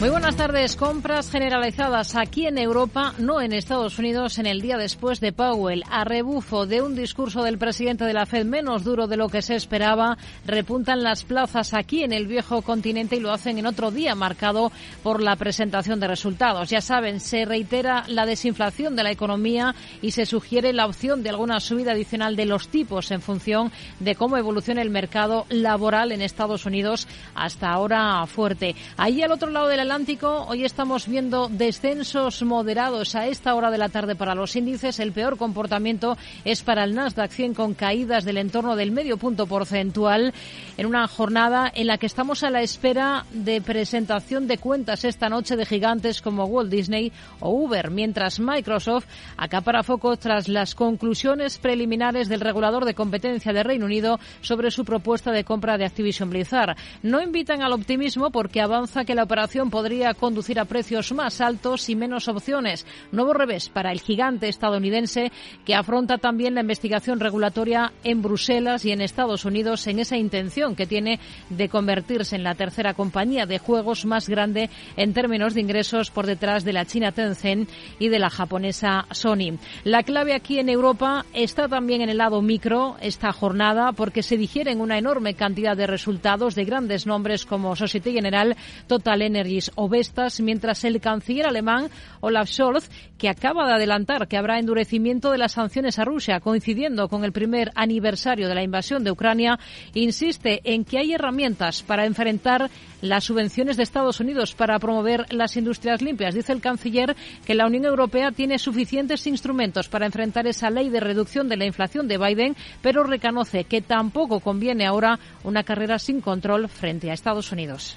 Muy 0.00 0.08
buenas 0.08 0.34
tardes. 0.34 0.76
Compras 0.76 1.30
generalizadas 1.30 2.16
aquí 2.16 2.46
en 2.46 2.56
Europa, 2.56 3.12
no 3.18 3.42
en 3.42 3.52
Estados 3.52 3.98
Unidos, 3.98 4.38
en 4.38 4.46
el 4.46 4.62
día 4.62 4.78
después 4.78 5.20
de 5.20 5.34
Powell. 5.34 5.84
A 5.90 6.04
rebufo 6.04 6.64
de 6.64 6.80
un 6.80 6.96
discurso 6.96 7.42
del 7.42 7.58
presidente 7.58 8.06
de 8.06 8.14
la 8.14 8.24
Fed 8.24 8.46
menos 8.46 8.82
duro 8.82 9.08
de 9.08 9.18
lo 9.18 9.28
que 9.28 9.42
se 9.42 9.56
esperaba, 9.56 10.16
repuntan 10.46 11.02
las 11.02 11.24
plazas 11.24 11.74
aquí 11.74 12.02
en 12.02 12.14
el 12.14 12.26
viejo 12.26 12.62
continente 12.62 13.16
y 13.16 13.20
lo 13.20 13.30
hacen 13.30 13.58
en 13.58 13.66
otro 13.66 13.90
día 13.90 14.14
marcado 14.14 14.72
por 15.02 15.22
la 15.22 15.36
presentación 15.36 16.00
de 16.00 16.08
resultados. 16.08 16.70
Ya 16.70 16.80
saben, 16.80 17.20
se 17.20 17.44
reitera 17.44 18.04
la 18.08 18.24
desinflación 18.24 18.96
de 18.96 19.02
la 19.02 19.10
economía 19.10 19.74
y 20.00 20.12
se 20.12 20.24
sugiere 20.24 20.72
la 20.72 20.86
opción 20.86 21.22
de 21.22 21.28
alguna 21.28 21.60
subida 21.60 21.92
adicional 21.92 22.36
de 22.36 22.46
los 22.46 22.68
tipos 22.68 23.10
en 23.10 23.20
función 23.20 23.70
de 23.98 24.14
cómo 24.14 24.38
evoluciona 24.38 24.80
el 24.80 24.88
mercado 24.88 25.44
laboral 25.50 26.10
en 26.10 26.22
Estados 26.22 26.64
Unidos 26.64 27.06
hasta 27.34 27.68
ahora 27.68 28.24
fuerte. 28.26 28.74
Ahí 28.96 29.20
al 29.20 29.32
otro 29.32 29.50
lado 29.50 29.68
de 29.68 29.76
la 29.76 29.89
Atlántico, 29.90 30.46
hoy 30.46 30.64
estamos 30.64 31.08
viendo 31.08 31.48
descensos 31.48 32.44
moderados 32.44 33.16
a 33.16 33.26
esta 33.26 33.56
hora 33.56 33.72
de 33.72 33.78
la 33.78 33.88
tarde 33.88 34.14
para 34.14 34.36
los 34.36 34.54
índices. 34.54 35.00
El 35.00 35.10
peor 35.10 35.36
comportamiento 35.36 36.16
es 36.44 36.62
para 36.62 36.84
el 36.84 36.94
Nasdaq 36.94 37.32
100 37.32 37.54
con 37.54 37.74
caídas 37.74 38.24
del 38.24 38.36
entorno 38.36 38.76
del 38.76 38.92
medio 38.92 39.16
punto 39.16 39.48
porcentual 39.48 40.32
en 40.76 40.86
una 40.86 41.08
jornada 41.08 41.72
en 41.74 41.88
la 41.88 41.98
que 41.98 42.06
estamos 42.06 42.44
a 42.44 42.50
la 42.50 42.62
espera 42.62 43.26
de 43.32 43.60
presentación 43.60 44.46
de 44.46 44.58
cuentas 44.58 45.04
esta 45.04 45.28
noche 45.28 45.56
de 45.56 45.66
gigantes 45.66 46.22
como 46.22 46.44
Walt 46.44 46.70
Disney 46.70 47.10
o 47.40 47.50
Uber, 47.50 47.90
mientras 47.90 48.38
Microsoft 48.38 49.06
acapara 49.36 49.82
foco 49.82 50.16
tras 50.16 50.46
las 50.46 50.76
conclusiones 50.76 51.58
preliminares 51.58 52.28
del 52.28 52.42
regulador 52.42 52.84
de 52.84 52.94
competencia 52.94 53.52
de 53.52 53.64
Reino 53.64 53.86
Unido 53.86 54.20
sobre 54.40 54.70
su 54.70 54.84
propuesta 54.84 55.32
de 55.32 55.42
compra 55.42 55.78
de 55.78 55.84
Activision 55.84 56.30
Blizzard. 56.30 56.76
No 57.02 57.20
invitan 57.20 57.62
al 57.62 57.72
optimismo 57.72 58.30
porque 58.30 58.60
avanza 58.60 59.04
que 59.04 59.16
la 59.16 59.24
operación 59.24 59.68
podría 59.68 59.79
conducir 60.18 60.60
a 60.60 60.66
precios 60.66 61.12
más 61.12 61.40
altos 61.40 61.88
y 61.88 61.96
menos 61.96 62.28
opciones. 62.28 62.86
Nuevo 63.12 63.32
revés 63.32 63.68
para 63.68 63.92
el 63.92 64.00
gigante 64.00 64.48
estadounidense 64.48 65.32
que 65.64 65.74
afronta 65.74 66.18
también 66.18 66.54
la 66.54 66.60
investigación 66.60 67.18
regulatoria 67.18 67.92
en 68.04 68.20
Bruselas 68.20 68.84
y 68.84 68.92
en 68.92 69.00
Estados 69.00 69.44
Unidos 69.44 69.86
en 69.86 69.98
esa 69.98 70.16
intención 70.16 70.76
que 70.76 70.86
tiene 70.86 71.18
de 71.48 71.68
convertirse 71.68 72.36
en 72.36 72.44
la 72.44 72.54
tercera 72.54 72.94
compañía 72.94 73.46
de 73.46 73.58
juegos 73.58 74.04
más 74.04 74.28
grande 74.28 74.68
en 74.96 75.14
términos 75.14 75.54
de 75.54 75.62
ingresos 75.62 76.10
por 76.10 76.26
detrás 76.26 76.64
de 76.64 76.74
la 76.74 76.84
china 76.84 77.12
Tencent 77.12 77.68
y 77.98 78.08
de 78.08 78.18
la 78.18 78.30
japonesa 78.30 79.06
Sony. 79.12 79.58
La 79.84 80.02
clave 80.02 80.34
aquí 80.34 80.58
en 80.58 80.68
Europa 80.68 81.24
está 81.32 81.68
también 81.68 82.02
en 82.02 82.10
el 82.10 82.18
lado 82.18 82.42
micro 82.42 82.96
esta 83.00 83.32
jornada 83.32 83.92
porque 83.92 84.22
se 84.22 84.36
digieren 84.36 84.80
una 84.80 84.98
enorme 84.98 85.34
cantidad 85.34 85.76
de 85.76 85.86
resultados 85.86 86.54
de 86.54 86.64
grandes 86.64 87.06
nombres 87.06 87.46
como 87.46 87.76
Societe 87.76 88.12
General, 88.12 88.56
Total 88.86 89.22
Energies 89.22 89.69
o 89.74 89.88
Vestas, 89.88 90.40
mientras 90.40 90.84
el 90.84 91.00
canciller 91.00 91.46
alemán 91.46 91.88
Olaf 92.20 92.48
Scholz, 92.48 92.88
que 93.18 93.28
acaba 93.28 93.66
de 93.66 93.74
adelantar 93.74 94.28
que 94.28 94.36
habrá 94.36 94.58
endurecimiento 94.58 95.30
de 95.30 95.38
las 95.38 95.52
sanciones 95.52 95.98
a 95.98 96.04
Rusia, 96.04 96.40
coincidiendo 96.40 97.08
con 97.08 97.24
el 97.24 97.32
primer 97.32 97.70
aniversario 97.74 98.48
de 98.48 98.54
la 98.54 98.62
invasión 98.62 99.04
de 99.04 99.10
Ucrania, 99.10 99.58
insiste 99.94 100.60
en 100.64 100.84
que 100.84 100.98
hay 100.98 101.12
herramientas 101.12 101.82
para 101.82 102.06
enfrentar 102.06 102.70
las 103.02 103.24
subvenciones 103.24 103.76
de 103.76 103.82
Estados 103.82 104.20
Unidos 104.20 104.54
para 104.54 104.78
promover 104.78 105.26
las 105.32 105.56
industrias 105.56 106.02
limpias. 106.02 106.34
Dice 106.34 106.52
el 106.52 106.60
canciller 106.60 107.16
que 107.46 107.54
la 107.54 107.66
Unión 107.66 107.84
Europea 107.84 108.32
tiene 108.32 108.58
suficientes 108.58 109.26
instrumentos 109.26 109.88
para 109.88 110.06
enfrentar 110.06 110.46
esa 110.46 110.70
ley 110.70 110.88
de 110.88 111.00
reducción 111.00 111.48
de 111.48 111.56
la 111.56 111.66
inflación 111.66 112.08
de 112.08 112.18
Biden, 112.18 112.56
pero 112.82 113.04
reconoce 113.04 113.64
que 113.64 113.82
tampoco 113.82 114.40
conviene 114.40 114.86
ahora 114.86 115.18
una 115.44 115.62
carrera 115.62 115.98
sin 115.98 116.20
control 116.20 116.68
frente 116.68 117.10
a 117.10 117.14
Estados 117.14 117.52
Unidos. 117.52 117.96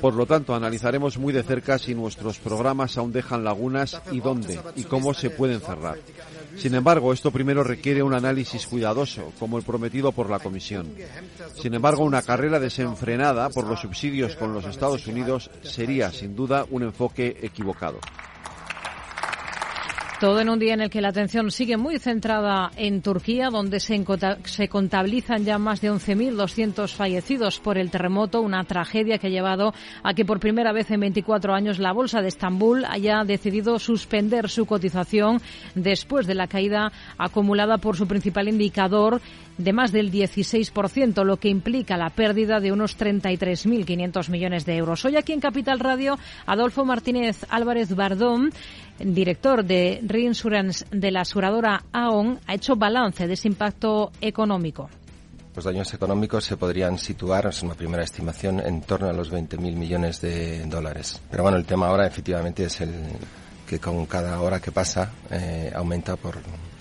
Por 0.00 0.14
lo 0.14 0.26
tanto, 0.26 0.54
analizaremos 0.54 1.16
muy 1.16 1.32
de 1.32 1.42
cerca 1.42 1.78
si 1.78 1.94
nuestros 1.94 2.38
programas 2.38 2.98
aún 2.98 3.12
dejan 3.12 3.44
lagunas 3.44 4.00
y 4.10 4.20
dónde 4.20 4.60
y 4.76 4.84
cómo 4.84 5.14
se 5.14 5.30
pueden 5.30 5.60
cerrar. 5.60 5.98
Sin 6.56 6.74
embargo, 6.74 7.12
esto 7.12 7.30
primero 7.30 7.64
requiere 7.64 8.02
un 8.02 8.12
análisis 8.12 8.66
cuidadoso, 8.66 9.32
como 9.38 9.56
el 9.56 9.64
prometido 9.64 10.12
por 10.12 10.28
la 10.28 10.40
Comisión. 10.40 10.92
Sin 11.60 11.74
embargo, 11.74 12.04
una 12.04 12.22
carrera 12.22 12.58
desenfrenada 12.58 13.48
por 13.50 13.66
los 13.66 13.80
subsidios 13.80 14.36
con 14.36 14.52
los 14.52 14.66
Estados 14.66 15.06
Unidos 15.06 15.50
sería, 15.62 16.10
sin 16.10 16.34
duda, 16.34 16.66
un 16.70 16.82
enfoque 16.82 17.38
equivocado. 17.40 18.00
Todo 20.22 20.40
en 20.40 20.48
un 20.48 20.60
día 20.60 20.74
en 20.74 20.80
el 20.80 20.88
que 20.88 21.00
la 21.00 21.08
atención 21.08 21.50
sigue 21.50 21.76
muy 21.76 21.98
centrada 21.98 22.70
en 22.76 23.02
Turquía, 23.02 23.48
donde 23.50 23.80
se, 23.80 24.68
contabilizan 24.68 25.44
ya 25.44 25.58
más 25.58 25.80
de 25.80 25.90
11.200 25.90 26.94
fallecidos 26.94 27.58
por 27.58 27.76
el 27.76 27.90
terremoto, 27.90 28.40
una 28.40 28.62
tragedia 28.62 29.18
que 29.18 29.26
ha 29.26 29.30
llevado 29.30 29.74
a 30.04 30.14
que 30.14 30.24
por 30.24 30.38
primera 30.38 30.70
vez 30.70 30.92
en 30.92 31.00
24 31.00 31.54
años 31.54 31.80
la 31.80 31.92
Bolsa 31.92 32.22
de 32.22 32.28
Estambul 32.28 32.84
haya 32.84 33.24
decidido 33.24 33.80
suspender 33.80 34.48
su 34.48 34.64
cotización 34.64 35.42
después 35.74 36.28
de 36.28 36.36
la 36.36 36.46
caída 36.46 36.92
acumulada 37.18 37.78
por 37.78 37.96
su 37.96 38.06
principal 38.06 38.46
indicador 38.46 39.20
de 39.58 39.72
más 39.72 39.92
del 39.92 40.10
16%, 40.10 41.24
lo 41.24 41.36
que 41.36 41.48
implica 41.48 41.96
la 41.96 42.10
pérdida 42.10 42.60
de 42.60 42.72
unos 42.72 42.98
33.500 42.98 44.30
millones 44.30 44.64
de 44.66 44.76
euros. 44.76 45.04
Hoy 45.04 45.16
aquí 45.16 45.32
en 45.32 45.40
Capital 45.40 45.80
Radio, 45.80 46.18
Adolfo 46.46 46.84
Martínez 46.84 47.44
Álvarez 47.50 47.94
Bardón, 47.94 48.50
director 48.98 49.64
de 49.64 50.00
Reinsurance 50.04 50.84
de 50.90 51.10
la 51.10 51.22
aseguradora 51.22 51.84
AON, 51.92 52.38
ha 52.46 52.54
hecho 52.54 52.76
balance 52.76 53.26
de 53.26 53.34
ese 53.34 53.48
impacto 53.48 54.12
económico. 54.20 54.88
Los 55.54 55.64
daños 55.66 55.92
económicos 55.92 56.44
se 56.44 56.56
podrían 56.56 56.98
situar, 56.98 57.46
es 57.46 57.62
una 57.62 57.74
primera 57.74 58.02
estimación, 58.02 58.60
en 58.60 58.80
torno 58.80 59.08
a 59.08 59.12
los 59.12 59.30
20.000 59.30 59.58
millones 59.76 60.20
de 60.22 60.64
dólares. 60.64 61.20
Pero 61.30 61.42
bueno, 61.42 61.58
el 61.58 61.66
tema 61.66 61.88
ahora 61.88 62.06
efectivamente 62.06 62.64
es 62.64 62.80
el 62.80 62.90
que 63.66 63.78
con 63.78 64.06
cada 64.06 64.40
hora 64.40 64.60
que 64.60 64.72
pasa 64.72 65.12
eh, 65.30 65.70
aumenta 65.74 66.16
por, 66.16 66.38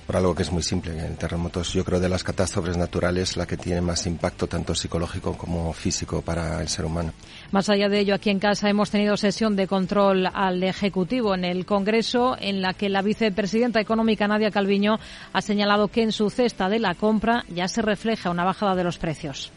por 0.08 0.16
algo 0.16 0.34
que 0.34 0.44
es 0.44 0.52
muy 0.52 0.64
simple. 0.64 1.06
En 1.06 1.16
terremotos, 1.16 1.74
yo 1.74 1.84
creo, 1.84 2.00
de 2.00 2.10
las 2.10 2.24
catástrofes 2.24 2.78
naturales, 2.78 3.36
la 3.36 3.46
que 3.46 3.58
tiene 3.58 3.82
más 3.82 4.06
impacto 4.08 4.48
tanto 4.48 4.74
psicológico 4.74 5.38
como 5.38 5.74
físico 5.74 6.22
para 6.22 6.62
el 6.62 6.70
ser 6.70 6.86
humano. 6.86 7.14
Más 7.51 7.67
allá 7.67 7.89
de 7.89 8.00
ello, 8.00 8.16
aquí 8.16 8.29
en 8.29 8.39
casa 8.39 8.69
hemos 8.69 8.91
tenido 8.91 9.17
sesión 9.17 9.57
de 9.57 9.67
control 9.67 10.25
al 10.34 10.63
Ejecutivo 10.63 11.35
en 11.35 11.44
el 11.44 11.66
Congreso, 11.66 12.38
en 12.39 12.62
la 12.62 12.73
que 12.73 12.88
la 12.88 13.01
vicepresidenta 13.01 13.81
económica 13.81 14.25
Nadia 14.25 14.51
Calviño 14.51 15.00
ha 15.34 15.41
señalado 15.41 15.89
que 15.89 16.01
en 16.01 16.13
su 16.13 16.29
cesta 16.29 16.69
de 16.69 16.79
la 16.79 16.95
compra 16.95 17.44
ya 17.53 17.67
se 17.67 17.81
refleja 17.81 18.29
una 18.29 18.45
bajada 18.45 18.75
de 18.75 18.85
los 18.85 18.97
precios. 18.97 19.51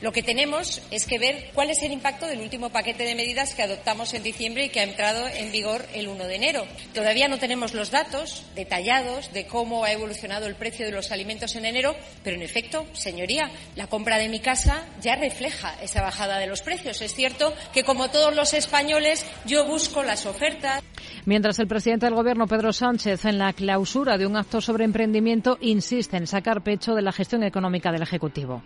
Lo 0.00 0.12
que 0.12 0.22
tenemos 0.22 0.80
es 0.90 1.04
que 1.04 1.18
ver 1.18 1.50
cuál 1.52 1.68
es 1.68 1.82
el 1.82 1.92
impacto 1.92 2.26
del 2.26 2.40
último 2.40 2.70
paquete 2.70 3.04
de 3.04 3.14
medidas 3.14 3.54
que 3.54 3.62
adoptamos 3.62 4.14
en 4.14 4.22
diciembre 4.22 4.64
y 4.64 4.68
que 4.70 4.80
ha 4.80 4.84
entrado 4.84 5.28
en 5.28 5.52
vigor 5.52 5.84
el 5.92 6.08
1 6.08 6.24
de 6.24 6.36
enero. 6.36 6.64
Todavía 6.94 7.28
no 7.28 7.38
tenemos 7.38 7.74
los 7.74 7.90
datos 7.90 8.44
detallados 8.54 9.30
de 9.34 9.46
cómo 9.46 9.84
ha 9.84 9.92
evolucionado 9.92 10.46
el 10.46 10.54
precio 10.54 10.86
de 10.86 10.92
los 10.92 11.12
alimentos 11.12 11.54
en 11.54 11.66
enero, 11.66 11.94
pero 12.24 12.36
en 12.36 12.42
efecto, 12.42 12.86
señoría, 12.92 13.50
la 13.76 13.88
compra 13.88 14.16
de 14.16 14.30
mi 14.30 14.40
casa 14.40 14.86
ya 15.02 15.16
refleja 15.16 15.74
esa 15.82 16.00
bajada 16.00 16.38
de 16.38 16.46
los 16.46 16.62
precios. 16.62 17.02
Es 17.02 17.14
cierto 17.14 17.52
que, 17.74 17.84
como 17.84 18.08
todos 18.10 18.34
los 18.34 18.54
españoles, 18.54 19.26
yo 19.44 19.66
busco 19.66 20.02
las 20.02 20.24
ofertas. 20.24 20.82
Mientras 21.26 21.58
el 21.58 21.68
presidente 21.68 22.06
del 22.06 22.14
Gobierno, 22.14 22.46
Pedro 22.46 22.72
Sánchez, 22.72 23.26
en 23.26 23.36
la 23.36 23.52
clausura 23.52 24.16
de 24.16 24.26
un 24.26 24.36
acto 24.36 24.62
sobre 24.62 24.86
emprendimiento, 24.86 25.58
insiste 25.60 26.16
en 26.16 26.26
sacar 26.26 26.62
pecho 26.62 26.94
de 26.94 27.02
la 27.02 27.12
gestión 27.12 27.42
económica 27.42 27.92
del 27.92 28.02
Ejecutivo. 28.02 28.62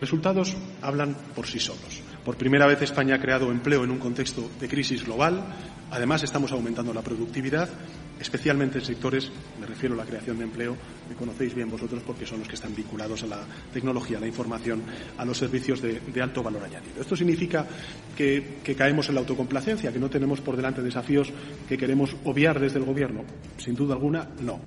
Resultados 0.00 0.56
hablan 0.80 1.16
por 1.34 1.46
sí 1.46 1.58
solos. 1.58 2.02
Por 2.24 2.36
primera 2.36 2.66
vez 2.66 2.82
España 2.82 3.16
ha 3.16 3.20
creado 3.20 3.50
empleo 3.50 3.84
en 3.84 3.90
un 3.90 3.98
contexto 3.98 4.48
de 4.60 4.68
crisis 4.68 5.04
global. 5.04 5.42
Además, 5.90 6.22
estamos 6.22 6.52
aumentando 6.52 6.92
la 6.92 7.00
productividad, 7.00 7.68
especialmente 8.20 8.78
en 8.78 8.84
sectores, 8.84 9.32
me 9.58 9.66
refiero 9.66 9.94
a 9.94 9.98
la 9.98 10.04
creación 10.04 10.36
de 10.38 10.44
empleo, 10.44 10.76
que 11.08 11.14
conocéis 11.14 11.54
bien 11.54 11.70
vosotros 11.70 12.02
porque 12.06 12.26
son 12.26 12.40
los 12.40 12.48
que 12.48 12.56
están 12.56 12.74
vinculados 12.74 13.22
a 13.22 13.26
la 13.26 13.40
tecnología, 13.72 14.18
a 14.18 14.20
la 14.20 14.26
información, 14.26 14.82
a 15.16 15.24
los 15.24 15.38
servicios 15.38 15.80
de, 15.80 16.22
alto 16.22 16.42
valor 16.42 16.64
añadido. 16.64 17.00
Esto 17.00 17.16
significa 17.16 17.66
que, 18.16 18.58
que 18.62 18.74
caemos 18.74 19.08
en 19.08 19.14
la 19.14 19.20
autocomplacencia, 19.22 19.90
que 19.90 19.98
no 19.98 20.10
tenemos 20.10 20.40
por 20.42 20.56
delante 20.56 20.82
desafíos 20.82 21.32
que 21.66 21.78
queremos 21.78 22.14
obviar 22.24 22.60
desde 22.60 22.78
el 22.78 22.84
Gobierno. 22.84 23.24
Sin 23.56 23.74
duda 23.74 23.94
alguna, 23.94 24.28
no. 24.40 24.60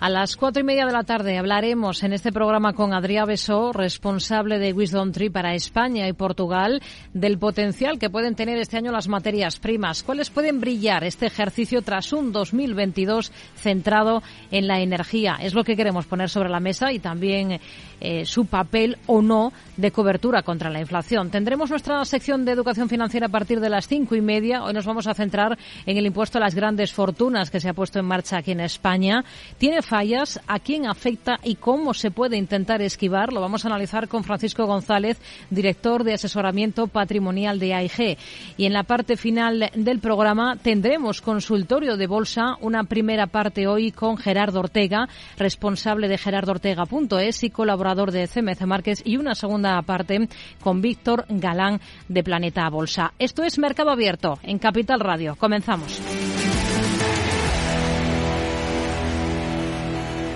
A 0.00 0.10
las 0.10 0.36
cuatro 0.36 0.60
y 0.60 0.64
media 0.64 0.86
de 0.86 0.92
la 0.92 1.04
tarde 1.04 1.38
hablaremos 1.38 2.02
en 2.02 2.12
este 2.12 2.32
programa 2.32 2.72
con 2.72 2.92
Adrià 2.92 3.24
Besó, 3.24 3.72
responsable 3.72 4.58
de 4.58 4.72
Wisdom 4.72 5.12
Tree 5.12 5.30
para 5.30 5.54
España 5.54 6.08
y 6.08 6.12
Portugal, 6.12 6.82
del 7.14 7.38
potencial 7.38 7.98
que 7.98 8.10
pueden 8.10 8.34
tener 8.34 8.58
este 8.58 8.76
año 8.76 8.90
las 8.90 9.06
materias 9.06 9.60
primas. 9.60 10.02
¿Cuáles 10.02 10.30
pueden 10.30 10.60
brillar 10.60 11.04
este 11.04 11.26
ejercicio 11.26 11.80
tras 11.80 12.12
un 12.12 12.32
2022 12.32 13.30
centrado 13.56 14.22
en 14.50 14.66
la 14.66 14.80
energía? 14.80 15.38
Es 15.40 15.54
lo 15.54 15.62
que 15.62 15.76
queremos 15.76 16.06
poner 16.06 16.28
sobre 16.28 16.50
la 16.50 16.60
mesa 16.60 16.92
y 16.92 16.98
también 16.98 17.60
eh, 18.00 18.24
su 18.26 18.46
papel 18.46 18.98
o 19.06 19.22
no 19.22 19.52
de 19.76 19.90
cobertura 19.90 20.42
contra 20.42 20.70
la 20.70 20.80
inflación. 20.80 21.30
Tendremos 21.30 21.70
nuestra 21.70 22.04
sección 22.04 22.44
de 22.44 22.52
educación 22.52 22.88
financiera 22.88 23.26
a 23.26 23.30
partir 23.30 23.60
de 23.60 23.70
las 23.70 23.88
cinco 23.88 24.14
y 24.14 24.20
media. 24.20 24.62
Hoy 24.62 24.72
nos 24.72 24.86
vamos 24.86 25.06
a 25.06 25.14
centrar 25.14 25.58
en 25.86 25.96
el 25.96 26.06
impuesto 26.06 26.38
a 26.38 26.40
las 26.40 26.54
grandes 26.54 26.92
fortunas 26.92 27.50
que 27.50 27.60
se 27.60 27.68
ha 27.68 27.74
puesto 27.74 27.98
en 27.98 28.06
marcha 28.06 28.38
aquí 28.38 28.52
en 28.52 28.60
España. 28.60 29.24
Tiene 29.58 29.82
fallas, 29.82 30.40
a 30.46 30.58
quién 30.58 30.86
afecta 30.86 31.38
y 31.42 31.56
cómo 31.56 31.94
se 31.94 32.10
puede 32.10 32.36
intentar 32.36 32.82
esquivar. 32.82 33.32
Lo 33.32 33.40
vamos 33.40 33.64
a 33.64 33.68
analizar 33.68 34.08
con 34.08 34.24
Francisco 34.24 34.66
González, 34.66 35.20
director 35.50 36.04
de 36.04 36.14
asesoramiento 36.14 36.86
patrimonial 36.86 37.58
de 37.58 37.74
AIG. 37.74 38.18
Y 38.56 38.66
en 38.66 38.72
la 38.72 38.84
parte 38.84 39.16
final 39.16 39.70
del 39.74 39.98
programa 39.98 40.56
tendremos 40.56 41.20
consultorio 41.20 41.96
de 41.96 42.06
bolsa, 42.06 42.56
una 42.60 42.84
primera 42.84 43.26
parte 43.26 43.66
hoy 43.66 43.92
con 43.92 44.16
Gerardo 44.16 44.60
Ortega, 44.60 45.08
responsable 45.36 46.08
de 46.08 46.18
gerardoortega.es 46.18 47.44
y 47.44 47.50
colaborador 47.50 47.93
de 47.94 48.28
CMC 48.28 48.62
Márquez, 48.66 49.02
y 49.04 49.16
una 49.16 49.34
segunda 49.34 49.80
parte 49.82 50.28
con 50.60 50.82
Víctor 50.82 51.24
Galán 51.28 51.80
de 52.08 52.24
Planeta 52.24 52.68
Bolsa. 52.68 53.14
Esto 53.18 53.42
es 53.44 53.58
Mercado 53.58 53.90
Abierto 53.90 54.38
en 54.42 54.58
Capital 54.58 55.00
Radio. 55.00 55.36
Comenzamos. 55.36 56.00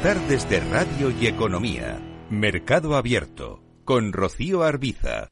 Tardes 0.02 0.48
de 0.48 0.60
Radio 0.60 1.12
y 1.20 1.26
Economía. 1.26 1.98
Mercado 2.30 2.96
Abierto. 2.96 3.60
Con 3.84 4.12
Rocío 4.12 4.62
Arbiza. 4.62 5.28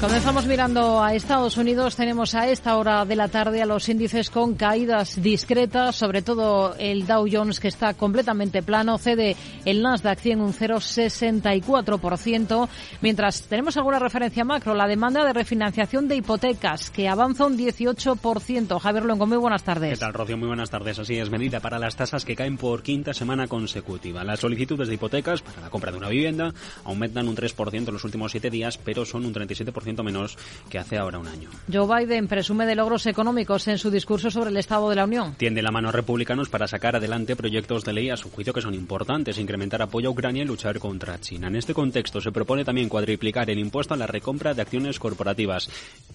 Comenzamos 0.00 0.46
mirando 0.46 1.02
a 1.02 1.12
Estados 1.12 1.56
Unidos. 1.56 1.96
Tenemos 1.96 2.36
a 2.36 2.48
esta 2.48 2.76
hora 2.76 3.04
de 3.04 3.16
la 3.16 3.26
tarde 3.26 3.62
a 3.62 3.66
los 3.66 3.88
índices 3.88 4.30
con 4.30 4.54
caídas 4.54 5.20
discretas, 5.20 5.96
sobre 5.96 6.22
todo 6.22 6.76
el 6.78 7.04
Dow 7.04 7.26
Jones 7.30 7.58
que 7.58 7.66
está 7.66 7.94
completamente 7.94 8.62
plano, 8.62 8.96
cede 8.98 9.34
el 9.64 9.82
Nasdaq 9.82 10.20
100 10.20 10.40
un 10.40 10.54
0,64%, 10.54 12.68
mientras 13.00 13.42
tenemos 13.42 13.76
alguna 13.76 13.98
referencia 13.98 14.44
macro, 14.44 14.72
la 14.72 14.86
demanda 14.86 15.24
de 15.24 15.32
refinanciación 15.32 16.06
de 16.06 16.14
hipotecas 16.14 16.90
que 16.90 17.08
avanza 17.08 17.46
un 17.46 17.58
18%. 17.58 18.78
Javier 18.78 19.04
Luengo, 19.04 19.26
muy 19.26 19.38
buenas 19.38 19.64
tardes. 19.64 19.98
¿Qué 19.98 20.04
tal, 20.04 20.14
Rocío? 20.14 20.36
Muy 20.36 20.46
buenas 20.46 20.70
tardes. 20.70 21.00
Así 21.00 21.18
es, 21.18 21.28
medida 21.28 21.58
para 21.58 21.80
las 21.80 21.96
tasas 21.96 22.24
que 22.24 22.36
caen 22.36 22.56
por 22.56 22.84
quinta 22.84 23.12
semana 23.12 23.48
consecutiva. 23.48 24.22
Las 24.22 24.38
solicitudes 24.38 24.86
de 24.86 24.94
hipotecas 24.94 25.42
para 25.42 25.60
la 25.60 25.70
compra 25.70 25.90
de 25.90 25.98
una 25.98 26.08
vivienda 26.08 26.54
aumentan 26.84 27.26
un 27.26 27.34
3% 27.34 27.88
en 27.88 27.92
los 27.92 28.04
últimos 28.04 28.30
siete 28.30 28.48
días, 28.48 28.78
pero 28.78 29.04
son 29.04 29.26
un 29.26 29.34
37% 29.34 29.87
menos 29.96 30.36
que 30.68 30.78
hace 30.78 30.98
ahora 30.98 31.18
un 31.18 31.28
año. 31.28 31.50
Joe 31.72 32.04
Biden 32.04 32.28
presume 32.28 32.66
de 32.66 32.74
logros 32.74 33.06
económicos 33.06 33.66
en 33.68 33.78
su 33.78 33.90
discurso 33.90 34.30
sobre 34.30 34.50
el 34.50 34.56
Estado 34.56 34.88
de 34.90 34.96
la 34.96 35.04
Unión. 35.04 35.34
Tiende 35.34 35.62
la 35.62 35.70
mano 35.70 35.88
a 35.88 35.92
republicanos 35.92 36.48
para 36.48 36.68
sacar 36.68 36.96
adelante 36.96 37.36
proyectos 37.36 37.84
de 37.84 37.92
ley 37.92 38.10
a 38.10 38.16
su 38.16 38.30
juicio 38.30 38.52
que 38.52 38.62
son 38.62 38.74
importantes, 38.74 39.38
incrementar 39.38 39.82
apoyo 39.82 40.08
a 40.08 40.12
Ucrania 40.12 40.42
y 40.42 40.46
luchar 40.46 40.78
contra 40.78 41.20
China. 41.20 41.48
En 41.48 41.56
este 41.56 41.74
contexto 41.74 42.20
se 42.20 42.32
propone 42.32 42.64
también 42.64 42.88
cuadriplicar 42.88 43.50
el 43.50 43.58
impuesto 43.58 43.94
a 43.94 43.96
la 43.96 44.06
recompra 44.06 44.54
de 44.54 44.62
acciones 44.62 44.98
corporativas. 44.98 45.68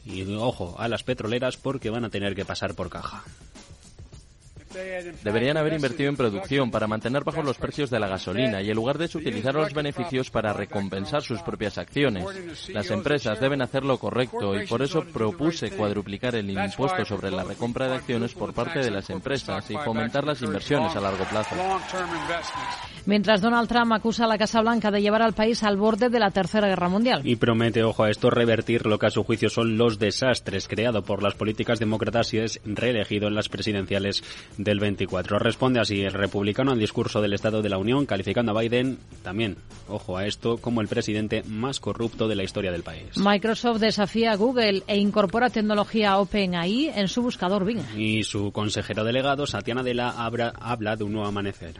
Y 0.06 0.24
ojo, 0.36 0.76
a 0.78 0.88
las 0.88 1.04
petroleras 1.04 1.58
porque 1.58 1.90
van 1.90 2.06
a 2.06 2.10
tener 2.10 2.36
que 2.36 2.46
pasar 2.46 2.76
por 2.76 2.90
caja. 2.90 3.24
Deberían 5.24 5.58
haber 5.58 5.74
invertido 5.74 6.10
en 6.10 6.16
producción 6.16 6.72
para 6.72 6.88
mantener 6.88 7.24
bajos 7.24 7.46
los 7.46 7.58
precios 7.58 7.90
de 7.90 8.00
la 8.00 8.08
gasolina 8.08 8.62
y 8.62 8.70
en 8.70 8.76
lugar 8.76 8.98
de 8.98 9.06
eso 9.06 9.20
utilizar 9.20 9.54
los 9.56 9.74
beneficios 9.74 10.30
para 10.30 10.54
recompensar 10.54 11.22
sus 11.22 11.42
propias 11.42 11.78
acciones. 11.78 12.26
Las 12.70 12.90
empresas 12.92 13.40
deben 13.40 13.62
hacer 13.62 13.84
lo 13.84 13.98
correcto 13.98 14.60
y 14.60 14.66
por 14.68 14.82
eso 14.82 15.04
propuse 15.04 15.72
cuadruplicar 15.72 16.36
el 16.36 16.50
impuesto 16.50 17.06
sobre 17.06 17.32
la 17.32 17.44
recompra 17.44 17.88
de 17.88 17.96
acciones 17.96 18.34
por 18.34 18.54
parte 18.54 18.80
de 18.80 18.92
las 18.92 19.10
empresas 19.10 19.70
y 19.70 19.76
fomentar 19.76 20.24
las 20.24 20.42
inversiones 20.42 20.96
a 20.96 21.02
largo 21.02 21.24
plazo. 21.26 21.56
Mientras 23.06 23.42
Donald 23.42 23.68
Trump 23.68 23.92
acusa 23.92 24.24
a 24.26 24.28
la 24.28 24.38
Casa 24.38 24.62
Blanca 24.62 24.90
de 24.90 25.02
llevar 25.02 25.22
al 25.22 25.34
país 25.34 25.62
al 25.64 25.76
borde 25.76 26.10
de 26.10 26.20
la 26.20 26.32
Tercera 26.32 26.68
Guerra 26.68 26.88
Mundial. 26.88 27.22
Y 27.26 27.36
promete, 27.36 27.84
ojo 27.84 28.04
a 28.04 28.10
esto, 28.10 28.30
revertir 28.30 28.86
lo 28.86 28.98
que 28.98 29.08
a 29.08 29.10
su 29.10 29.24
juicio 29.24 29.50
son 29.50 29.78
los 29.78 30.00
desastres 30.00 30.68
creados 30.68 31.04
por 31.04 31.22
las 31.22 31.34
políticas 31.34 31.80
demócratas 31.80 32.34
y 32.34 32.40
es 32.40 32.62
reelegido 32.64 33.28
en 33.28 33.36
las 33.36 33.50
presidenciales 33.50 34.24
del 34.64 34.80
24. 34.80 35.40
Responde 35.40 35.80
así 35.80 36.02
el 36.02 36.14
republicano 36.14 36.72
al 36.72 36.80
discurso 36.80 37.22
del 37.22 37.34
Estado 37.34 37.62
de 37.62 37.70
la 37.70 37.78
Unión, 37.78 38.06
calificando 38.06 38.52
a 38.52 38.62
Biden 38.62 38.98
también, 39.22 39.58
ojo 39.88 40.18
a 40.18 40.26
esto, 40.26 40.58
como 40.58 40.82
el 40.82 40.88
presidente 40.88 41.44
más 41.44 41.80
corrupto 41.80 42.28
de 42.28 42.36
la 42.36 42.44
historia 42.44 42.72
del 42.72 42.84
país. 42.84 43.18
Microsoft 43.18 43.80
desafía 43.80 44.32
a 44.32 44.36
Google 44.36 44.84
e 44.88 44.98
incorpora 44.98 45.50
tecnología 45.50 46.18
OpenAI 46.18 46.92
en 46.96 47.08
su 47.08 47.22
buscador 47.22 47.66
Bing. 47.66 47.82
Y 47.98 48.24
su 48.24 48.52
consejero 48.52 49.04
delegado, 49.04 49.46
Satiana 49.48 49.84
Dela, 49.84 50.10
habla, 50.10 50.54
habla 50.60 50.96
de 50.96 51.04
un 51.04 51.14
nuevo 51.14 51.28
amanecer. 51.28 51.76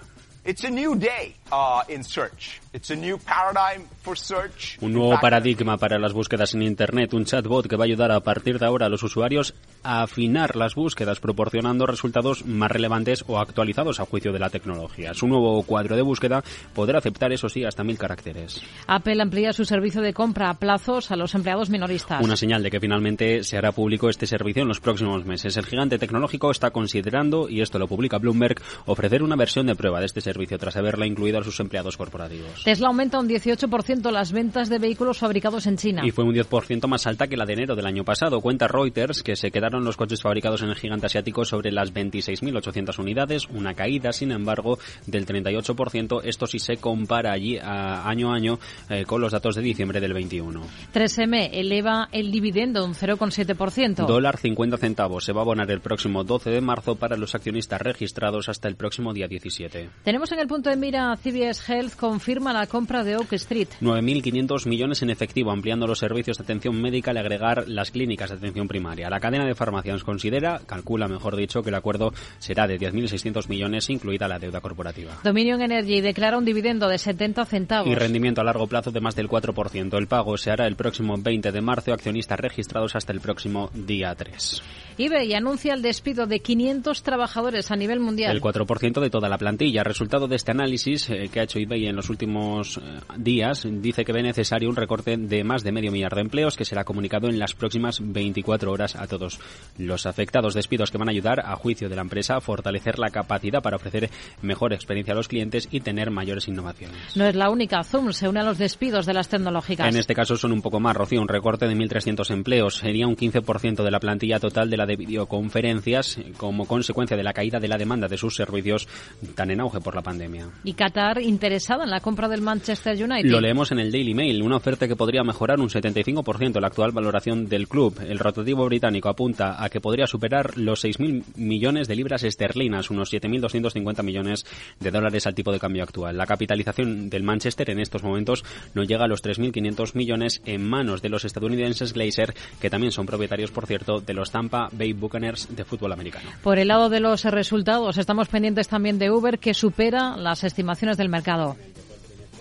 It's 0.46 0.66
a 0.66 0.70
new 0.70 0.98
day 0.98 1.36
uh, 1.54 1.84
in 1.88 2.04
search. 2.04 2.60
It's 2.74 2.92
a 2.92 2.98
new 2.98 3.18
paradigm 3.18 3.88
for 4.02 4.18
search. 4.18 4.78
Un 4.82 4.92
nuevo 4.92 5.18
paradigma 5.22 5.78
para 5.78 5.98
las 6.00 6.12
búsquedas 6.12 6.54
en 6.54 6.64
Internet, 6.64 7.14
un 7.14 7.24
chatbot 7.24 7.66
que 7.68 7.78
va 7.78 7.84
a 7.84 7.88
ayudar 7.88 8.12
a 8.12 8.20
partir 8.20 8.60
de 8.60 8.66
ahora 8.66 8.88
a 8.88 8.90
los 8.90 9.04
usuarios 9.04 9.54
a 9.84 10.02
afinar 10.02 10.58
las 10.58 10.76
búsquedas 10.76 11.22
proporcionando 11.22 11.86
resultados 11.86 12.46
más 12.46 12.70
relevantes 12.70 13.24
o 13.28 13.40
actualizados 13.40 14.02
a 14.02 14.06
juicio 14.06 14.34
de 14.34 14.40
la 14.40 14.50
tecnología. 14.50 15.14
Su 15.14 15.28
nuevo 15.28 15.64
cuadro 15.64 15.96
de 15.96 16.02
búsqueda 16.02 16.44
podrá 16.74 16.98
aceptar, 16.98 17.32
eso 17.32 17.48
sí, 17.48 17.64
hasta 17.64 17.86
mil 17.86 17.98
caracteres. 17.98 18.62
Apple 18.88 19.22
amplía 19.22 19.54
su 19.54 19.64
servicio 19.64 20.02
de 20.02 20.14
compra 20.14 20.50
a 20.50 20.56
plazos 20.56 21.10
a 21.12 21.16
los 21.16 21.36
empleados 21.36 21.70
minoristas. 21.70 22.22
Una 22.22 22.36
señal 22.36 22.64
de 22.64 22.72
que 22.72 22.82
finalmente 22.82 23.46
se 23.46 23.58
hará 23.58 23.72
público 23.72 24.10
este 24.10 24.28
servicio 24.28 24.64
en 24.64 24.68
los 24.68 24.82
próximos 24.82 25.24
meses. 25.24 25.56
El 25.56 25.66
gigante 25.66 25.98
tecnológico 25.98 26.52
está 26.52 26.72
considerando, 26.72 27.48
y 27.48 27.62
esto 27.62 27.80
lo 27.80 27.88
publica 27.88 28.18
Bloomberg, 28.18 28.62
ofrecer 28.88 29.24
una 29.24 29.38
versión 29.38 29.68
de 29.68 29.76
prueba 29.76 30.00
de 30.00 30.08
este 30.08 30.20
servicio 30.20 30.33
tras 30.60 30.76
haberla 30.76 31.08
incluido 31.08 31.40
a 31.40 31.44
sus 31.44 31.60
empleados 31.60 31.98
corporativos. 31.98 32.64
Tesla 32.64 32.88
aumenta 32.88 33.20
un 33.20 33.28
18% 33.28 34.12
las 34.12 34.32
ventas 34.32 34.70
de 34.70 34.80
vehículos 34.80 35.20
fabricados 35.20 35.66
en 35.68 35.78
China. 35.78 36.02
Y 36.06 36.12
fue 36.12 36.26
un 36.26 36.34
10% 36.34 36.88
más 36.88 37.08
alta 37.08 37.28
que 37.28 37.38
la 37.38 37.46
de 37.46 37.54
enero 37.54 37.76
del 37.76 37.86
año 37.86 38.04
pasado. 38.04 38.42
Cuenta 38.42 38.68
Reuters 38.68 39.24
que 39.24 39.36
se 39.36 39.52
quedaron 39.52 39.84
los 39.84 39.98
coches 39.98 40.22
fabricados 40.22 40.62
en 40.62 40.70
el 40.70 40.76
gigante 40.76 41.06
asiático 41.06 41.46
sobre 41.46 41.72
las 41.72 41.94
26.800 41.94 43.00
unidades, 43.00 43.48
una 43.50 43.74
caída, 43.74 44.12
sin 44.12 44.32
embargo, 44.32 44.78
del 45.06 45.26
38%. 45.26 46.22
Esto 46.24 46.48
sí 46.48 46.60
se 46.60 46.78
compara 46.78 47.32
allí 47.32 47.58
a, 47.58 48.08
año 48.08 48.32
a 48.32 48.36
año 48.36 48.60
eh, 48.90 49.06
con 49.06 49.22
los 49.22 49.32
datos 49.32 49.56
de 49.56 49.62
diciembre 49.62 50.00
del 50.00 50.14
21. 50.14 50.62
3M 50.94 51.50
eleva 51.54 52.10
el 52.12 52.32
dividendo 52.32 52.84
un 52.86 52.94
0,7%. 52.94 54.06
Dólar 54.06 54.38
50 54.38 54.78
centavos. 54.78 55.24
Se 55.24 55.34
va 55.34 55.42
a 55.42 55.44
abonar 55.44 55.70
el 55.72 55.82
próximo 55.82 56.24
12 56.24 56.50
de 56.50 56.62
marzo 56.62 56.96
para 56.96 57.18
los 57.18 57.36
accionistas 57.36 57.82
registrados 57.82 58.50
hasta 58.50 58.68
el 58.68 58.76
próximo 58.76 59.14
día 59.14 59.28
17. 59.28 59.90
Tenemos 60.04 60.23
en 60.32 60.40
el 60.40 60.48
punto 60.48 60.70
de 60.70 60.78
mira 60.78 61.16
CBS 61.18 61.62
Health 61.68 61.96
confirma 61.96 62.54
la 62.54 62.66
compra 62.68 63.04
de 63.04 63.18
Oak 63.18 63.34
Street. 63.34 63.68
9.500 63.82 64.68
millones 64.68 65.02
en 65.02 65.10
efectivo, 65.10 65.52
ampliando 65.52 65.86
los 65.86 66.00
servicios 66.00 66.38
de 66.38 66.44
atención 66.44 66.82
médica 66.82 67.12
al 67.12 67.18
agregar 67.18 67.66
las 67.68 67.92
clínicas 67.92 68.30
de 68.30 68.38
atención 68.38 68.68
primaria. 68.68 69.10
La 69.10 69.20
cadena 69.20 69.46
de 69.46 69.54
farmacias 69.54 70.04
considera, 70.04 70.62
calcula 70.66 71.08
mejor 71.08 71.36
dicho, 71.36 71.62
que 71.62 71.70
el 71.70 71.76
acuerdo 71.76 72.14
será 72.40 72.68
de 72.68 72.80
10.600 72.80 73.50
millones, 73.50 73.90
incluida 73.90 74.28
la 74.28 74.40
deuda 74.40 74.62
corporativa. 74.62 75.20
Dominion 75.24 75.62
Energy 75.62 76.00
declara 76.02 76.38
un 76.38 76.46
dividendo 76.46 76.88
de 76.88 76.98
70 76.98 77.46
centavos. 77.46 77.92
Y 77.92 77.96
rendimiento 77.96 78.40
a 78.42 78.46
largo 78.46 78.68
plazo 78.68 78.92
de 78.92 79.02
más 79.02 79.16
del 79.16 79.28
4%. 79.28 79.98
El 79.98 80.08
pago 80.08 80.38
se 80.38 80.52
hará 80.52 80.68
el 80.68 80.76
próximo 80.76 81.16
20 81.18 81.52
de 81.52 81.62
marzo, 81.62 81.92
accionistas 81.92 82.40
registrados 82.40 82.96
hasta 82.96 83.12
el 83.12 83.20
próximo 83.20 83.70
día 83.74 84.16
3. 84.16 84.64
eBay 84.98 85.34
anuncia 85.34 85.74
el 85.74 85.82
despido 85.82 86.28
de 86.28 86.40
500 86.40 87.04
trabajadores 87.04 87.72
a 87.72 87.76
nivel 87.76 88.00
mundial. 88.00 88.36
El 88.36 88.42
4% 88.42 89.02
de 89.02 89.10
toda 89.10 89.28
la 89.28 89.38
plantilla. 89.38 89.84
Resulta 89.84 90.13
resultado 90.14 90.28
de 90.28 90.36
este 90.36 90.52
análisis 90.52 91.10
eh, 91.10 91.28
que 91.34 91.40
ha 91.40 91.44
hecho 91.44 91.58
eBay 91.58 91.88
en 91.88 91.96
los 91.96 92.12
últimos 92.12 92.78
eh, 92.78 92.82
días 93.18 93.66
dice 93.68 94.06
que 94.06 94.14
ve 94.14 94.22
necesario 94.22 94.70
un 94.70 94.76
recorte 94.76 95.18
de 95.18 95.44
más 95.44 95.64
de 95.64 95.72
medio 95.72 95.92
millar 95.92 96.14
de 96.14 96.22
empleos 96.22 96.56
que 96.56 96.66
será 96.66 96.84
comunicado 96.84 97.30
en 97.30 97.40
las 97.40 97.56
próximas 97.56 98.00
24 98.00 98.72
horas 98.72 98.96
a 98.96 99.08
todos 99.08 99.40
los 99.80 100.06
afectados. 100.06 100.54
Despidos 100.54 100.92
que 100.92 101.00
van 101.00 101.10
a 101.10 101.12
ayudar, 101.12 101.40
a 101.40 101.56
juicio 101.56 101.90
de 101.90 101.96
la 101.96 102.04
empresa, 102.04 102.36
a 102.36 102.42
fortalecer 102.42 103.00
la 103.00 103.10
capacidad 103.10 103.64
para 103.64 103.78
ofrecer 103.78 104.12
mejor 104.44 104.74
experiencia 104.74 105.14
a 105.14 105.18
los 105.18 105.28
clientes 105.28 105.68
y 105.72 105.80
tener 105.80 106.12
mayores 106.12 106.48
innovaciones. 106.48 107.18
No 107.18 107.26
es 107.26 107.34
la 107.34 107.50
única. 107.50 107.84
Zoom 107.84 108.14
se 108.14 108.30
une 108.30 108.42
a 108.42 108.44
los 108.44 108.60
despidos 108.60 109.08
de 109.08 109.16
las 109.16 109.30
tecnológicas. 109.30 109.88
En 109.88 110.00
este 110.00 110.14
caso 110.14 110.38
son 110.38 110.52
un 110.52 110.62
poco 110.62 110.80
más, 110.80 110.96
Rocío, 110.96 111.22
un 111.22 111.28
recorte 111.28 111.68
de 111.68 111.76
1.300 111.76 112.30
empleos. 112.30 112.76
Sería 112.76 113.08
un 113.08 113.16
15% 113.16 113.84
de 113.84 113.90
la 113.90 114.00
plantilla 114.00 114.40
total 114.40 114.70
de 114.70 114.78
la 114.78 114.86
de 114.86 114.96
videoconferencias 114.96 116.20
como 116.38 116.68
consecuencia 116.68 117.18
de 117.18 117.24
la 117.24 117.34
caída 117.34 117.60
de 117.60 117.68
la 117.68 117.80
demanda 117.80 118.08
de 118.08 118.18
sus 118.18 118.36
servicios 118.36 118.88
tan 119.34 119.50
en 119.50 119.60
auge 119.60 119.82
por 119.82 119.96
la 119.96 120.03
pandemia. 120.04 120.50
¿Y 120.64 120.74
Qatar 120.74 121.22
interesada 121.22 121.84
en 121.84 121.90
la 121.90 122.00
compra 122.00 122.28
del 122.28 122.42
Manchester 122.42 123.02
United? 123.02 123.30
Lo 123.30 123.42
leemos 123.42 123.72
en 123.72 123.80
el 123.80 123.92
Daily 123.92 124.14
Mail, 124.14 124.44
una 124.44 124.58
oferta 124.58 124.88
que 124.88 124.96
podría 124.96 125.24
mejorar 125.24 125.60
un 125.60 125.70
75% 125.70 126.60
la 126.60 126.68
actual 126.68 126.92
valoración 126.92 127.48
del 127.48 127.68
club. 127.68 128.00
El 128.08 128.20
rotativo 128.20 128.66
británico 128.66 129.10
apunta 129.10 129.64
a 129.64 129.70
que 129.70 129.82
podría 129.82 130.08
superar 130.08 130.58
los 130.58 130.84
6.000 130.84 131.24
millones 131.36 131.88
de 131.88 131.96
libras 131.96 132.24
esterlinas, 132.24 132.90
unos 132.90 133.12
7.250 133.12 134.04
millones 134.04 134.46
de 134.80 134.92
dólares 134.92 135.28
al 135.28 135.36
tipo 135.36 135.52
de 135.52 135.60
cambio 135.60 135.84
actual. 135.84 136.18
La 136.18 136.26
capitalización 136.26 137.10
del 137.10 137.24
Manchester 137.24 137.70
en 137.70 137.80
estos 137.80 138.04
momentos 138.04 138.44
no 138.74 138.84
llega 138.84 139.06
a 139.06 139.08
los 139.08 139.24
3.500 139.24 139.96
millones 139.96 140.42
en 140.46 140.68
manos 140.68 141.02
de 141.02 141.10
los 141.10 141.26
estadounidenses 141.26 141.94
Glazer, 141.94 142.34
que 142.60 142.70
también 142.70 142.92
son 142.92 143.06
propietarios, 143.06 143.52
por 143.52 143.66
cierto, 143.66 144.00
de 144.00 144.14
los 144.14 144.32
Tampa 144.32 144.70
Bay 144.72 144.94
Buccaneers 144.94 145.56
de 145.56 145.64
fútbol 145.64 145.94
americano. 145.94 146.30
Por 146.42 146.60
el 146.60 146.68
lado 146.68 146.90
de 146.90 147.00
los 147.00 147.24
resultados, 147.26 147.98
estamos 147.98 148.28
pendientes 148.28 148.68
también 148.68 149.00
de 149.00 149.12
Uber, 149.12 149.40
que 149.40 149.54
supera 149.54 149.93
las 149.94 150.44
estimaciones 150.44 150.98
del 150.98 151.10
mercado 151.10 151.56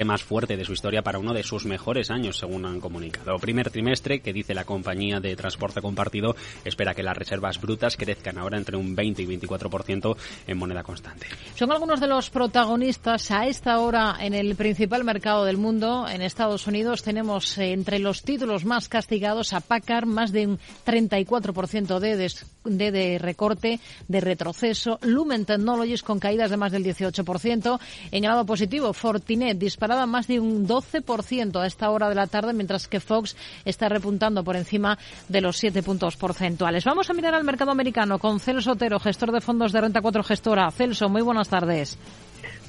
más 0.04 0.22
fuerte 0.22 0.56
de 0.56 0.64
su 0.64 0.72
historia 0.72 1.02
para 1.02 1.18
uno 1.18 1.32
de 1.32 1.42
sus 1.42 1.64
mejores 1.64 2.10
años, 2.10 2.38
según 2.38 2.66
han 2.66 2.80
comunicado. 2.80 3.38
Primer 3.38 3.70
trimestre, 3.70 4.20
que 4.20 4.32
dice 4.32 4.54
la 4.54 4.64
compañía 4.64 5.20
de 5.20 5.36
transporte 5.36 5.80
compartido, 5.80 6.34
espera 6.64 6.94
que 6.94 7.02
las 7.02 7.16
reservas 7.16 7.60
brutas 7.60 7.96
crezcan 7.96 8.38
ahora 8.38 8.58
entre 8.58 8.76
un 8.76 8.94
20 8.94 9.22
y 9.22 9.26
24% 9.26 10.16
en 10.46 10.58
moneda 10.58 10.82
constante. 10.82 11.26
Son 11.54 11.70
algunos 11.70 12.00
de 12.00 12.06
los 12.06 12.30
protagonistas 12.30 13.30
a 13.30 13.46
esta 13.46 13.78
hora 13.78 14.16
en 14.20 14.34
el 14.34 14.56
principal 14.56 15.04
mercado 15.04 15.44
del 15.44 15.56
mundo. 15.56 16.06
En 16.08 16.22
Estados 16.22 16.66
Unidos 16.66 17.02
tenemos 17.02 17.56
eh, 17.58 17.72
entre 17.72 17.98
los 17.98 18.22
títulos 18.22 18.64
más 18.64 18.88
castigados 18.88 19.52
a 19.52 19.60
Packard, 19.60 20.06
más 20.06 20.32
de 20.32 20.46
un 20.46 20.58
34% 20.86 21.98
de, 21.98 22.16
de, 22.64 22.90
de 22.90 23.18
recorte, 23.18 23.80
de 24.08 24.20
retroceso. 24.20 24.98
Lumen 25.02 25.44
Technologies 25.44 26.02
con 26.02 26.18
caídas 26.18 26.50
de 26.50 26.56
más 26.56 26.72
del 26.72 26.84
18%. 26.84 27.80
En 28.10 28.24
el 28.24 28.30
lado 28.30 28.44
positivo, 28.46 28.92
Fortinet 28.92 29.58
dispara 29.58 29.81
más 30.06 30.26
de 30.26 30.40
un 30.40 30.66
12% 30.66 31.60
a 31.60 31.66
esta 31.66 31.90
hora 31.90 32.08
de 32.08 32.14
la 32.14 32.26
tarde, 32.26 32.52
mientras 32.52 32.88
que 32.88 33.00
Fox 33.00 33.36
está 33.64 33.88
repuntando 33.88 34.44
por 34.44 34.56
encima 34.56 34.98
de 35.28 35.40
los 35.40 35.56
7 35.56 35.82
puntos 35.82 36.16
porcentuales. 36.16 36.84
Vamos 36.84 37.10
a 37.10 37.14
mirar 37.14 37.34
al 37.34 37.44
mercado 37.44 37.70
americano 37.70 38.18
con 38.18 38.40
Celso 38.40 38.72
Otero, 38.72 38.98
gestor 39.00 39.32
de 39.32 39.40
fondos 39.40 39.72
de 39.72 39.80
Renta 39.80 40.00
4 40.00 40.22
Gestora. 40.22 40.70
Celso, 40.70 41.08
muy 41.08 41.22
buenas 41.22 41.48
tardes. 41.48 41.98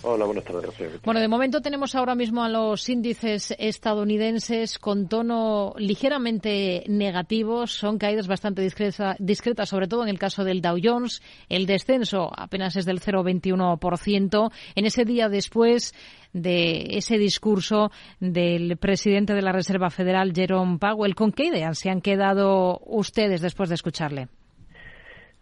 Hola, 0.05 0.25
buenas 0.25 0.43
tardes. 0.43 0.69
Bueno, 1.05 1.21
de 1.21 1.29
momento 1.29 1.61
tenemos 1.61 1.95
ahora 1.95 2.13
mismo 2.13 2.43
a 2.43 2.49
los 2.49 2.89
índices 2.89 3.55
estadounidenses 3.57 4.77
con 4.77 5.07
tono 5.07 5.73
ligeramente 5.77 6.83
negativo. 6.87 7.67
Son 7.67 7.97
caídas 7.97 8.27
bastante 8.27 8.61
discretas, 8.61 9.69
sobre 9.69 9.87
todo 9.87 10.03
en 10.03 10.09
el 10.09 10.19
caso 10.19 10.43
del 10.43 10.61
Dow 10.61 10.77
Jones. 10.83 11.21
El 11.47 11.65
descenso 11.65 12.29
apenas 12.35 12.75
es 12.75 12.85
del 12.85 12.99
0,21%. 12.99 14.51
En 14.75 14.85
ese 14.85 15.05
día 15.05 15.29
después 15.29 15.93
de 16.33 16.97
ese 16.97 17.17
discurso 17.17 17.89
del 18.19 18.75
presidente 18.75 19.33
de 19.33 19.41
la 19.41 19.53
Reserva 19.53 19.89
Federal, 19.89 20.33
Jerome 20.35 20.79
Powell, 20.79 21.15
¿con 21.15 21.31
qué 21.31 21.45
ideas 21.45 21.79
se 21.79 21.89
han 21.89 22.01
quedado 22.01 22.81
ustedes 22.85 23.39
después 23.39 23.69
de 23.69 23.75
escucharle? 23.75 24.27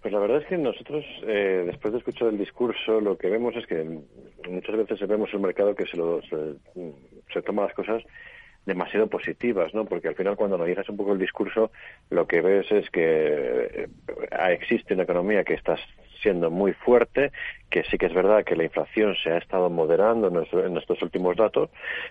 Pues 0.01 0.11
la 0.11 0.19
verdad 0.19 0.41
es 0.41 0.47
que 0.47 0.57
nosotros, 0.57 1.05
eh, 1.27 1.63
después 1.65 1.91
de 1.93 1.99
escuchar 1.99 2.29
el 2.29 2.37
discurso, 2.39 2.99
lo 2.99 3.17
que 3.17 3.29
vemos 3.29 3.55
es 3.55 3.67
que 3.67 3.83
muchas 4.49 4.75
veces 4.75 5.07
vemos 5.07 5.31
el 5.31 5.41
mercado 5.41 5.75
que 5.75 5.85
se, 5.85 5.95
lo, 5.95 6.21
se, 6.23 7.41
toma 7.43 7.63
las 7.63 7.73
cosas 7.75 8.03
demasiado 8.65 9.07
positivas, 9.07 9.73
¿no? 9.75 9.85
Porque 9.85 10.07
al 10.07 10.15
final 10.15 10.35
cuando 10.35 10.55
analizas 10.55 10.89
un 10.89 10.97
poco 10.97 11.13
el 11.13 11.19
discurso, 11.19 11.71
lo 12.09 12.25
que 12.27 12.41
ves 12.41 12.71
es 12.71 12.89
que 12.89 13.03
eh, 13.05 13.87
existe 14.49 14.95
una 14.95 15.03
economía 15.03 15.43
que 15.43 15.53
está 15.53 15.77
siendo 16.21 16.49
muy 16.49 16.73
fuerte, 16.73 17.31
que 17.69 17.83
sí 17.83 17.97
que 17.97 18.07
es 18.07 18.13
verdad 18.13 18.43
que 18.43 18.55
la 18.55 18.65
inflación 18.65 19.15
se 19.23 19.31
ha 19.31 19.37
estado 19.37 19.69
moderando 19.69 20.27
en, 20.27 20.77
estos 20.77 21.01
últimos 21.01 21.37
datos, 21.37 21.69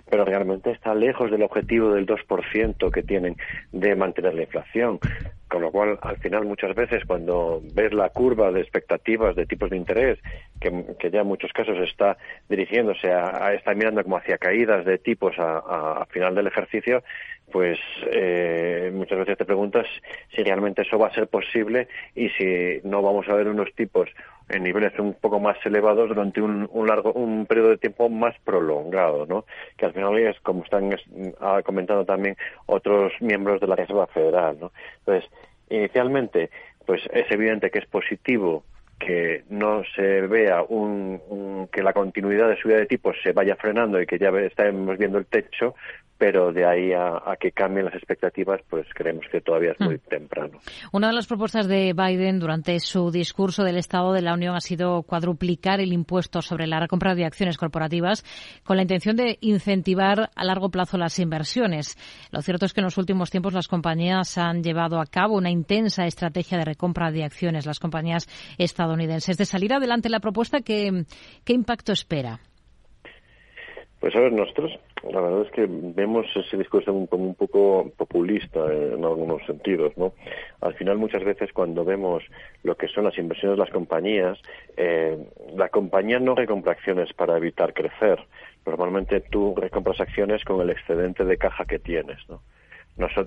pero 0.08 0.24
realmente 0.24 0.70
está 0.70 0.94
lejos 0.94 1.30
del 1.30 1.42
objetivo 1.42 1.92
del 1.92 2.06
2% 2.06 2.90
que 2.90 3.02
tienen 3.02 3.36
de 3.72 3.94
mantener 3.94 4.34
la 4.34 4.42
inflación. 4.42 4.98
Con 5.48 5.62
lo 5.62 5.72
cual, 5.72 5.98
al 6.02 6.16
final, 6.18 6.44
muchas 6.44 6.76
veces, 6.76 7.04
cuando 7.04 7.60
ves 7.74 7.92
la 7.92 8.10
curva 8.10 8.52
de 8.52 8.60
expectativas 8.60 9.34
de 9.34 9.46
tipos 9.46 9.68
de 9.68 9.76
interés, 9.76 10.18
que, 10.60 11.10
ya 11.10 11.22
en 11.22 11.26
muchos 11.26 11.52
casos 11.52 11.76
está 11.78 12.16
dirigiéndose 12.48 13.12
a, 13.12 13.52
está 13.52 13.74
mirando 13.74 14.02
como 14.04 14.16
hacia 14.16 14.38
caídas 14.38 14.84
de 14.84 14.98
tipos 14.98 15.34
a, 15.38 16.06
final 16.10 16.36
del 16.36 16.46
ejercicio, 16.46 17.02
pues 17.50 17.78
eh, 18.10 18.90
muchas 18.94 19.18
veces 19.18 19.38
te 19.38 19.44
preguntas 19.44 19.86
si 20.34 20.42
realmente 20.42 20.82
eso 20.82 20.98
va 20.98 21.08
a 21.08 21.14
ser 21.14 21.28
posible 21.28 21.88
y 22.14 22.28
si 22.30 22.80
no 22.84 23.02
vamos 23.02 23.28
a 23.28 23.34
ver 23.34 23.48
unos 23.48 23.72
tipos 23.74 24.08
en 24.48 24.62
niveles 24.64 24.98
un 24.98 25.14
poco 25.14 25.38
más 25.38 25.56
elevados 25.64 26.08
durante 26.08 26.40
un, 26.40 26.68
largo 26.86 27.12
un 27.12 27.46
periodo 27.46 27.70
de 27.70 27.78
tiempo 27.78 28.08
más 28.08 28.34
prolongado, 28.44 29.26
¿no? 29.26 29.44
Que 29.76 29.86
al 29.86 29.92
final 29.92 30.18
es 30.18 30.38
como 30.40 30.64
están 30.64 30.90
comentando 31.64 32.04
también 32.04 32.36
otros 32.66 33.12
miembros 33.20 33.60
de 33.60 33.68
la 33.68 33.76
Reserva 33.76 34.06
Federal, 34.08 34.56
¿no? 34.60 34.72
Entonces, 34.98 35.30
inicialmente, 35.68 36.50
pues 36.84 37.02
es 37.12 37.30
evidente 37.30 37.70
que 37.70 37.78
es 37.78 37.86
positivo 37.86 38.64
que 39.00 39.44
no 39.48 39.82
se 39.96 40.20
vea 40.22 40.62
un, 40.62 41.68
que 41.72 41.82
la 41.82 41.94
continuidad 41.94 42.48
de 42.48 42.56
subida 42.56 42.76
de 42.76 42.86
tipos 42.86 43.16
se 43.22 43.32
vaya 43.32 43.56
frenando 43.56 44.00
y 44.00 44.06
que 44.06 44.18
ya 44.18 44.28
estemos 44.28 44.98
viendo 44.98 45.18
el 45.18 45.26
techo, 45.26 45.74
pero 46.20 46.52
de 46.52 46.66
ahí 46.66 46.92
a, 46.92 47.34
que 47.40 47.50
cambien 47.50 47.86
las 47.86 47.94
expectativas, 47.94 48.60
pues 48.68 48.86
creemos 48.94 49.24
que 49.32 49.40
todavía 49.40 49.72
es 49.72 49.80
muy 49.80 49.94
hmm. 49.94 50.08
temprano. 50.10 50.58
Una 50.92 51.06
de 51.06 51.14
las 51.14 51.26
propuestas 51.26 51.66
de 51.66 51.94
Biden 51.94 52.38
durante 52.38 52.78
su 52.78 53.10
discurso 53.10 53.64
del 53.64 53.78
Estado 53.78 54.12
de 54.12 54.20
la 54.20 54.34
Unión 54.34 54.54
ha 54.54 54.60
sido 54.60 55.02
cuadruplicar 55.02 55.80
el 55.80 55.94
impuesto 55.94 56.42
sobre 56.42 56.66
la 56.66 56.78
recompra 56.78 57.14
de 57.14 57.24
acciones 57.24 57.56
corporativas 57.56 58.22
con 58.64 58.76
la 58.76 58.82
intención 58.82 59.16
de 59.16 59.38
incentivar 59.40 60.28
a 60.36 60.44
largo 60.44 60.68
plazo 60.68 60.98
las 60.98 61.18
inversiones. 61.18 61.96
Lo 62.30 62.42
cierto 62.42 62.66
es 62.66 62.74
que 62.74 62.80
en 62.80 62.84
los 62.84 62.98
últimos 62.98 63.30
tiempos 63.30 63.54
las 63.54 63.66
compañías 63.66 64.36
han 64.36 64.62
llevado 64.62 65.00
a 65.00 65.06
cabo 65.06 65.38
una 65.38 65.50
intensa 65.50 66.04
estrategia 66.04 66.58
de 66.58 66.66
recompra 66.66 67.10
de 67.10 67.24
acciones, 67.24 67.64
las 67.64 67.80
compañías 67.80 68.28
estadounidenses. 68.58 69.38
De 69.38 69.46
salir 69.46 69.72
adelante 69.72 70.10
la 70.10 70.20
propuesta, 70.20 70.60
¿qué, 70.60 71.06
qué 71.46 71.54
impacto 71.54 71.92
espera? 71.92 72.40
Pues 74.00 74.16
a 74.16 74.20
ver, 74.20 74.32
nosotros 74.32 74.72
la 75.08 75.20
verdad 75.20 75.42
es 75.42 75.50
que 75.52 75.66
vemos 75.68 76.26
ese 76.34 76.56
discurso 76.56 76.92
como 77.08 77.24
un 77.24 77.34
poco 77.34 77.90
populista 77.96 78.60
en 78.72 79.04
algunos 79.04 79.44
sentidos, 79.46 79.96
¿no? 79.96 80.12
Al 80.60 80.74
final 80.74 80.98
muchas 80.98 81.24
veces 81.24 81.52
cuando 81.52 81.84
vemos 81.84 82.22
lo 82.62 82.76
que 82.76 82.88
son 82.88 83.04
las 83.04 83.16
inversiones 83.16 83.56
de 83.56 83.64
las 83.64 83.72
compañías, 83.72 84.38
eh, 84.76 85.16
la 85.56 85.68
compañía 85.70 86.18
no 86.18 86.34
recompra 86.34 86.72
acciones 86.72 87.12
para 87.14 87.36
evitar 87.38 87.72
crecer. 87.72 88.20
Normalmente 88.66 89.20
tú 89.20 89.54
recompras 89.56 90.00
acciones 90.00 90.44
con 90.44 90.60
el 90.60 90.70
excedente 90.70 91.24
de 91.24 91.38
caja 91.38 91.64
que 91.64 91.78
tienes, 91.78 92.18
¿no? 92.28 92.42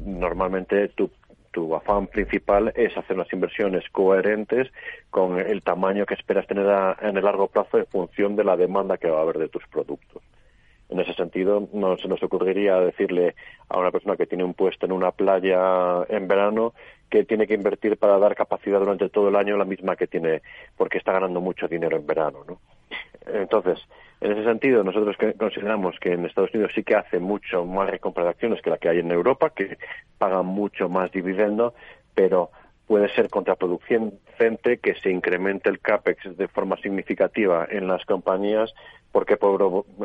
Normalmente 0.06 0.90
tu, 0.90 1.10
tu 1.52 1.76
afán 1.76 2.06
principal 2.06 2.72
es 2.76 2.96
hacer 2.96 3.16
unas 3.16 3.34
inversiones 3.34 3.84
coherentes 3.92 4.72
con 5.10 5.40
el 5.40 5.64
tamaño 5.64 6.06
que 6.06 6.14
esperas 6.14 6.46
tener 6.46 6.68
en 7.02 7.18
el 7.18 7.24
largo 7.24 7.48
plazo 7.48 7.80
en 7.80 7.88
función 7.88 8.36
de 8.36 8.44
la 8.44 8.56
demanda 8.56 8.98
que 8.98 9.10
va 9.10 9.20
a 9.20 9.22
haber 9.24 9.40
de 9.40 9.50
tus 9.50 9.66
productos. 9.68 10.22
En 10.90 11.00
ese 11.00 11.14
sentido, 11.14 11.68
no 11.74 11.98
se 11.98 12.08
nos 12.08 12.22
ocurriría 12.22 12.80
decirle 12.80 13.36
a 13.70 13.80
una 13.80 13.92
persona 13.92 14.16
que 14.16 14.28
tiene 14.28 14.44
un 14.44 14.54
puesto 14.54 14.86
en 14.86 14.92
una 14.92 15.12
playa 15.12 16.04
en 16.10 16.28
verano 16.28 16.74
que 17.10 17.24
tiene 17.24 17.48
que 17.48 17.54
invertir 17.54 17.98
para 17.98 18.18
dar 18.18 18.36
capacidad 18.36 18.80
durante 18.80 19.10
todo 19.10 19.30
el 19.30 19.36
año 19.36 19.58
la 19.58 19.66
misma 19.66 19.96
que 19.96 20.08
tiene 20.08 20.42
porque 20.78 20.98
está 20.98 21.14
ganando 21.14 21.42
mucho 21.42 21.68
dinero 21.68 21.96
en 21.96 22.06
verano. 22.06 22.40
¿no? 22.48 22.60
Entonces, 23.26 23.80
en 24.22 24.32
ese 24.32 24.44
sentido, 24.44 24.84
nosotros 24.84 25.16
consideramos 25.38 26.00
que 26.00 26.14
en 26.14 26.26
Estados 26.26 26.54
Unidos 26.54 26.72
sí 26.74 26.84
que 26.84 26.96
hace 26.96 27.20
mucho 27.20 27.66
más 27.66 27.90
recompra 27.90 28.24
de 28.24 28.30
acciones 28.32 28.62
que 28.62 28.70
la 28.70 28.78
que 28.78 28.90
hay 28.90 29.00
en 29.00 29.12
Europa, 29.12 29.52
que 29.52 29.78
pagan 30.18 30.46
mucho 30.46 30.90
más 30.90 31.12
dividendo, 31.12 31.74
pero 32.16 32.52
puede 32.88 33.10
ser 33.16 33.30
contraproducente 33.30 34.78
que 34.78 34.96
se 34.96 35.10
incremente 35.10 35.70
el 35.70 35.80
CAPEX 35.80 36.38
de 36.38 36.48
forma 36.48 36.78
significativa 36.78 37.68
en 37.70 37.88
las 37.88 38.06
compañías 38.06 38.74
porque 39.14 39.38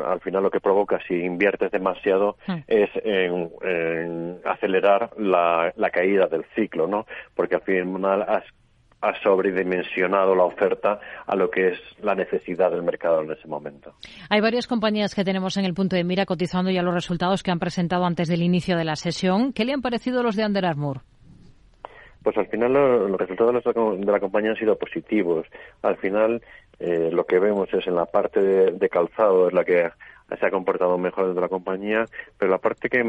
al 0.05 0.21
final 0.21 0.43
lo 0.43 0.51
que 0.51 0.61
provoca 0.61 0.99
si 1.07 1.15
inviertes 1.15 1.71
demasiado 1.71 2.37
hmm. 2.47 2.57
es 2.67 2.89
en, 3.03 4.39
acelerar 4.45 5.09
la, 5.17 5.73
caída 5.91 6.27
del 6.27 6.45
ciclo, 6.55 6.87
¿no? 6.87 7.07
Porque 7.35 7.55
al 7.55 7.61
final 7.61 8.21
has 8.21 8.43
ha 9.01 9.13
sobredimensionado 9.23 10.35
la 10.35 10.43
oferta 10.43 10.99
a 11.25 11.33
lo 11.33 11.49
que 11.49 11.69
es 11.69 11.79
la 12.01 12.15
necesidad 12.15 12.69
del 12.69 12.83
mercado 12.83 13.21
en 13.21 13.31
ese 13.31 13.47
momento. 13.47 13.93
Hay 14.29 14.41
varias 14.41 14.67
compañías 14.67 15.15
que 15.15 15.23
tenemos 15.23 15.55
en 15.55 15.63
el 15.63 15.73
punto 15.73 15.95
de 15.95 16.03
mira 16.03 16.25
cotizando 16.25 16.69
ya 16.69 16.81
los 16.81 16.93
resultados 16.93 17.41
que 17.41 17.49
han 17.49 17.59
presentado 17.59 18.03
antes 18.03 18.27
del 18.27 18.41
inicio 18.41 18.77
de 18.77 18.83
la 18.83 18.97
sesión. 18.97 19.53
¿Qué 19.53 19.63
le 19.63 19.71
han 19.71 19.81
parecido 19.81 20.21
los 20.21 20.35
de 20.35 20.45
Under 20.45 20.65
Armour? 20.65 21.01
Pues 22.23 22.37
al 22.37 22.47
final 22.47 22.73
los, 22.73 23.19
resultados 23.19 23.63
de 23.63 24.11
la, 24.11 24.19
compañía 24.19 24.51
han 24.51 24.57
sido 24.57 24.77
positivos. 24.77 25.47
Al 25.81 25.97
final 25.97 26.41
eh, 26.79 27.09
lo 27.11 27.25
que 27.25 27.39
vemos 27.39 27.73
es 27.73 27.87
en 27.87 27.95
la 27.95 28.05
parte 28.05 28.41
de, 28.41 28.89
calzado 28.89 29.47
es 29.47 29.53
la 29.53 29.63
que 29.63 29.89
se 30.37 30.45
ha 30.45 30.51
comportado 30.51 30.97
mejor 30.97 31.25
dentro 31.25 31.41
de 31.41 31.45
la 31.45 31.49
compañía, 31.49 32.05
pero 32.37 32.51
la 32.51 32.57
parte 32.57 32.89
que, 32.89 33.03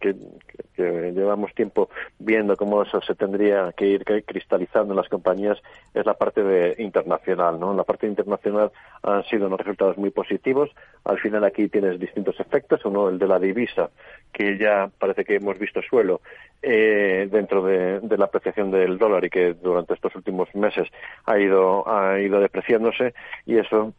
que, 0.00 1.12
llevamos 1.12 1.54
tiempo 1.54 1.90
viendo 2.18 2.56
cómo 2.56 2.82
eso 2.82 3.00
se 3.02 3.14
tendría 3.14 3.72
que 3.76 3.86
ir 3.86 4.04
cristalizando 4.24 4.92
en 4.92 4.96
las 4.96 5.08
compañías 5.08 5.58
es 5.94 6.06
la 6.06 6.14
parte 6.14 6.42
de 6.42 6.76
internacional, 6.82 7.58
¿no? 7.58 7.72
En 7.72 7.76
la 7.76 7.84
parte 7.84 8.06
internacional 8.06 8.70
han 9.02 9.24
sido 9.24 9.46
unos 9.46 9.58
resultados 9.58 9.98
muy 9.98 10.10
positivos. 10.10 10.70
Al 11.04 11.18
final 11.18 11.44
aquí 11.44 11.68
tienes 11.68 11.98
distintos 11.98 12.38
efectos, 12.40 12.84
uno 12.84 13.08
el 13.08 13.18
de 13.18 13.26
la 13.26 13.38
divisa, 13.38 13.90
que 14.32 14.58
ya 14.58 14.90
parece 14.98 15.24
que 15.24 15.36
hemos 15.36 15.58
visto 15.58 15.80
suelo 15.82 16.20
eh, 16.62 17.28
dentro 17.30 17.62
de, 17.62 18.00
la 18.16 18.26
apreciación 18.26 18.70
del 18.70 18.98
dólar 18.98 19.24
y 19.24 19.30
que 19.30 19.54
durante 19.54 19.94
estos 19.94 20.14
últimos 20.14 20.54
meses 20.54 20.88
ha 21.24 21.38
ido 21.38 21.88
ha 21.88 22.20
ido 22.20 22.38
depreciándose 22.38 23.14
y 23.46 23.56
eso 23.56 23.94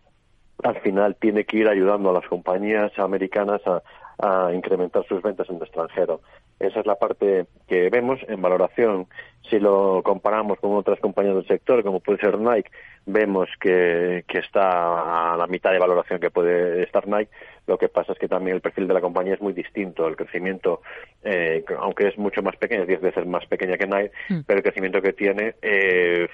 al 0.64 0.80
final 0.82 1.16
tiene 1.16 1.46
que 1.46 1.58
ir 1.58 1.68
ayudando 1.68 2.10
a 2.10 2.14
las 2.14 2.28
compañías 2.28 2.98
americanas 3.00 3.62
a, 3.66 3.82
incrementar 4.54 5.04
sus 5.08 5.20
ventas 5.24 5.50
en 5.50 5.56
el 5.56 5.64
extranjero. 5.64 6.22
Esa 6.62 6.80
es 6.80 6.86
la 6.86 6.96
parte 6.96 7.46
que 7.68 7.90
vemos 7.90 8.20
en 8.28 8.42
valoración. 8.42 9.08
Si 9.50 9.60
lo 9.60 10.02
comparamos 10.04 10.60
con 10.60 10.76
otras 10.76 11.00
compañías 11.00 11.36
del 11.36 11.48
sector, 11.48 11.84
como 11.84 12.00
puede 12.00 12.20
ser 12.20 12.38
Nike, 12.38 12.70
vemos 13.08 13.50
que, 13.60 14.24
que 14.28 14.38
está 14.38 15.34
a 15.34 15.38
la 15.38 15.48
mitad 15.48 15.72
de 15.72 15.80
valoración 15.80 16.20
que 16.20 16.30
puede 16.30 16.84
estar 16.84 17.08
Nike. 17.08 17.32
Lo 17.66 17.78
que 17.78 17.90
pasa 17.90 18.14
es 18.14 18.20
que 18.20 18.28
también 18.28 18.56
el 18.56 18.62
perfil 18.62 18.88
de 18.88 18.94
la 18.94 19.02
compañía 19.02 19.34
es 19.34 19.42
muy 19.42 19.54
distinto. 19.54 20.08
El 20.08 20.16
crecimiento, 20.16 20.82
eh, 21.24 21.64
aunque 21.80 22.08
es 22.08 22.18
mucho 22.18 22.44
más 22.44 22.56
pequeño, 22.58 22.84
es 22.84 22.88
10 22.88 23.02
veces 23.02 23.26
más 23.26 23.46
pequeña 23.48 23.78
que 23.78 23.88
Nike, 23.88 24.12
mm. 24.30 24.40
pero 24.46 24.58
el 24.58 24.64
crecimiento 24.64 25.02
que 25.02 25.14
tiene 25.14 25.56
eh, 25.62 26.28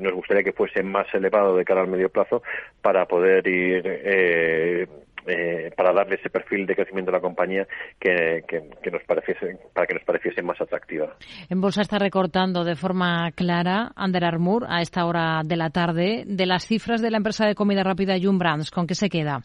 nos 0.00 0.12
gustaría 0.12 0.42
que 0.42 0.52
fuese 0.52 0.82
más 0.82 1.06
elevado 1.14 1.56
de 1.56 1.64
cara 1.64 1.80
al 1.80 1.88
medio 1.88 2.10
plazo 2.10 2.42
para 2.82 3.06
poder 3.06 3.46
ir 3.46 3.82
eh, 3.86 4.86
eh, 5.26 5.70
para 5.76 5.92
darle 5.92 6.16
ese 6.16 6.30
perfil 6.30 6.66
de 6.66 6.74
crecimiento 6.74 7.10
a 7.10 7.14
la 7.14 7.20
compañía 7.20 7.66
que, 7.98 8.42
nos 8.90 9.02
pareciese, 9.04 9.58
para 9.72 9.86
que 9.86 9.94
nos 9.94 10.04
pareciese 10.04 10.42
más 10.42 10.60
atractiva. 10.60 11.16
En 11.48 11.60
bolsa 11.60 11.82
está 11.82 11.98
recortando 11.98 12.64
de 12.64 12.76
forma 12.76 13.30
clara 13.32 13.92
Under 13.96 14.24
Armour 14.24 14.66
a 14.68 14.80
esta 14.80 15.04
hora 15.06 15.42
de 15.44 15.56
la 15.56 15.70
tarde 15.70 16.24
de 16.26 16.46
las 16.46 16.66
cifras 16.66 17.02
de 17.02 17.10
la 17.10 17.18
empresa 17.18 17.46
de 17.46 17.54
comida 17.54 17.82
rápida 17.82 18.16
Jum 18.20 18.38
Brands. 18.38 18.70
¿Con 18.70 18.86
qué 18.86 18.94
se 18.94 19.08
queda? 19.08 19.42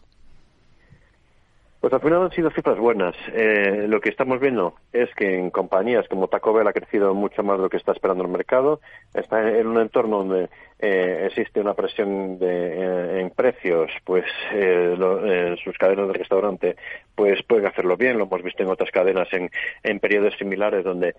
Pues 1.80 1.92
al 1.92 2.00
final 2.00 2.22
han 2.22 2.32
sido 2.32 2.50
cifras 2.50 2.76
buenas. 2.76 3.14
Eh, 3.32 3.86
lo 3.86 4.00
que 4.00 4.10
estamos 4.10 4.40
viendo 4.40 4.74
es 4.92 5.08
que 5.14 5.38
en 5.38 5.50
compañías 5.50 6.08
como 6.08 6.26
Taco 6.26 6.52
Bell 6.52 6.66
ha 6.66 6.72
crecido 6.72 7.14
mucho 7.14 7.44
más 7.44 7.56
de 7.56 7.62
lo 7.62 7.70
que 7.70 7.76
está 7.76 7.92
esperando 7.92 8.24
el 8.24 8.30
mercado. 8.30 8.80
Está 9.14 9.48
en 9.48 9.68
un 9.68 9.80
entorno 9.80 10.18
donde 10.18 10.50
eh, 10.80 11.26
existe 11.26 11.60
una 11.60 11.74
presión 11.74 12.38
de, 12.38 12.46
eh, 12.46 13.20
en 13.20 13.30
precios, 13.30 13.90
pues 14.04 14.24
eh, 14.52 14.94
en 14.96 15.56
sus 15.58 15.76
cadenas 15.76 16.06
de 16.06 16.14
restaurante, 16.14 16.76
pues 17.16 17.42
pueden 17.42 17.66
hacerlo 17.66 17.96
bien. 17.96 18.16
Lo 18.16 18.24
hemos 18.24 18.42
visto 18.42 18.62
en 18.62 18.68
otras 18.68 18.90
cadenas 18.90 19.28
en, 19.32 19.50
en 19.82 19.98
periodos 19.98 20.34
similares 20.38 20.84
donde 20.84 21.14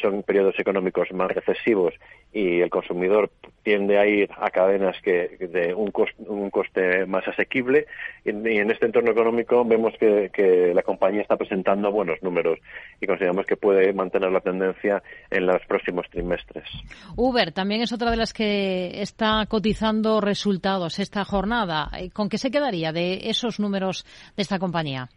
son 0.00 0.22
periodos 0.22 0.58
económicos 0.58 1.10
más 1.12 1.30
recesivos 1.32 1.94
y 2.32 2.60
el 2.60 2.70
consumidor 2.70 3.30
tiende 3.64 3.98
a 3.98 4.06
ir 4.06 4.30
a 4.38 4.50
cadenas 4.50 4.96
que 5.02 5.36
de 5.40 5.74
un, 5.74 5.92
un 6.26 6.50
coste 6.50 7.06
más 7.06 7.26
asequible 7.26 7.86
y, 8.24 8.30
en 8.30 8.70
este 8.70 8.86
entorno 8.86 9.10
económico 9.10 9.64
vemos 9.64 9.94
que, 9.98 10.30
que 10.32 10.72
la 10.74 10.82
compañía 10.82 11.22
está 11.22 11.36
presentando 11.36 11.90
buenos 11.90 12.22
números 12.22 12.58
y 13.00 13.06
consideramos 13.06 13.46
que 13.46 13.56
puede 13.56 13.92
mantener 13.92 14.30
la 14.30 14.40
tendencia 14.40 15.02
en 15.30 15.46
los 15.46 15.64
próximos 15.66 16.06
trimestres. 16.10 16.68
Uber 17.16 17.50
también 17.52 17.82
es 17.82 17.92
otra 17.92 18.10
de 18.10 18.16
las 18.16 18.32
que 18.32 18.67
está 19.02 19.44
cotizando 19.48 20.20
resultados 20.20 20.98
esta 20.98 21.24
jornada. 21.24 21.90
¿Con 22.12 22.28
qué 22.28 22.38
se 22.38 22.50
quedaría 22.50 22.92
de 22.92 23.28
esos 23.30 23.60
números 23.60 24.04
de 24.36 24.42
esta 24.42 24.58
compañía? 24.58 25.08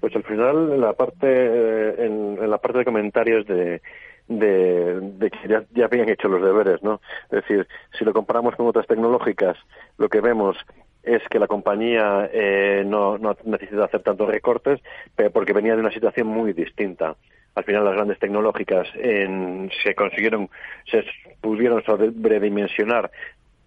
Pues 0.00 0.16
al 0.16 0.24
final, 0.24 0.72
en 0.72 0.80
la 0.80 0.92
parte, 0.94 1.26
eh, 1.26 2.06
en, 2.06 2.50
la 2.50 2.58
parte 2.58 2.78
de 2.78 2.84
comentarios 2.84 3.46
de, 3.46 3.82
de, 4.28 5.30
que 5.30 5.48
ya, 5.48 5.84
habían 5.84 6.08
hecho 6.08 6.28
los 6.28 6.42
deberes, 6.42 6.82
¿no? 6.82 7.00
Es 7.24 7.42
decir, 7.42 7.66
si 7.98 8.04
lo 8.04 8.12
comparamos 8.12 8.56
con 8.56 8.66
otras 8.66 8.86
tecnológicas, 8.86 9.56
lo 9.98 10.08
que 10.08 10.20
vemos 10.20 10.56
es 11.02 11.22
que 11.28 11.38
la 11.38 11.46
compañía 11.46 12.30
eh, 12.32 12.82
no, 12.86 13.18
no 13.18 13.36
necesita 13.44 13.84
hacer 13.84 14.02
tantos 14.02 14.28
recortes, 14.28 14.80
porque 15.32 15.52
venía 15.52 15.74
de 15.74 15.80
una 15.80 15.92
situación 15.92 16.28
muy 16.28 16.52
distinta 16.52 17.16
al 17.54 17.64
final 17.64 17.84
las 17.84 17.94
grandes 17.94 18.18
tecnológicas 18.18 18.88
se 18.92 19.94
consiguieron, 19.94 20.48
se 20.90 21.04
pudieron 21.40 21.82
sobredimensionar 21.84 23.10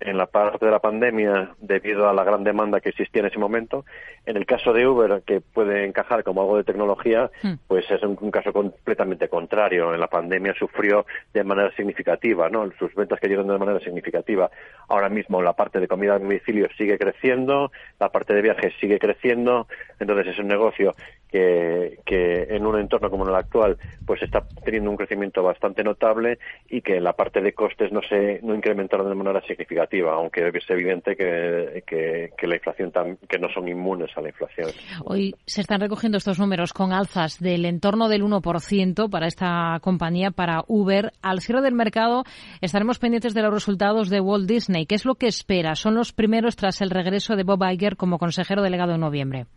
en 0.03 0.17
la 0.17 0.25
parte 0.25 0.65
de 0.65 0.71
la 0.71 0.79
pandemia 0.79 1.51
debido 1.59 2.09
a 2.09 2.13
la 2.13 2.25
gran 2.25 2.43
demanda 2.43 2.81
que 2.81 2.89
existía 2.89 3.21
en 3.21 3.27
ese 3.27 3.39
momento. 3.39 3.85
En 4.25 4.35
el 4.35 4.45
caso 4.45 4.73
de 4.73 4.85
Uber, 4.85 5.23
que 5.25 5.39
puede 5.39 5.85
encajar 5.85 6.23
como 6.23 6.41
algo 6.41 6.57
de 6.57 6.65
tecnología, 6.65 7.31
hmm. 7.41 7.53
pues 7.67 7.89
es 7.89 8.03
un, 8.03 8.15
caso 8.29 8.51
completamente 8.51 9.29
contrario. 9.29 9.93
En 9.93 9.99
la 10.01 10.07
pandemia 10.07 10.53
sufrió 10.55 11.05
de 11.33 11.43
manera 11.45 11.71
significativa, 11.75 12.49
¿no? 12.49 12.69
Sus 12.77 12.93
ventas 12.95 13.19
cayeron 13.19 13.47
de 13.47 13.57
manera 13.57 13.79
significativa. 13.79 14.51
Ahora 14.89 15.07
mismo 15.07 15.41
la 15.41 15.53
parte 15.53 15.79
de 15.79 15.87
comida 15.87 16.15
a 16.15 16.19
domicilio 16.19 16.67
sigue 16.77 16.97
creciendo, 16.97 17.71
la 17.99 18.09
parte 18.09 18.33
de 18.33 18.41
viajes 18.41 18.73
sigue 18.81 18.99
creciendo, 18.99 19.67
entonces 19.99 20.27
es 20.27 20.39
un 20.39 20.47
negocio 20.47 20.93
que, 21.33 21.97
que 22.05 22.43
en 22.55 22.63
un 22.67 22.79
entorno 22.79 23.09
como 23.09 23.27
el 23.27 23.33
actual, 23.33 23.75
pues 24.05 24.21
está 24.21 24.43
teniendo 24.63 24.91
un 24.91 24.97
crecimiento 24.97 25.41
bastante 25.41 25.83
notable 25.83 26.37
y 26.69 26.81
que 26.81 27.01
la 27.01 27.13
parte 27.13 27.41
de 27.41 27.53
costes 27.53 27.91
no 27.91 28.01
se 28.07 28.39
no 28.43 28.53
incrementaron 28.53 29.09
de 29.09 29.15
manera 29.15 29.41
significativa 29.41 30.13
aunque 30.13 30.47
es 30.47 30.69
evidente 30.69 31.15
que, 31.15 32.29
la 32.43 32.55
inflación 32.55 32.91
que 33.27 33.39
no 33.39 33.49
son 33.49 33.67
inmunes 33.67 34.11
a 34.15 34.21
la 34.21 34.29
inflación. 34.29 34.69
Hoy 35.05 35.33
se 35.47 35.61
están 35.61 35.81
recogiendo 35.81 36.19
estos 36.19 36.37
números 36.37 36.71
con 36.71 36.93
alzas 36.93 37.39
del 37.39 37.65
entorno 37.65 38.09
del 38.09 38.23
1% 38.23 39.09
para 39.09 39.25
esta 39.25 39.79
compañía, 39.81 40.29
para 40.29 40.63
Uber. 40.67 41.13
Al 41.23 41.41
cierre 41.41 41.61
del 41.61 41.73
mercado 41.73 42.25
estaremos 42.61 42.99
pendientes 42.99 43.33
de 43.33 43.41
los 43.41 43.53
resultados 43.53 44.11
de 44.11 44.19
Walt 44.19 44.47
Disney. 44.47 44.85
¿Qué 44.85 44.95
es 44.95 45.05
lo 45.05 45.15
que 45.15 45.27
espera? 45.27 45.73
Son 45.73 45.95
los 45.95 46.13
primeros 46.13 46.55
tras 46.55 46.81
el 46.81 46.91
regreso 46.91 47.35
de 47.35 47.43
Bob 47.43 47.63
Iger 47.71 47.97
como 47.97 48.19
consejero 48.19 48.61
delegado 48.61 48.93
en 48.93 49.01
noviembre. 49.01 49.47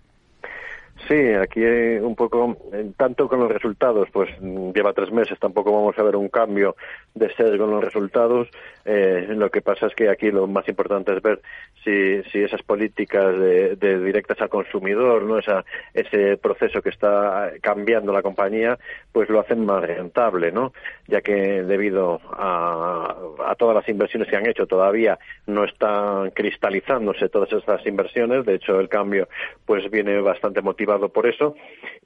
Sí, 1.09 1.14
aquí 1.14 1.62
un 2.01 2.16
poco, 2.16 2.57
tanto 2.97 3.29
con 3.29 3.40
los 3.40 3.53
resultados, 3.53 4.09
pues 4.12 4.29
lleva 4.40 4.92
tres 4.92 5.12
meses, 5.12 5.38
tampoco 5.38 5.73
vamos 5.73 5.97
a 5.99 6.03
ver 6.03 6.16
un 6.16 6.29
cambio 6.29 6.75
de 7.16 7.35
ser 7.35 7.59
con 7.59 7.70
los 7.70 7.83
resultados. 7.83 8.48
Eh, 8.85 9.26
lo 9.31 9.50
que 9.50 9.62
pasa 9.62 9.87
es 9.87 9.94
que 9.94 10.09
aquí 10.09 10.31
lo 10.31 10.46
más 10.46 10.68
importante 10.68 11.12
es 11.16 11.22
ver 11.22 11.40
si, 11.83 12.22
si 12.31 12.42
esas 12.42 12.62
políticas 12.62 13.37
de, 13.37 13.98
directas 13.98 14.40
al 14.40 14.48
consumidor, 14.48 15.22
no 15.22 15.38
Esa, 15.38 15.64
ese 15.92 16.37
proceso 16.37 16.81
que 16.83 16.90
está 16.90 17.52
cambiando 17.61 18.12
la 18.12 18.22
compañía, 18.22 18.79
pues 19.12 19.29
lo 19.29 19.40
hacen 19.40 19.64
más 19.64 19.83
rentable, 19.83 20.52
¿no? 20.52 20.72
Ya 21.09 21.20
que 21.22 21.62
debido 21.62 22.20
a, 22.33 23.16
a 23.46 23.55
todas 23.57 23.74
las 23.74 23.88
inversiones 23.88 24.29
que 24.29 24.37
han 24.37 24.46
hecho 24.46 24.66
todavía 24.66 25.18
no 25.46 25.64
están 25.64 26.31
cristalizándose 26.31 27.29
todas 27.29 27.52
estas 27.52 27.85
inversiones. 27.87 28.44
De 28.44 28.55
hecho, 28.55 28.79
el 28.79 28.88
cambio 28.88 29.29
pues 29.64 29.90
viene 29.90 30.20
bastante 30.20 30.61
motivado 30.61 31.09
por 31.09 31.26
eso 31.26 31.57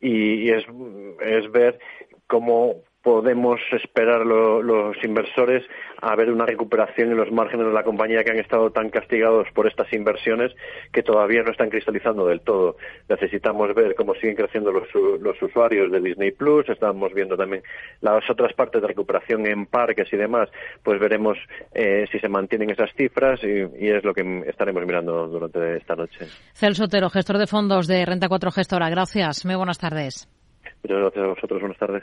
y, 0.01 0.51
es, 0.51 0.65
es 1.21 1.51
ver 1.51 1.79
cómo 2.27 2.77
podemos 3.03 3.61
esperar 3.73 4.27
los 4.27 4.97
inversores 5.03 5.65
a 6.03 6.15
ver 6.17 6.31
una 6.31 6.47
recuperación 6.47 7.11
en 7.11 7.17
los 7.17 7.31
márgenes 7.31 7.67
de 7.67 7.73
la 7.73 7.83
compañía 7.83 8.23
que 8.25 8.31
han 8.31 8.39
estado 8.39 8.71
tan 8.71 8.91
castigados 8.91 9.47
por 9.55 9.67
estas 9.67 9.93
inversiones 9.93 10.53
que 10.93 11.03
todavía 11.03 11.43
no 11.43 11.51
están 11.51 11.71
cristalizando 11.71 12.27
del 12.27 12.41
todo. 12.41 12.77
Necesitamos 13.09 13.75
ver 13.75 13.95
cómo 13.95 14.15
siguen 14.15 14.37
creciendo 14.37 14.71
los, 14.73 14.89
los 15.21 15.41
usuarios 15.43 15.91
de 15.91 16.01
Disney 16.01 16.33
Plus, 16.33 16.69
estamos 16.69 17.13
viendo 17.15 17.37
también 17.37 17.63
las 18.01 18.29
otras 18.29 18.53
partes 18.53 18.83
de 18.83 18.89
recuperación 18.89 19.47
en 19.47 19.67
parques 19.67 20.13
y 20.13 20.17
demás, 20.17 20.49
pues 20.83 21.01
veremos 21.01 21.39
eh, 21.73 22.07
si 22.11 22.19
se 22.19 22.29
mantienen 22.29 22.71
esas 22.71 22.91
cifras 22.97 23.41
y, 23.43 23.89
es 23.91 24.05
lo 24.05 24.15
que 24.15 24.45
estaremos 24.47 24.85
mirando 24.87 25.27
durante 25.27 25.77
esta 25.77 25.97
noche. 25.97 26.27
Celso 26.53 26.85
Otero, 26.85 27.11
gestor 27.11 27.39
de 27.39 27.47
fondos 27.47 27.87
de 27.87 28.05
Renta 28.07 28.29
4 28.29 28.51
Gestora. 28.51 28.89
Gracias. 28.89 29.45
Muy 29.45 29.57
buenas 29.57 29.79
tardes. 29.79 30.29
Muchas 30.83 30.99
gracias 30.99 31.25
a 31.25 31.29
vosotros. 31.29 31.61
Buenas 31.61 31.79
tardes. 31.79 32.03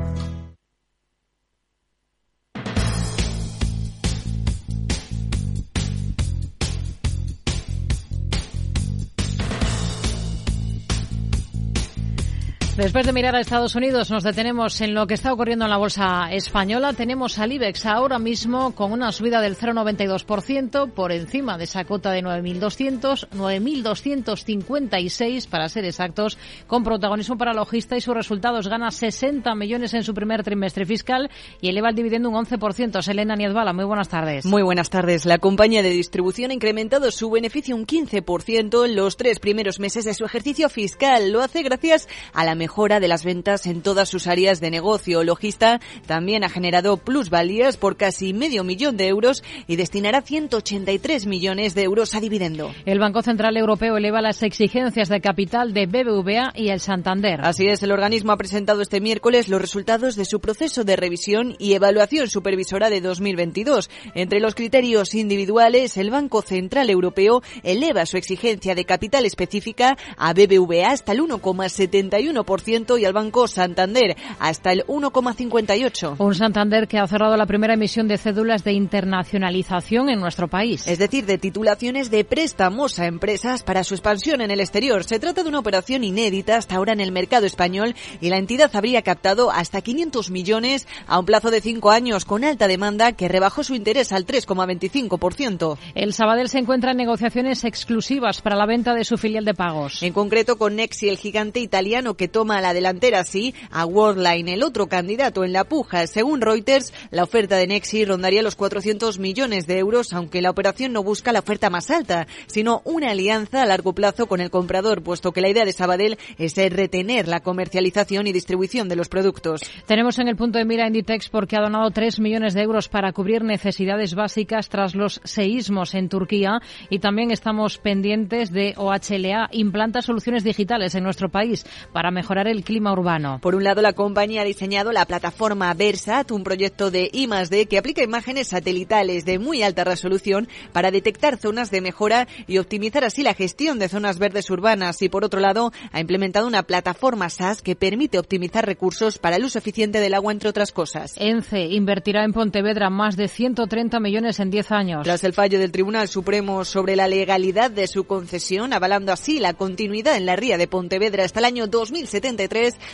Después 12.77 13.05
de 13.05 13.11
mirar 13.11 13.35
a 13.35 13.41
Estados 13.41 13.75
Unidos, 13.75 14.09
nos 14.09 14.23
detenemos 14.23 14.79
en 14.79 14.93
lo 14.93 15.05
que 15.05 15.15
está 15.15 15.33
ocurriendo 15.33 15.65
en 15.65 15.71
la 15.71 15.77
bolsa 15.77 16.31
española. 16.31 16.93
Tenemos 16.93 17.37
al 17.37 17.51
IBEX 17.51 17.85
ahora 17.85 18.17
mismo 18.17 18.73
con 18.73 18.93
una 18.93 19.11
subida 19.11 19.41
del 19.41 19.57
0,92% 19.57 20.93
por 20.93 21.11
encima 21.11 21.57
de 21.57 21.65
esa 21.65 21.83
cota 21.83 22.11
de 22.11 22.23
9.200, 22.23 23.27
9.256 23.31 25.49
para 25.49 25.67
ser 25.67 25.83
exactos, 25.83 26.37
con 26.65 26.85
protagonismo 26.85 27.37
para 27.37 27.53
logista 27.53 27.97
y 27.97 28.01
sus 28.01 28.15
resultados. 28.15 28.69
Gana 28.69 28.89
60 28.89 29.53
millones 29.53 29.93
en 29.93 30.03
su 30.03 30.13
primer 30.13 30.41
trimestre 30.43 30.85
fiscal 30.85 31.29
y 31.59 31.67
eleva 31.67 31.89
el 31.89 31.95
dividendo 31.95 32.29
un 32.29 32.35
11%. 32.35 33.01
Selena 33.01 33.35
Niedbala, 33.35 33.73
muy 33.73 33.83
buenas 33.83 34.07
tardes. 34.07 34.45
Muy 34.45 34.63
buenas 34.63 34.89
tardes. 34.89 35.25
La 35.25 35.39
compañía 35.39 35.83
de 35.83 35.89
distribución 35.89 36.51
ha 36.51 36.53
incrementado 36.53 37.11
su 37.11 37.29
beneficio 37.29 37.75
un 37.75 37.85
15% 37.85 38.85
en 38.85 38.95
los 38.95 39.17
tres 39.17 39.39
primeros 39.39 39.81
meses 39.81 40.05
de 40.05 40.13
su 40.13 40.23
ejercicio 40.23 40.69
fiscal. 40.69 41.33
Lo 41.33 41.41
hace 41.41 41.63
gracias 41.63 42.07
a 42.33 42.45
la 42.45 42.60
mejora 42.61 42.99
de 42.99 43.07
las 43.07 43.23
ventas 43.23 43.65
en 43.65 43.81
todas 43.81 44.07
sus 44.07 44.27
áreas 44.27 44.61
de 44.61 44.69
negocio. 44.69 45.23
Logista 45.23 45.81
también 46.05 46.43
ha 46.43 46.49
generado 46.49 46.97
plusvalías 46.97 47.75
por 47.75 47.97
casi 47.97 48.35
medio 48.35 48.63
millón 48.63 48.97
de 48.97 49.07
euros 49.07 49.43
y 49.65 49.77
destinará 49.77 50.21
183 50.21 51.25
millones 51.25 51.73
de 51.73 51.81
euros 51.81 52.13
a 52.13 52.19
dividendo. 52.19 52.71
El 52.85 52.99
Banco 52.99 53.23
Central 53.23 53.57
Europeo 53.57 53.97
eleva 53.97 54.21
las 54.21 54.43
exigencias 54.43 55.09
de 55.09 55.21
capital 55.21 55.73
de 55.73 55.87
BBVA 55.87 56.51
y 56.53 56.69
el 56.69 56.81
Santander. 56.81 57.41
Así 57.41 57.65
es, 57.67 57.81
el 57.81 57.91
organismo 57.91 58.31
ha 58.31 58.37
presentado 58.37 58.83
este 58.83 59.01
miércoles 59.01 59.49
los 59.49 59.59
resultados 59.59 60.15
de 60.15 60.25
su 60.25 60.39
proceso 60.39 60.83
de 60.83 60.95
revisión 60.95 61.55
y 61.57 61.73
evaluación 61.73 62.27
supervisora 62.27 62.91
de 62.91 63.01
2022. 63.01 63.89
Entre 64.13 64.39
los 64.39 64.53
criterios 64.53 65.15
individuales, 65.15 65.97
el 65.97 66.11
Banco 66.11 66.43
Central 66.43 66.91
Europeo 66.91 67.41
eleva 67.63 68.05
su 68.05 68.17
exigencia 68.17 68.75
de 68.75 68.85
capital 68.85 69.25
específica 69.25 69.97
a 70.15 70.33
BBVA 70.33 70.91
hasta 70.91 71.13
el 71.13 71.21
1,71% 71.21 72.50
y 72.97 73.05
al 73.05 73.13
Banco 73.13 73.47
Santander 73.47 74.17
hasta 74.39 74.73
el 74.73 74.85
1,58. 74.85 76.15
Un 76.17 76.35
Santander 76.35 76.85
que 76.85 76.97
ha 76.97 77.07
cerrado 77.07 77.37
la 77.37 77.45
primera 77.45 77.75
emisión 77.75 78.09
de 78.09 78.17
cédulas 78.17 78.65
de 78.65 78.73
internacionalización 78.73 80.09
en 80.09 80.19
nuestro 80.19 80.49
país. 80.49 80.85
Es 80.85 80.99
decir, 80.99 81.25
de 81.25 81.37
titulaciones 81.37 82.11
de 82.11 82.25
préstamos 82.25 82.99
a 82.99 83.05
empresas 83.05 83.63
para 83.63 83.85
su 83.85 83.93
expansión 83.93 84.41
en 84.41 84.51
el 84.51 84.59
exterior. 84.59 85.05
Se 85.05 85.17
trata 85.17 85.43
de 85.43 85.49
una 85.49 85.59
operación 85.59 86.03
inédita 86.03 86.57
hasta 86.57 86.75
ahora 86.75 86.91
en 86.91 86.99
el 86.99 87.13
mercado 87.13 87.45
español 87.45 87.95
y 88.19 88.29
la 88.29 88.37
entidad 88.37 88.69
habría 88.75 89.01
captado 89.01 89.49
hasta 89.49 89.81
500 89.81 90.29
millones 90.29 90.87
a 91.07 91.19
un 91.19 91.25
plazo 91.25 91.51
de 91.51 91.61
cinco 91.61 91.91
años 91.91 92.25
con 92.25 92.43
alta 92.43 92.67
demanda 92.67 93.13
que 93.13 93.29
rebajó 93.29 93.63
su 93.63 93.75
interés 93.75 94.11
al 94.11 94.25
3,25%. 94.25 95.77
El 95.95 96.11
Sabadell 96.11 96.49
se 96.49 96.59
encuentra 96.59 96.91
en 96.91 96.97
negociaciones 96.97 97.63
exclusivas 97.63 98.41
para 98.41 98.57
la 98.57 98.65
venta 98.65 98.93
de 98.93 99.05
su 99.05 99.17
filial 99.17 99.45
de 99.45 99.53
pagos. 99.53 100.03
En 100.03 100.11
concreto 100.11 100.57
con 100.57 100.75
Nexi, 100.75 101.07
el 101.07 101.17
gigante 101.17 101.61
italiano 101.61 102.15
que 102.15 102.27
toma 102.27 102.40
a 102.49 102.61
la 102.61 102.73
delantera 102.73 103.23
sí 103.23 103.53
a 103.69 103.85
Worldline, 103.85 104.49
el 104.49 104.63
otro 104.63 104.87
candidato 104.87 105.43
en 105.43 105.53
la 105.53 105.65
puja. 105.65 106.07
Según 106.07 106.41
Reuters, 106.41 106.93
la 107.11 107.23
oferta 107.23 107.57
de 107.57 107.67
Nexi 107.67 108.05
rondaría 108.05 108.41
los 108.41 108.55
400 108.55 109.19
millones 109.19 109.67
de 109.67 109.77
euros, 109.77 110.13
aunque 110.13 110.41
la 110.41 110.49
operación 110.49 110.93
no 110.93 111.03
busca 111.03 111.31
la 111.31 111.39
oferta 111.39 111.69
más 111.69 111.91
alta, 111.91 112.27
sino 112.47 112.81
una 112.85 113.11
alianza 113.11 113.61
a 113.61 113.65
largo 113.65 113.93
plazo 113.93 114.25
con 114.25 114.41
el 114.41 114.49
comprador, 114.49 115.03
puesto 115.03 115.31
que 115.31 115.41
la 115.41 115.49
idea 115.49 115.65
de 115.65 115.73
Sabadell 115.73 116.17
es 116.37 116.55
retener 116.55 117.27
la 117.27 117.41
comercialización 117.41 118.27
y 118.27 118.33
distribución 118.33 118.89
de 118.89 118.95
los 118.95 119.09
productos. 119.09 119.61
Tenemos 119.85 120.19
en 120.19 120.27
el 120.27 120.35
punto 120.35 120.57
de 120.57 120.65
mira 120.65 120.87
Inditex 120.87 121.29
porque 121.29 121.57
ha 121.57 121.61
donado 121.61 121.91
3 121.91 122.19
millones 122.19 122.53
de 122.53 122.61
euros 122.61 122.89
para 122.89 123.11
cubrir 123.13 123.43
necesidades 123.43 124.15
básicas 124.15 124.69
tras 124.69 124.95
los 124.95 125.21
seísmos 125.23 125.93
en 125.93 126.09
Turquía 126.09 126.61
y 126.89 126.99
también 126.99 127.31
estamos 127.31 127.77
pendientes 127.77 128.51
de 128.51 128.73
OHLA 128.77 129.49
implanta 129.51 130.01
soluciones 130.01 130.43
digitales 130.43 130.95
en 130.95 131.03
nuestro 131.03 131.29
país 131.29 131.65
para 131.91 132.11
mejorar 132.11 132.30
el 132.39 132.63
clima 132.63 132.93
urbano. 132.93 133.39
Por 133.41 133.55
un 133.55 133.63
lado, 133.63 133.81
la 133.81 133.93
compañía 133.93 134.41
ha 134.41 134.45
diseñado 134.45 134.91
la 134.91 135.05
plataforma 135.05 135.73
Versat, 135.73 136.31
un 136.31 136.43
proyecto 136.43 136.89
de 136.89 137.09
I+D 137.11 137.65
que 137.67 137.77
aplica 137.77 138.03
imágenes 138.03 138.47
satelitales 138.47 139.25
de 139.25 139.37
muy 139.37 139.63
alta 139.63 139.83
resolución 139.83 140.47
para 140.71 140.91
detectar 140.91 141.37
zonas 141.37 141.71
de 141.71 141.81
mejora 141.81 142.27
y 142.47 142.57
optimizar 142.57 143.03
así 143.03 143.21
la 143.23 143.33
gestión 143.33 143.79
de 143.79 143.89
zonas 143.89 144.17
verdes 144.17 144.49
urbanas. 144.49 145.01
Y 145.01 145.09
por 145.09 145.25
otro 145.25 145.39
lado, 145.39 145.71
ha 145.91 145.99
implementado 145.99 146.47
una 146.47 146.63
plataforma 146.63 147.29
SaaS 147.29 147.61
que 147.61 147.75
permite 147.75 148.17
optimizar 148.17 148.65
recursos 148.65 149.17
para 149.17 149.35
el 149.35 149.43
uso 149.43 149.59
eficiente 149.59 149.99
del 149.99 150.13
agua, 150.13 150.31
entre 150.31 150.49
otras 150.49 150.71
cosas. 150.71 151.15
ENCE 151.17 151.65
invertirá 151.65 152.23
en 152.23 152.33
Pontevedra 152.33 152.89
más 152.89 153.17
de 153.17 153.27
130 153.27 153.99
millones 153.99 154.39
en 154.39 154.51
10 154.51 154.71
años. 154.71 155.03
Tras 155.03 155.23
el 155.23 155.33
fallo 155.33 155.59
del 155.59 155.71
Tribunal 155.71 156.07
Supremo 156.07 156.63
sobre 156.65 156.95
la 156.95 157.07
legalidad 157.07 157.71
de 157.71 157.87
su 157.87 158.05
concesión, 158.05 158.73
avalando 158.73 159.11
así 159.11 159.39
la 159.39 159.53
continuidad 159.53 160.15
en 160.15 160.25
la 160.25 160.35
ría 160.35 160.57
de 160.57 160.67
Pontevedra 160.67 161.25
hasta 161.25 161.39
el 161.39 161.45
año 161.45 161.67
2070, 161.67 162.20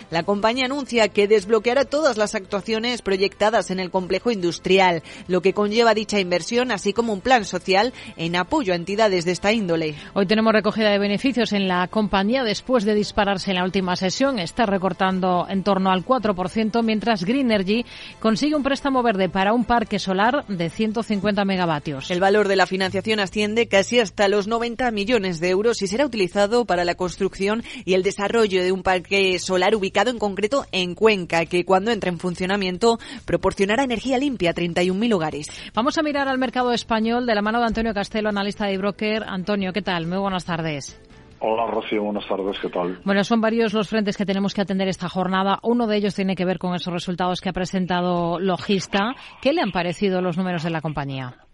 la 0.10 0.24
compañía 0.24 0.66
anuncia 0.66 1.10
que 1.10 1.28
desbloqueará 1.28 1.86
todas 1.86 2.18
las 2.18 2.36
actuaciones 2.36 3.02
proyectadas 3.02 3.72
en 3.72 3.80
el 3.80 3.92
complejo 3.92 4.32
industrial, 4.32 5.04
lo 5.28 5.42
que 5.42 5.54
conlleva 5.54 5.94
dicha 5.94 6.20
inversión, 6.20 6.72
así 6.72 6.94
como 6.94 7.14
un 7.14 7.22
plan 7.22 7.46
social 7.46 7.94
en 8.16 8.36
apoyo 8.36 8.74
a 8.74 8.76
entidades 8.76 9.26
de 9.26 9.32
esta 9.32 9.52
índole. 9.52 9.96
Hoy 10.14 10.26
tenemos 10.26 10.54
recogida 10.54 10.90
de 10.92 11.00
beneficios 11.00 11.54
en 11.54 11.68
la 11.68 11.88
compañía 11.88 12.44
después 12.44 12.86
de 12.86 12.96
dispararse 12.96 13.52
en 13.52 13.58
la 13.58 13.64
última 13.64 13.96
sesión. 13.96 14.40
Está 14.40 14.66
recortando 14.66 15.46
en 15.50 15.64
torno 15.64 15.92
al 15.92 16.06
4%, 16.06 16.84
mientras 16.84 17.24
Greenergy 17.24 17.86
consigue 18.20 18.56
un 18.56 18.64
préstamo 18.64 19.04
verde 19.04 19.30
para 19.30 19.54
un 19.54 19.66
parque 19.66 20.00
solar 20.00 20.46
de 20.48 20.70
150 20.70 21.46
megavatios. 21.46 22.12
El 22.12 22.20
valor 22.20 22.48
de 22.48 22.56
la 22.56 22.68
financiación 22.68 23.20
asciende 23.20 23.68
casi 23.68 24.00
hasta 24.00 24.28
los 24.28 24.48
90 24.48 24.92
millones 24.92 25.40
de 25.40 25.50
euros 25.50 25.82
y 25.82 25.88
será 25.88 26.06
utilizado 26.06 26.66
para 26.66 26.86
la 26.86 26.96
construcción 26.96 27.64
y 27.86 27.94
el 27.94 28.04
desarrollo 28.04 28.64
de 28.64 28.72
un 28.72 28.84
parque 28.84 29.17
solar 29.40 29.76
ubicado 29.76 30.10
en 30.10 30.20
concreto 30.20 30.66
en 30.72 30.96
Cuenca, 30.96 31.46
que 31.46 31.66
cuando 31.66 31.92
entre 31.92 32.10
en 32.10 32.20
funcionamiento 32.20 33.00
proporcionará 33.26 33.84
energía 33.84 34.18
limpia 34.18 34.52
a 34.52 34.54
31.000 34.54 35.14
hogares. 35.14 35.72
Vamos 35.74 35.98
a 35.98 36.04
mirar 36.04 36.28
al 36.28 36.38
mercado 36.38 36.72
español 36.72 37.26
de 37.26 37.36
la 37.36 37.42
mano 37.42 37.60
de 37.60 37.66
Antonio 37.66 37.94
Castelo, 37.94 38.30
analista 38.30 38.66
de 38.66 38.78
broker. 38.78 39.24
Antonio, 39.28 39.74
¿qué 39.74 39.82
tal? 39.82 40.08
Muy 40.08 40.18
buenas 40.18 40.46
tardes. 40.46 41.00
Hola 41.40 41.68
Rocío, 41.68 42.04
buenas 42.04 42.28
tardes, 42.28 42.58
¿qué 42.60 42.70
tal? 42.70 43.00
Bueno, 43.06 43.24
son 43.24 43.42
varios 43.42 43.72
los 43.74 43.88
frentes 43.90 44.18
que 44.18 44.26
tenemos 44.26 44.56
que 44.56 44.62
atender 44.62 44.88
esta 44.88 45.08
jornada. 45.08 45.60
Uno 45.62 45.86
de 45.86 45.98
ellos 45.98 46.16
tiene 46.16 46.36
que 46.36 46.46
ver 46.46 46.58
con 46.58 46.74
esos 46.74 46.92
resultados 46.92 47.42
que 47.42 47.50
ha 47.50 47.54
presentado 47.54 48.40
Logista. 48.40 49.14
¿Qué 49.42 49.54
le 49.54 49.62
han 49.62 49.72
parecido 49.72 50.22
los 50.22 50.36
números 50.36 50.64
de 50.64 50.72
la 50.72 50.82
compañía? 50.82 51.47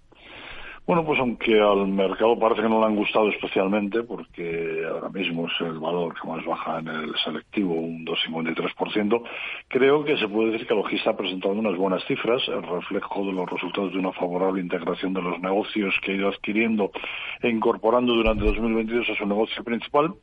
Bueno, 0.85 1.05
pues 1.05 1.17
aunque 1.17 1.61
al 1.61 1.87
mercado 1.87 2.37
parece 2.37 2.61
que 2.61 2.67
no 2.67 2.81
le 2.81 2.87
han 2.87 2.97
gustado 2.97 3.29
especialmente, 3.29 4.03
porque 4.03 4.83
ahora 4.85 5.07
mismo 5.07 5.47
es 5.47 5.53
el 5.61 5.79
valor 5.79 6.13
que 6.13 6.27
más 6.27 6.45
baja 6.45 6.79
en 6.79 6.89
el 6.89 7.15
selectivo, 7.23 7.73
un 7.73 8.05
2,53%, 8.05 9.23
creo 9.69 10.03
que 10.03 10.17
se 10.17 10.27
puede 10.27 10.51
decir 10.51 10.67
que 10.67 10.75
Logista 10.75 11.11
ha 11.11 11.15
presentado 11.15 11.53
unas 11.53 11.77
buenas 11.77 12.03
cifras, 12.03 12.41
el 12.49 12.63
reflejo 12.63 13.25
de 13.25 13.31
los 13.31 13.49
resultados 13.49 13.93
de 13.93 13.99
una 13.99 14.11
favorable 14.11 14.59
integración 14.59 15.13
de 15.13 15.21
los 15.21 15.39
negocios 15.39 15.95
que 16.01 16.11
ha 16.11 16.15
ido 16.15 16.27
adquiriendo 16.27 16.91
e 17.41 17.47
incorporando 17.47 18.13
durante 18.13 18.43
2022 18.43 19.09
a 19.09 19.15
su 19.15 19.25
negocio 19.25 19.63
principal 19.63 20.13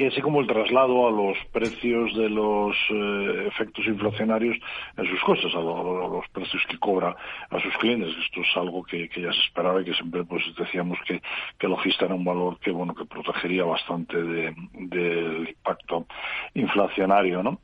y 0.00 0.06
así 0.06 0.22
como 0.22 0.40
el 0.40 0.46
traslado 0.46 1.06
a 1.06 1.10
los 1.10 1.36
precios 1.52 2.16
de 2.16 2.30
los 2.30 2.74
eh, 2.88 3.44
efectos 3.48 3.84
inflacionarios 3.86 4.56
en 4.96 5.06
sus 5.06 5.20
costes, 5.20 5.54
a, 5.54 5.60
los 5.60 6.26
precios 6.32 6.62
que 6.70 6.78
cobra 6.78 7.14
a 7.50 7.60
sus 7.60 7.76
clientes. 7.76 8.08
Esto 8.24 8.40
es 8.40 8.56
algo 8.56 8.82
que, 8.82 9.10
ya 9.14 9.30
se 9.30 9.40
esperaba 9.40 9.82
y 9.82 9.84
que 9.84 9.92
siempre 9.92 10.24
pues 10.24 10.42
decíamos 10.56 10.98
que, 11.06 11.20
que 11.58 11.68
Logista 11.68 12.06
era 12.06 12.14
un 12.14 12.24
valor 12.24 12.58
que 12.60 12.70
bueno 12.70 12.94
que 12.94 13.04
protegería 13.04 13.64
bastante 13.64 14.16
del 14.22 15.48
impacto 15.50 16.06
inflacionario, 16.54 17.42
¿no? 17.42 17.60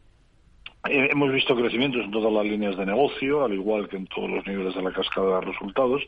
Eh, 0.89 1.09
hemos 1.11 1.33
visto 1.33 1.57
crecimientos 1.57 2.05
en 2.05 2.11
todas 2.11 2.33
las 2.33 2.45
líneas 2.45 2.77
de 2.77 2.85
negocio, 2.85 3.45
al 3.45 3.55
igual 3.55 3.89
que 3.89 3.97
en 3.97 4.07
todos 4.09 4.29
los 4.29 4.47
niveles 4.47 4.75
de 4.75 4.83
la 4.83 4.93
cascada 4.93 5.41
de 5.41 5.47
resultados. 5.47 6.03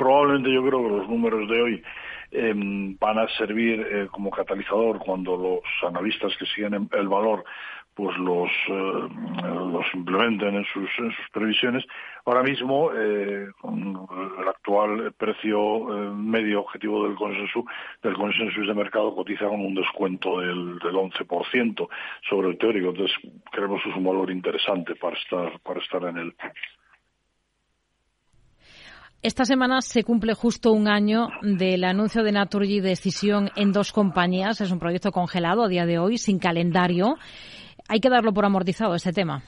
Probablemente 0.00 0.50
yo 0.50 0.64
creo 0.64 0.82
que 0.82 0.96
los 0.96 1.08
números 1.10 1.46
de 1.46 1.60
hoy 1.60 1.82
em, 2.30 2.96
van 2.98 3.18
a 3.18 3.28
servir 3.36 3.86
eh, 3.86 4.08
como 4.10 4.30
catalizador 4.30 4.98
cuando 4.98 5.36
los 5.36 5.60
analistas 5.86 6.34
que 6.38 6.46
siguen 6.46 6.88
el 6.90 7.08
valor 7.08 7.44
pues 7.94 8.16
los, 8.16 8.48
eh, 8.68 9.08
los 9.44 9.84
implementen 9.92 10.54
en 10.54 10.64
sus, 10.72 10.88
en 11.00 11.10
sus 11.10 11.30
previsiones. 11.34 11.84
Ahora 12.24 12.42
mismo, 12.42 12.90
eh, 12.94 13.48
con 13.60 14.08
el 14.40 14.48
actual 14.48 15.12
precio 15.18 15.60
medio 16.14 16.60
objetivo 16.60 17.04
del 17.06 17.14
consenso, 17.16 17.66
del 18.02 18.14
consenso 18.14 18.58
de 18.58 18.72
mercado 18.72 19.14
cotiza 19.14 19.48
con 19.48 19.60
un 19.60 19.74
descuento 19.74 20.40
del, 20.40 20.78
del 20.78 20.94
11% 20.94 21.88
sobre 22.26 22.48
el 22.48 22.56
teórico. 22.56 22.88
Entonces, 22.88 23.18
creemos 23.52 23.82
que 23.82 23.90
es 23.90 23.96
un 23.96 24.04
valor 24.04 24.30
interesante 24.30 24.94
para 24.94 25.18
estar, 25.18 25.60
para 25.60 25.80
estar 25.80 26.02
en 26.04 26.16
él. 26.16 26.34
Esta 29.22 29.44
semana 29.44 29.82
se 29.82 30.02
cumple 30.02 30.32
justo 30.32 30.72
un 30.72 30.88
año 30.88 31.28
del 31.42 31.84
anuncio 31.84 32.22
de 32.22 32.32
Naturgy 32.32 32.80
decisión 32.80 33.50
en 33.54 33.70
dos 33.70 33.92
compañías. 33.92 34.62
Es 34.62 34.70
un 34.70 34.78
proyecto 34.78 35.12
congelado 35.12 35.62
a 35.62 35.68
día 35.68 35.84
de 35.84 35.98
hoy, 35.98 36.16
sin 36.16 36.38
calendario. 36.38 37.16
Hay 37.86 38.00
que 38.00 38.08
darlo 38.08 38.32
por 38.32 38.46
amortizado 38.46 38.94
este 38.94 39.12
tema. 39.12 39.44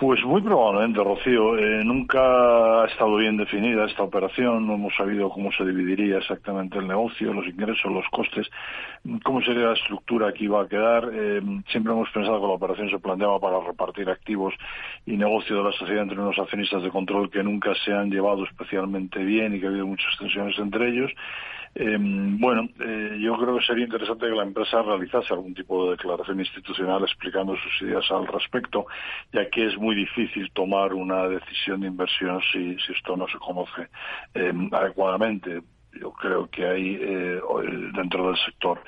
Pues 0.00 0.24
muy 0.24 0.40
probablemente, 0.40 1.04
Rocío. 1.04 1.58
Eh, 1.58 1.84
nunca 1.84 2.82
ha 2.82 2.86
estado 2.86 3.16
bien 3.16 3.36
definida 3.36 3.84
esta 3.84 4.02
operación. 4.02 4.66
No 4.66 4.76
hemos 4.76 4.94
sabido 4.96 5.28
cómo 5.28 5.52
se 5.52 5.62
dividiría 5.62 6.16
exactamente 6.16 6.78
el 6.78 6.88
negocio, 6.88 7.34
los 7.34 7.46
ingresos, 7.46 7.92
los 7.92 8.06
costes, 8.10 8.48
cómo 9.22 9.42
sería 9.42 9.66
la 9.66 9.74
estructura 9.74 10.32
que 10.32 10.44
iba 10.44 10.62
a 10.62 10.66
quedar. 10.66 11.10
Eh, 11.12 11.42
siempre 11.70 11.92
hemos 11.92 12.08
pensado 12.12 12.40
que 12.40 12.46
la 12.46 12.54
operación 12.54 12.88
se 12.88 12.98
planteaba 12.98 13.38
para 13.40 13.60
repartir 13.60 14.08
activos 14.08 14.54
y 15.04 15.18
negocio 15.18 15.58
de 15.58 15.64
la 15.64 15.72
sociedad 15.72 16.04
entre 16.04 16.18
unos 16.18 16.38
accionistas 16.38 16.82
de 16.82 16.88
control 16.88 17.30
que 17.30 17.42
nunca 17.42 17.74
se 17.84 17.92
han 17.92 18.10
llevado 18.10 18.44
especialmente 18.44 19.22
bien 19.22 19.54
y 19.54 19.60
que 19.60 19.66
ha 19.66 19.68
habido 19.68 19.86
muchas 19.86 20.16
tensiones 20.18 20.58
entre 20.58 20.88
ellos. 20.88 21.12
Eh, 21.74 21.96
bueno, 22.00 22.68
eh, 22.80 23.16
yo 23.20 23.36
creo 23.38 23.56
que 23.56 23.64
sería 23.64 23.84
interesante 23.84 24.26
que 24.26 24.34
la 24.34 24.42
empresa 24.42 24.82
realizase 24.82 25.32
algún 25.32 25.54
tipo 25.54 25.84
de 25.84 25.92
declaración 25.92 26.40
institucional 26.40 27.02
explicando 27.02 27.56
sus 27.56 27.82
ideas 27.88 28.10
al 28.10 28.26
respecto, 28.26 28.86
ya 29.32 29.48
que 29.50 29.66
es 29.68 29.76
muy 29.76 29.94
difícil 29.94 30.50
tomar 30.52 30.92
una 30.94 31.28
decisión 31.28 31.80
de 31.80 31.86
inversión 31.86 32.40
si, 32.52 32.76
si 32.80 32.92
esto 32.92 33.16
no 33.16 33.28
se 33.28 33.38
conoce 33.38 33.88
eh, 34.34 34.52
adecuadamente. 34.72 35.62
Yo 35.92 36.12
creo 36.12 36.48
que 36.48 36.64
hay 36.64 36.98
eh, 37.00 37.40
dentro 37.94 38.28
del 38.28 38.36
sector 38.44 38.80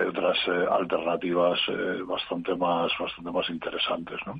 hay 0.00 0.08
otras 0.08 0.36
eh, 0.46 0.66
alternativas 0.70 1.58
eh, 1.68 2.02
bastante 2.06 2.54
más 2.54 2.90
bastante 2.98 3.30
más 3.30 3.48
interesantes 3.50 4.18
¿no? 4.26 4.34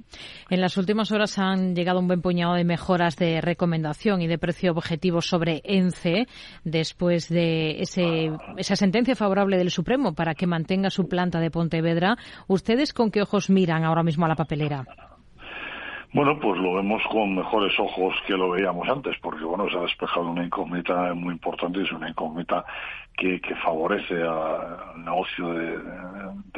en 0.48 0.60
las 0.60 0.76
últimas 0.76 1.12
horas 1.12 1.38
han 1.38 1.74
llegado 1.74 2.00
un 2.00 2.08
buen 2.08 2.22
puñado 2.22 2.54
de 2.54 2.64
mejoras 2.64 3.16
de 3.16 3.40
recomendación 3.40 4.22
y 4.22 4.26
de 4.26 4.38
precio 4.38 4.72
objetivo 4.72 5.20
sobre 5.20 5.60
ENCE 5.64 6.26
después 6.64 7.28
de 7.28 7.80
ese, 7.80 8.30
esa 8.56 8.76
sentencia 8.76 9.14
favorable 9.14 9.56
del 9.56 9.70
Supremo 9.70 10.14
para 10.14 10.34
que 10.34 10.46
mantenga 10.46 10.90
su 10.90 11.08
planta 11.08 11.40
de 11.40 11.50
Pontevedra. 11.50 12.16
Ustedes 12.48 12.92
con 12.92 13.10
qué 13.10 13.22
ojos 13.22 13.50
miran 13.50 13.84
ahora 13.84 14.02
mismo 14.02 14.24
a 14.26 14.28
la 14.28 14.36
papelera 14.36 14.84
bueno, 16.12 16.38
pues 16.40 16.60
lo 16.60 16.74
vemos 16.74 17.02
con 17.10 17.36
mejores 17.36 17.78
ojos 17.78 18.14
que 18.26 18.36
lo 18.36 18.50
veíamos 18.50 18.88
antes, 18.88 19.16
porque 19.22 19.44
bueno, 19.44 19.68
se 19.70 19.78
ha 19.78 19.82
despejado 19.82 20.28
una 20.30 20.44
incógnita 20.44 21.14
muy 21.14 21.34
importante 21.34 21.80
y 21.80 21.82
es 21.84 21.92
una 21.92 22.08
incógnita 22.08 22.64
que, 23.20 23.40
que 23.40 23.54
favorece 23.56 24.22
al 24.22 25.04
negocio 25.04 25.52
de, 25.52 25.78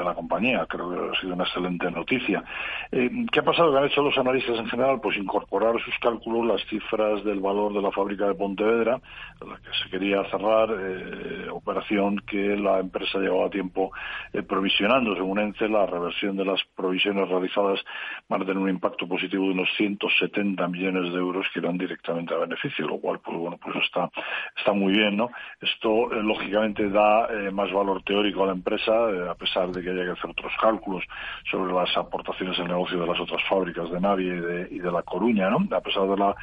la 0.02 0.14
compañía. 0.14 0.66
Creo 0.68 0.90
que 0.90 1.16
ha 1.16 1.20
sido 1.20 1.34
una 1.34 1.44
excelente 1.44 1.90
noticia. 1.90 2.42
Eh, 2.90 3.10
¿Qué 3.30 3.40
ha 3.40 3.44
pasado? 3.44 3.72
Que 3.72 3.78
han 3.78 3.84
hecho 3.84 4.02
los 4.02 4.16
analistas 4.16 4.58
en 4.58 4.66
general, 4.66 5.00
pues 5.00 5.16
incorporar 5.16 5.74
sus 5.84 5.94
cálculos 6.00 6.46
las 6.46 6.64
cifras 6.68 7.22
del 7.24 7.40
valor 7.40 7.72
de 7.72 7.82
la 7.82 7.90
fábrica 7.90 8.26
de 8.26 8.34
Pontevedra, 8.34 9.00
la 9.40 9.56
que 9.56 9.70
se 9.82 9.90
quería 9.90 10.24
cerrar, 10.30 10.70
eh, 10.70 11.48
operación 11.50 12.18
que 12.26 12.56
la 12.56 12.80
empresa 12.80 13.18
llevaba 13.18 13.50
tiempo 13.50 13.92
eh, 14.32 14.42
provisionando. 14.42 15.14
Según 15.14 15.38
ENCE, 15.38 15.68
la 15.68 15.86
reversión 15.86 16.36
de 16.36 16.44
las 16.44 16.60
provisiones 16.76 17.28
realizadas 17.28 17.80
van 18.28 18.42
a 18.42 18.44
tener 18.44 18.58
un 18.58 18.70
impacto 18.70 19.06
positivo 19.06 19.41
de 19.44 19.50
unos 19.50 19.68
170 19.76 20.68
millones 20.68 21.12
de 21.12 21.18
euros 21.18 21.46
que 21.52 21.60
irán 21.60 21.78
directamente 21.78 22.34
a 22.34 22.38
beneficio, 22.38 22.86
lo 22.86 22.98
cual, 22.98 23.20
pues 23.24 23.36
bueno, 23.36 23.58
pues 23.62 23.76
está, 23.84 24.10
está 24.56 24.72
muy 24.72 24.92
bien, 24.92 25.16
¿no? 25.16 25.30
Esto, 25.60 26.12
eh, 26.12 26.22
lógicamente, 26.22 26.88
da 26.88 27.26
eh, 27.26 27.50
más 27.50 27.72
valor 27.72 28.02
teórico 28.02 28.44
a 28.44 28.46
la 28.46 28.52
empresa, 28.52 28.92
eh, 29.10 29.28
a 29.28 29.34
pesar 29.34 29.70
de 29.70 29.82
que 29.82 29.90
haya 29.90 30.04
que 30.04 30.10
hacer 30.12 30.30
otros 30.30 30.52
cálculos 30.60 31.04
sobre 31.50 31.72
las 31.72 31.96
aportaciones 31.96 32.58
al 32.58 32.68
negocio 32.68 33.00
de 33.00 33.06
las 33.06 33.20
otras 33.20 33.42
fábricas 33.48 33.90
de 33.90 34.00
Navia 34.00 34.34
y 34.34 34.40
de, 34.40 34.68
y 34.70 34.78
de 34.78 34.92
La 34.92 35.02
Coruña, 35.02 35.50
¿no? 35.50 35.66
A 35.76 35.80
pesar 35.80 36.08
de 36.08 36.16
la 36.16 36.34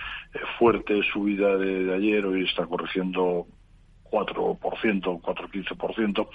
fuerte 0.57 1.01
subida 1.11 1.57
de, 1.57 1.93
ayer, 1.93 2.25
hoy 2.25 2.43
está 2.43 2.65
corrigiendo 2.65 3.47
4%, 4.11 5.21
4-15%, 5.21 6.27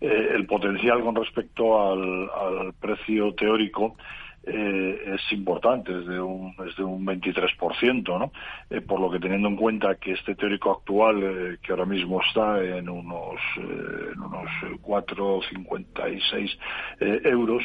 eh, 0.00 0.28
el 0.34 0.46
potencial 0.46 1.02
con 1.02 1.14
respecto 1.14 1.90
al 1.90 2.72
precio 2.80 3.34
teórico 3.34 3.96
eh, 4.44 5.14
es 5.14 5.32
importante, 5.32 5.92
es 5.98 6.06
de 6.06 6.20
un, 6.20 6.54
es 6.66 6.76
de 6.76 6.84
un 6.84 7.04
23%, 7.04 8.18
¿no? 8.18 8.32
Eh, 8.70 8.80
por 8.80 9.00
lo 9.00 9.10
que 9.10 9.18
teniendo 9.18 9.48
en 9.48 9.56
cuenta 9.56 9.96
que 9.96 10.12
este 10.12 10.34
teórico 10.34 10.72
actual, 10.72 11.22
eh, 11.22 11.58
que 11.62 11.72
ahora 11.72 11.84
mismo 11.84 12.20
está 12.22 12.62
en 12.62 12.88
unos, 12.88 13.40
eh, 13.58 14.12
en 14.14 14.20
unos 14.20 14.48
4,56 14.82 16.58
eh, 17.00 17.20
euros, 17.24 17.64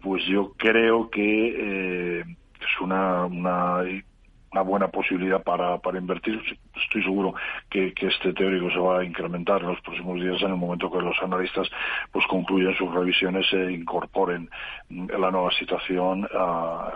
pues 0.00 0.24
yo 0.26 0.52
creo 0.56 1.10
que 1.10 2.20
es 2.20 2.80
una, 2.80 3.26
una 3.26 3.82
una 4.56 4.62
buena 4.62 4.88
posibilidad 4.88 5.42
para, 5.42 5.78
para 5.78 5.98
invertir. 5.98 6.40
Estoy 6.82 7.02
seguro 7.02 7.34
que, 7.70 7.92
que, 7.92 8.06
este 8.08 8.32
teórico 8.32 8.70
se 8.70 8.78
va 8.78 9.00
a 9.00 9.04
incrementar 9.04 9.62
en 9.62 9.68
los 9.68 9.80
próximos 9.80 10.20
días 10.20 10.40
en 10.42 10.50
el 10.50 10.56
momento 10.56 10.90
que 10.90 11.00
los 11.00 11.16
analistas 11.22 11.68
pues 12.12 12.26
concluyan 12.26 12.74
sus 12.76 12.92
revisiones 12.92 13.46
e 13.52 13.72
incorporen 13.72 14.48
la 14.90 15.30
nueva 15.30 15.50
situación 15.52 16.28
a, 16.34 16.88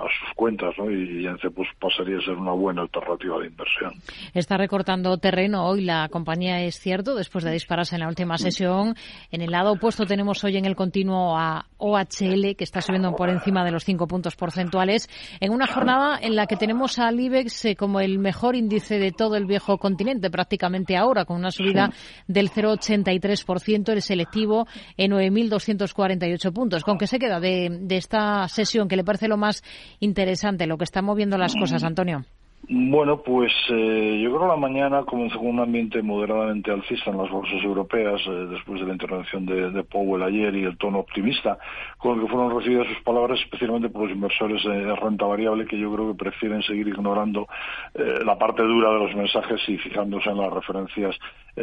a 0.00 0.08
sus 0.18 0.34
cuentas 0.34 0.74
¿no? 0.78 0.90
y, 0.90 1.26
ENCE 1.26 1.50
pues 1.50 1.68
pasaría 1.78 2.18
a 2.18 2.22
ser 2.22 2.34
una 2.34 2.52
buena 2.52 2.82
alternativa 2.82 3.38
de 3.38 3.46
inversión. 3.46 3.92
Está 4.34 4.56
recortando 4.56 5.16
terreno 5.18 5.66
hoy 5.66 5.82
la 5.82 6.08
compañía, 6.08 6.62
es 6.62 6.78
cierto, 6.78 7.14
después 7.14 7.44
de 7.44 7.52
dispararse 7.52 7.96
en 7.96 8.00
la 8.00 8.08
última 8.08 8.38
sesión. 8.38 8.94
En 9.30 9.42
el 9.42 9.50
lado 9.50 9.72
opuesto 9.72 10.06
tenemos 10.06 10.42
hoy 10.44 10.56
en 10.56 10.64
el 10.64 10.76
continuo 10.76 11.36
a 11.36 11.66
OHL, 11.78 12.56
que 12.56 12.64
está 12.64 12.80
subiendo 12.80 13.14
por 13.14 13.28
encima 13.28 13.64
de 13.64 13.70
los 13.70 13.84
cinco 13.84 14.06
puntos 14.06 14.36
porcentuales, 14.36 15.08
en 15.40 15.52
una 15.52 15.66
jornada 15.66 16.18
en 16.20 16.36
la 16.36 16.46
que 16.46 16.56
tenemos 16.56 16.98
al 16.98 17.18
IBEX 17.18 17.64
eh, 17.66 17.76
como 17.76 18.00
el 18.00 18.18
mejor 18.18 18.56
índice 18.70 19.00
de 19.00 19.10
todo 19.10 19.34
el 19.34 19.46
viejo 19.46 19.78
continente, 19.78 20.30
prácticamente 20.30 20.96
ahora, 20.96 21.24
con 21.24 21.36
una 21.36 21.50
subida 21.50 21.90
del 22.28 22.50
0,83%, 22.50 23.90
el 23.90 24.00
selectivo 24.00 24.68
en 24.96 25.10
9.248 25.10 26.52
puntos. 26.52 26.84
¿Con 26.84 26.96
qué 26.96 27.08
se 27.08 27.18
queda 27.18 27.40
de, 27.40 27.68
de 27.80 27.96
esta 27.96 28.46
sesión 28.48 28.86
que 28.86 28.96
le 28.96 29.02
parece 29.02 29.26
lo 29.26 29.36
más 29.36 29.64
interesante, 29.98 30.68
lo 30.68 30.78
que 30.78 30.84
está 30.84 31.02
moviendo 31.02 31.36
las 31.36 31.54
cosas, 31.56 31.82
Antonio? 31.82 32.24
Bueno, 32.68 33.22
pues 33.22 33.52
eh, 33.70 34.20
yo 34.22 34.28
creo 34.28 34.42
que 34.42 34.46
la 34.48 34.56
mañana 34.56 35.02
comenzó 35.04 35.38
con 35.38 35.48
un 35.48 35.60
ambiente 35.60 36.02
moderadamente 36.02 36.70
alcista 36.70 37.10
en 37.10 37.16
las 37.16 37.30
bolsas 37.30 37.60
europeas 37.64 38.20
eh, 38.26 38.46
después 38.50 38.80
de 38.80 38.86
la 38.86 38.92
intervención 38.92 39.46
de, 39.46 39.82
Powell 39.82 40.22
ayer 40.22 40.54
y 40.54 40.64
el 40.64 40.76
tono 40.76 40.98
optimista 40.98 41.58
con 41.96 42.16
el 42.16 42.24
que 42.24 42.30
fueron 42.30 42.54
recibidas 42.56 42.86
sus 42.86 43.02
palabras, 43.02 43.40
especialmente 43.40 43.88
por 43.88 44.02
los 44.02 44.12
inversores 44.12 44.62
de 44.62 44.94
renta 44.94 45.24
variable 45.24 45.66
que 45.66 45.78
yo 45.78 45.92
creo 45.92 46.12
que 46.12 46.18
prefieren 46.18 46.62
seguir 46.62 46.86
ignorando 46.86 47.48
eh, 47.94 48.20
la 48.24 48.38
parte 48.38 48.62
dura 48.62 48.90
de 48.92 48.98
los 48.98 49.16
mensajes 49.16 49.60
y 49.66 49.78
fijándose 49.78 50.28
en 50.28 50.36
las 50.36 50.52
referencias 50.52 51.16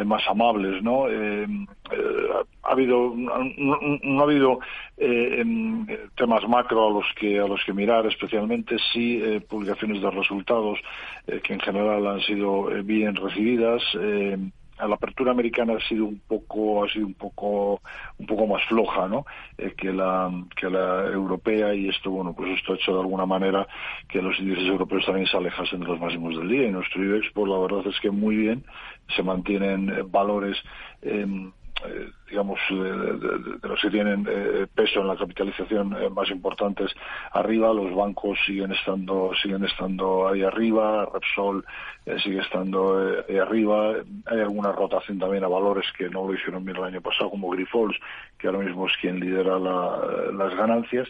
más 0.05 0.21
amables, 0.27 0.83
¿no? 0.83 1.05
ha 1.05 2.71
habido 2.71 3.13
no, 3.15 4.19
ha 4.19 4.23
habido 4.23 4.59
em, 4.97 5.87
temas 6.15 6.45
macro 6.47 6.87
a 6.87 6.91
los 6.91 7.05
que 7.15 7.39
a 7.39 7.47
los 7.47 7.63
que 7.63 7.71
mirar, 7.71 8.05
especialmente 8.05 8.75
sí 8.91 9.23
publicaciones 9.47 10.01
de 10.01 10.11
resultados 10.11 10.77
eh, 11.27 11.41
que 11.41 11.53
en 11.53 11.59
general 11.59 12.05
han 12.07 12.21
sido 12.21 12.71
eh, 12.71 12.81
bien 12.81 13.15
recibidas. 13.15 13.81
Eh, 13.99 14.37
la 14.79 14.93
apertura 14.93 15.31
americana 15.31 15.73
ha 15.73 15.87
sido 15.87 16.05
un 16.05 16.21
poco 16.27 16.83
ha 16.83 16.89
sido 16.89 17.07
un 17.07 17.15
poco 17.15 17.81
un 18.19 18.27
poco 18.27 18.45
más 18.45 18.63
floja 18.65 19.07
no 19.07 19.25
que 19.75 19.91
la 19.91 20.31
que 20.55 20.69
la 20.69 21.07
europea 21.07 21.73
y 21.73 21.89
esto 21.89 22.11
bueno 22.11 22.35
pues 22.35 22.51
esto 22.51 22.73
ha 22.73 22.75
hecho 22.75 22.93
de 22.93 22.99
alguna 22.99 23.25
manera 23.25 23.67
que 24.07 24.21
los 24.21 24.37
índices 24.37 24.67
europeos 24.67 25.03
también 25.03 25.25
se 25.25 25.35
alejasen 25.35 25.79
de 25.79 25.87
los 25.87 25.99
máximos 25.99 26.37
del 26.37 26.47
día. 26.47 26.67
Y 26.67 26.71
nuestro 26.71 27.03
IBEX 27.03 27.31
pues 27.33 27.49
la 27.49 27.57
verdad 27.57 27.87
es 27.87 27.99
que 28.01 28.11
muy 28.11 28.35
bien. 28.35 28.65
Se 29.15 29.23
mantienen 29.23 30.11
valores 30.11 30.57
eh, 31.01 31.25
digamos, 32.29 32.59
de, 32.69 33.67
los 33.67 33.81
que 33.81 33.89
tienen 33.89 34.27
eh, 34.29 34.67
peso 34.73 35.01
en 35.01 35.07
la 35.07 35.15
capitalización 35.15 35.95
eh, 36.01 36.09
más 36.09 36.29
importantes 36.29 36.91
arriba, 37.31 37.73
los 37.73 37.93
bancos 37.95 38.37
siguen 38.45 38.71
estando, 38.71 39.31
siguen 39.41 39.65
estando 39.65 40.27
ahí 40.27 40.43
arriba, 40.43 41.07
Repsol 41.13 41.65
sigue 42.23 42.39
estando 42.39 43.23
ahí 43.27 43.37
arriba, 43.37 43.95
hay 44.25 44.39
alguna 44.39 44.71
rotación 44.71 45.19
también 45.19 45.43
a 45.43 45.49
valores 45.49 45.85
que 45.97 46.09
no 46.09 46.25
lo 46.25 46.33
hicieron 46.33 46.63
bien 46.63 46.77
el 46.77 46.83
año 46.83 47.01
pasado, 47.01 47.29
como 47.29 47.49
Grifols, 47.49 47.97
que 48.37 48.47
ahora 48.47 48.59
mismo 48.59 48.87
es 48.87 48.93
quien 49.01 49.19
lidera 49.19 49.59
las 49.59 50.55
ganancias, 50.55 51.09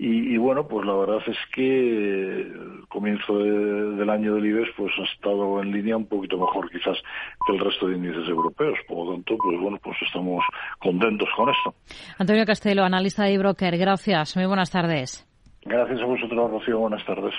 y, 0.00 0.36
bueno, 0.36 0.68
pues 0.68 0.86
la 0.86 0.94
verdad 0.94 1.20
es 1.26 1.36
que 1.52 2.42
el 2.42 2.84
comienzo 2.88 3.36
del 3.36 4.08
año 4.08 4.36
del 4.36 4.46
IBEX 4.46 4.70
pues 4.76 4.92
ha 4.96 5.02
estado 5.02 5.60
en 5.60 5.72
línea 5.72 5.96
un 5.96 6.06
poquito 6.06 6.38
mejor 6.38 6.70
quizás 6.70 6.96
que 7.44 7.52
el 7.52 7.58
resto 7.58 7.88
de 7.88 7.96
índices 7.96 8.28
europeos. 8.28 8.78
Por 8.86 9.04
lo 9.04 9.14
tanto, 9.14 9.36
pues 9.36 9.58
bueno, 9.60 9.76
pues 9.82 9.96
estamos 10.06 10.44
contentos 10.78 11.28
con 11.36 11.48
esto. 11.50 11.74
Antonio 12.18 12.44
Castelo, 12.46 12.84
analista 12.84 13.24
de 13.24 13.38
broker 13.38 13.76
gracias. 13.76 14.36
Muy 14.36 14.46
buenas 14.46 14.70
tardes. 14.70 15.24
Gracias 15.62 16.00
a 16.00 16.04
vosotros, 16.04 16.50
Rocío. 16.50 16.78
Buenas 16.78 17.04
tardes. 17.04 17.34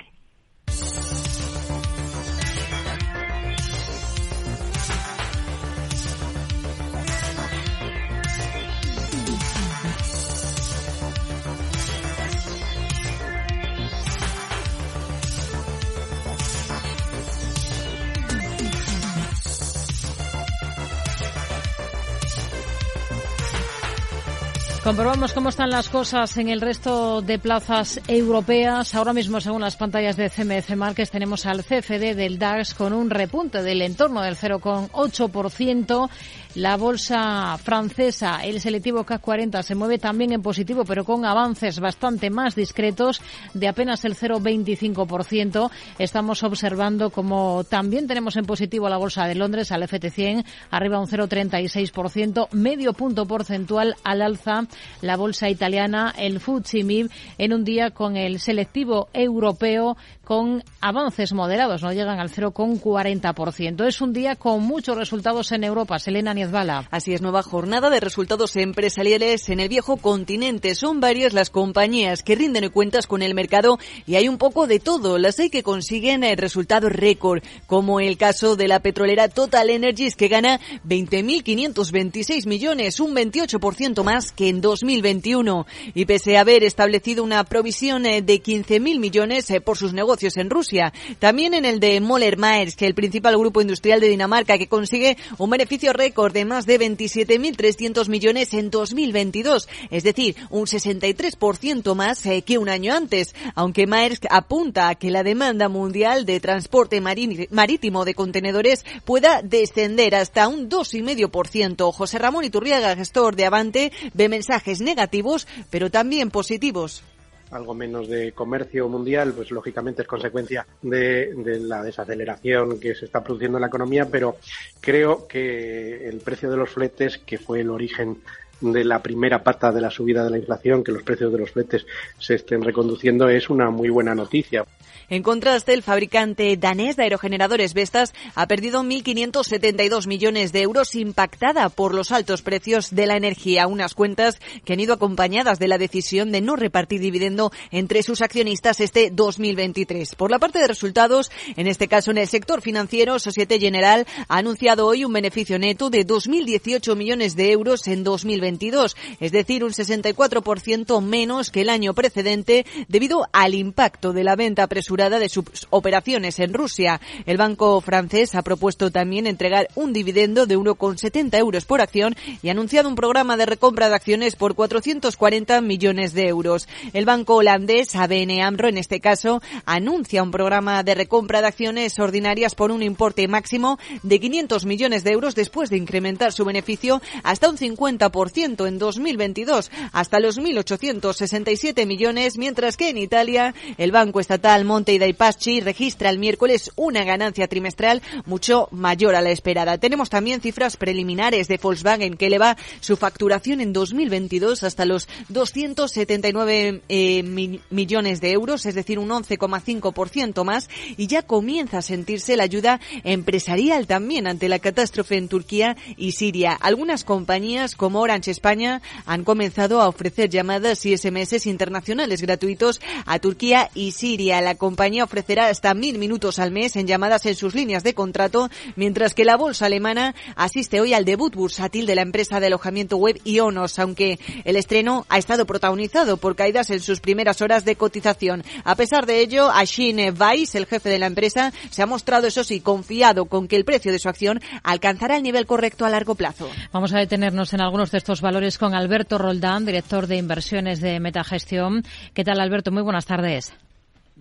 Comprobamos 24.90 25.34
cómo 25.34 25.50
están 25.50 25.70
las 25.70 25.88
cosas 25.88 26.36
en 26.38 26.50
el 26.50 26.62
resto 26.62 27.22
de 27.22 27.38
plazas 27.38 28.02
europeas. 28.08 28.96
Ahora 28.96 29.14
mismo, 29.14 29.40
según 29.40 29.62
las 29.62 29.76
pantallas 29.76 30.18
de 30.18 30.32
CMC 30.32 30.76
Markets, 30.76 31.12
tenemos 31.12 31.46
al 31.46 31.64
CFD 31.64 32.16
del 32.16 32.40
DAX 32.40 32.74
con 32.74 32.94
un 32.94 33.12
repunte 33.12 33.62
del 33.62 33.84
entorno 33.84 34.24
del 34.24 34.36
0,8%. 34.36 36.10
La 36.56 36.78
bolsa 36.78 37.56
francesa, 37.60 38.40
el 38.44 38.60
selectivo 38.60 39.04
CAC 39.04 39.22
40, 39.22 39.62
se 39.62 39.76
mueve 39.76 40.00
también 40.00 40.34
en 40.34 40.42
positivo, 40.42 40.84
pero 40.84 41.06
con 41.06 41.24
avances 41.24 41.80
bastante 41.80 42.32
más 42.32 42.56
discretos 42.56 43.22
de 43.54 43.68
apenas 43.68 44.04
el 44.04 44.16
0,25%. 44.16 45.70
Estamos 46.00 46.42
observando 46.42 47.12
como 47.12 47.64
también 47.66 48.08
tenemos 48.08 48.36
en 48.36 48.46
positivo 48.46 48.90
la 48.90 48.98
bolsa 48.98 49.28
de 49.28 49.36
Londres, 49.36 49.72
al 49.72 49.84
FT100, 49.84 50.44
arriba 50.72 51.00
un 51.00 51.06
0,36%, 51.06 52.50
medio 52.54 52.94
punto 52.94 53.28
porcentual 53.28 53.96
al 54.04 54.24
alza 54.24 54.64
la 55.02 55.16
bolsa 55.16 55.50
italiana, 55.50 56.14
el 56.18 56.40
FTSE 56.40 56.84
MIB, 56.84 57.10
en 57.38 57.54
un 57.54 57.64
día 57.64 57.92
con 57.92 58.16
el 58.16 58.40
selectivo 58.40 59.10
europeo 59.14 59.98
con 60.30 60.64
avances 60.80 61.34
moderados, 61.34 61.82
no 61.82 61.92
llegan 61.92 62.20
al 62.20 62.30
0,40%. 62.30 63.88
Es 63.88 64.00
un 64.00 64.14
día 64.14 64.36
con 64.36 64.62
muchos 64.62 64.96
resultados 64.96 65.52
en 65.52 65.64
Europa. 65.64 65.98
Selena 65.98 66.36
Niezbala. 66.36 66.88
Así 66.92 67.16
es, 67.16 67.24
nueva 67.24 67.42
jornada 67.42 67.90
de 67.90 68.00
resultados 68.00 68.56
empresariales 68.56 69.50
en 69.50 69.60
el 69.60 69.70
viejo 69.70 69.98
continente. 69.98 70.76
Son 70.76 71.00
varias 71.00 71.34
las 71.34 71.50
compañías 71.50 72.22
que 72.22 72.36
rinden 72.36 72.70
cuentas 72.70 73.08
con 73.08 73.24
el 73.24 73.34
mercado 73.34 73.80
y 74.06 74.18
hay 74.18 74.28
un 74.28 74.38
poco 74.38 74.68
de 74.68 74.80
todo. 74.80 75.18
Las 75.18 75.40
hay 75.40 75.50
que 75.50 75.64
consiguen 75.64 76.24
el 76.24 76.38
resultado 76.38 76.90
récord, 76.90 77.42
como 77.66 78.00
el 78.00 78.16
caso 78.16 78.56
de 78.56 78.68
la 78.68 78.82
petrolera 78.82 79.30
Total 79.30 79.68
Energies 79.72 80.16
que 80.16 80.28
gana 80.28 80.60
20.526 80.88 82.46
millones, 82.46 83.00
un 83.00 83.16
28% 83.16 84.04
más 84.04 84.32
que 84.32 84.50
en 84.50 84.62
2021. 84.62 85.66
Y 85.96 86.06
pese 86.06 86.38
a 86.38 86.42
haber 86.42 86.64
establecido 86.64 87.24
una 87.24 87.44
provisión 87.46 88.04
de 88.04 88.22
15.000 88.22 89.00
millones 89.00 89.50
eh, 89.50 89.60
por 89.60 89.76
sus 89.76 89.92
negocios 89.92 90.19
en 90.20 90.50
Rusia. 90.50 90.94
También 91.20 91.54
en 91.54 91.66
el 91.66 91.80
de 91.80 92.00
Moller 92.02 92.38
Maersk, 92.38 92.82
el 92.82 92.94
principal 92.94 93.38
grupo 93.38 93.62
industrial 93.62 94.00
de 94.02 94.10
Dinamarca, 94.10 94.58
que 94.58 94.68
consigue 94.68 95.18
un 95.38 95.50
beneficio 95.50 95.94
récord 95.94 96.34
de 96.34 96.46
más 96.46 96.66
de 96.66 96.80
27.300 96.80 98.10
millones 98.10 98.54
en 98.54 98.70
2022, 98.70 99.68
es 99.90 100.04
decir, 100.04 100.36
un 100.50 100.66
63% 100.66 101.96
más 101.96 102.26
eh, 102.26 102.42
que 102.42 102.58
un 102.58 102.70
año 102.70 102.94
antes, 102.94 103.34
aunque 103.56 103.88
Maersk 103.88 104.26
apunta 104.30 104.90
a 104.90 104.96
que 104.96 105.12
la 105.12 105.24
demanda 105.24 105.70
mundial 105.70 106.26
de 106.26 106.40
transporte 106.40 107.02
marítimo 107.02 108.06
de 108.06 108.14
contenedores 108.14 108.86
pueda 109.06 109.42
descender 109.42 110.16
hasta 110.16 110.48
un 110.48 110.70
2,5%. 110.70 111.94
José 111.94 112.20
Ramón 112.20 112.44
Iturriaga, 112.44 112.96
gestor 112.96 113.36
de 113.36 113.46
Avante, 113.46 113.92
ve 114.14 114.30
mensajes 114.30 114.82
negativos, 114.82 115.48
pero 115.70 115.90
también 115.90 116.30
positivos 116.30 117.04
algo 117.52 117.74
menos 117.74 118.08
de 118.08 118.32
comercio 118.32 118.88
mundial, 118.88 119.34
pues 119.34 119.52
lógicamente 119.52 120.02
es 120.02 120.08
consecuencia 120.08 120.66
de, 120.82 121.34
la 121.62 121.84
desaceleración 121.84 122.80
que 122.80 122.96
se 122.96 123.06
está 123.06 123.24
produciendo 123.24 123.58
en 123.58 123.62
la 123.62 123.68
economía, 123.68 124.08
pero 124.10 124.38
creo 124.80 125.28
que 125.28 126.08
el 126.08 126.20
precio 126.20 126.50
de 126.50 126.58
los 126.58 126.70
fletes, 126.70 127.18
que 127.18 127.38
fue 127.38 127.62
el 127.62 127.70
origen 127.70 128.18
de 128.62 128.84
la 128.84 129.02
primera 129.02 129.42
pata 129.42 129.72
de 129.72 129.82
la 129.82 129.90
subida 129.90 130.24
de 130.24 130.32
la 130.32 130.38
inflación, 130.38 130.84
que 130.84 130.92
los 130.92 131.04
precios 131.04 131.32
de 131.32 131.40
los 131.40 131.52
fletes 131.52 131.86
se 132.18 132.36
estén 132.36 132.62
reconduciendo, 132.62 133.30
es 133.30 133.50
una 133.50 133.70
muy 133.70 133.90
buena 133.90 134.14
noticia. 134.14 134.66
En 135.10 135.24
contraste, 135.24 135.74
el 135.74 135.84
fabricante 135.84 136.56
danés 136.58 136.96
de 136.96 137.04
aerogeneradores 137.04 137.74
Vestas 137.74 138.14
ha 138.36 138.48
perdido 138.48 138.84
1.572 138.84 140.08
millones 140.08 140.52
de 140.52 140.62
euros 140.62 140.96
impactada 140.96 141.70
por 141.70 141.94
los 141.96 142.12
altos 142.12 142.42
precios 142.42 142.94
de 142.94 143.08
la 143.08 143.18
energía, 143.18 143.68
unas 143.68 143.96
cuentas 143.96 144.40
que 144.66 144.74
han 144.74 144.80
ido 144.80 144.94
acompañadas 144.94 145.60
de 145.60 145.68
la 145.68 145.78
decisión 145.78 146.32
de 146.32 146.42
no 146.42 146.56
repartir 146.56 147.02
dividendo 147.02 147.52
entre 147.72 148.04
sus 148.04 148.22
accionistas 148.22 148.80
este 148.80 149.10
2023. 149.12 150.16
Por 150.16 150.32
la 150.32 150.40
parte 150.40 150.60
de 150.60 150.68
resultados, 150.68 151.32
en 151.56 151.68
este 151.68 151.88
caso 151.88 152.12
en 152.12 152.20
el 152.20 152.28
sector 152.28 152.62
financiero, 152.62 153.20
Societe 153.20 153.60
General 153.60 154.06
ha 154.28 154.38
anunciado 154.38 154.86
hoy 154.86 155.06
un 155.06 155.14
beneficio 155.14 155.58
neto 155.58 155.90
de 155.90 156.06
2.018 156.06 156.96
millones 156.96 157.36
de 157.36 157.52
euros 157.52 157.88
en 157.88 158.04
2022, 158.04 158.96
es 159.20 159.32
decir, 159.32 159.64
un 159.64 159.72
64% 159.72 161.02
menos 161.02 161.50
que 161.50 161.62
el 161.62 161.70
año 161.70 161.94
precedente 161.94 162.66
debido 162.88 163.28
al 163.32 163.54
impacto 163.54 164.14
de 164.14 164.24
la 164.24 164.36
venta 164.36 164.68
apresurada 164.80 165.20
de 165.20 165.28
sus 165.28 165.44
operaciones 165.72 166.40
en 166.40 166.54
Rusia. 166.54 167.02
El 167.26 167.36
banco 167.36 167.82
francés 167.82 168.34
ha 168.34 168.44
propuesto 168.44 168.92
también 168.92 169.28
entregar 169.28 169.68
un 169.76 169.92
dividendo 169.92 170.46
de 170.46 170.58
1,70 170.58 171.38
euros 171.38 171.66
por 171.66 171.82
acción 171.82 172.16
y 172.42 172.48
ha 172.48 172.54
anunciado 172.54 172.88
un 172.88 172.96
programa 172.96 173.36
de 173.36 173.46
recompra 173.46 173.90
de 173.90 173.96
acciones 173.96 174.38
por 174.38 174.56
440 174.56 175.60
millones 175.60 176.14
de 176.14 176.30
euros. 176.30 176.70
El 176.94 177.04
banco 177.04 177.36
holandés, 177.36 177.94
ABN 177.94 178.42
AMRO, 178.42 178.70
en 178.70 178.78
este 178.78 179.02
caso, 179.02 179.42
anuncia 179.66 180.24
un 180.24 180.32
programa 180.32 180.82
de 180.82 180.96
recompra 180.96 181.42
de 181.42 181.48
acciones 181.48 182.00
ordinarias 182.00 182.56
por 182.56 182.72
un 182.72 182.82
importe 182.82 183.28
máximo 183.28 183.80
de 184.02 184.18
500 184.22 184.64
millones 184.64 185.04
de 185.04 185.12
euros 185.12 185.36
después 185.36 185.70
de 185.70 185.76
incrementar 185.76 186.32
su 186.32 186.46
beneficio 186.46 187.02
hasta 187.24 187.50
un 187.50 187.58
50% 187.58 188.66
en 188.66 188.80
2022, 188.80 189.72
hasta 189.92 190.22
los 190.22 190.40
1.867 190.40 191.86
millones, 191.86 192.38
mientras 192.38 192.78
que 192.78 192.88
en 192.88 192.98
Italia 192.98 193.54
el 193.78 193.92
banco 193.92 194.22
estatal 194.22 194.69
Monte 194.70 194.94
y 194.94 195.00
Daipachi 195.00 195.62
registra 195.62 196.12
el 196.12 196.20
miércoles 196.20 196.70
una 196.76 197.04
ganancia 197.04 197.48
trimestral 197.48 198.04
mucho 198.28 198.68
mayor 198.70 199.16
a 199.16 199.22
la 199.24 199.32
esperada. 199.32 199.80
Tenemos 199.80 200.12
también 200.12 200.42
cifras 200.42 200.78
preliminares 200.78 201.48
de 201.48 201.58
Volkswagen 201.58 202.16
que 202.16 202.28
eleva 202.28 202.56
su 202.80 202.96
facturación 202.96 203.62
en 203.62 203.74
2022 203.74 204.62
hasta 204.62 204.86
los 204.86 205.08
279 205.30 206.84
eh, 206.88 207.24
millones 207.72 208.22
de 208.22 208.32
euros, 208.32 208.68
es 208.68 208.76
decir, 208.76 209.00
un 209.00 209.10
11,5% 209.10 210.44
más, 210.44 210.70
y 210.98 211.08
ya 211.08 211.24
comienza 211.24 211.80
a 211.80 211.82
sentirse 211.82 212.38
la 212.38 212.44
ayuda 212.44 212.80
empresarial 213.04 213.88
también 213.88 214.28
ante 214.28 214.50
la 214.50 214.60
catástrofe 214.60 215.18
en 215.18 215.30
Turquía 215.30 215.78
y 215.98 216.12
Siria. 216.12 216.52
Algunas 216.54 217.04
compañías 217.04 217.76
como 217.76 218.02
Orange 218.02 218.30
España 218.30 218.84
han 219.08 219.24
comenzado 219.24 219.82
a 219.82 219.88
ofrecer 219.88 220.30
llamadas 220.30 220.86
y 220.86 220.96
SMS 220.96 221.48
internacionales 221.48 222.22
gratuitos 222.22 222.82
a 223.08 223.18
Turquía 223.18 223.72
y 223.74 223.94
Siria. 223.94 224.42
Compañía 224.60 225.04
ofrecerá 225.04 225.48
hasta 225.48 225.74
mil 225.74 225.98
minutos 225.98 226.38
al 226.38 226.52
mes 226.52 226.76
en 226.76 226.86
llamadas 226.86 227.26
en 227.26 227.34
sus 227.34 227.56
líneas 227.56 227.84
de 227.84 227.96
contrato, 227.96 228.52
mientras 228.76 229.16
que 229.16 229.26
la 229.26 229.38
bolsa 229.38 229.66
alemana 229.66 230.14
asiste 230.36 230.80
hoy 230.80 230.94
al 230.94 231.06
debut 231.06 231.34
bursátil 231.34 231.88
de 231.88 231.96
la 231.96 232.04
empresa 232.04 232.40
de 232.40 232.46
alojamiento 232.46 232.98
web 232.98 233.20
Ionos, 233.24 233.80
aunque 233.80 234.20
el 234.46 234.56
estreno 234.56 235.08
ha 235.10 235.18
estado 235.18 235.48
protagonizado 235.48 236.18
por 236.18 236.36
caídas 236.36 236.70
en 236.70 236.82
sus 236.82 237.00
primeras 237.00 237.42
horas 237.42 237.66
de 237.66 237.76
cotización. 237.76 238.44
A 238.64 238.76
pesar 238.76 239.08
de 239.08 239.22
ello, 239.22 239.50
Ashin 239.50 239.98
Weiss, 240.20 240.54
el 240.54 240.68
jefe 240.68 240.90
de 240.90 241.00
la 241.00 241.08
empresa, 241.08 241.52
se 241.72 241.82
ha 241.82 241.88
mostrado, 241.88 242.28
eso 242.28 242.44
sí, 242.44 242.60
confiado 242.60 243.26
con 243.26 243.48
que 243.48 243.56
el 243.56 243.66
precio 243.66 243.92
de 243.92 244.00
su 244.00 244.10
acción 244.10 244.42
alcanzará 244.62 245.18
el 245.18 245.24
nivel 245.24 245.46
correcto 245.46 245.86
a 245.86 245.90
largo 245.90 246.16
plazo. 246.16 246.50
Vamos 246.72 246.94
a 246.94 247.00
detenernos 247.00 247.54
en 247.54 247.62
algunos 247.62 247.92
de 247.92 247.98
estos 247.98 248.22
valores 248.22 248.58
con 248.58 248.76
Alberto 248.76 249.18
Roldán, 249.18 249.66
director 249.66 250.08
de 250.08 250.18
inversiones 250.18 250.82
de 250.82 251.00
Metagestión. 251.00 251.84
¿Qué 252.14 252.24
tal, 252.24 252.42
Alberto? 252.42 252.72
Muy 252.72 252.84
buenas 252.84 253.06
tardes. 253.06 253.54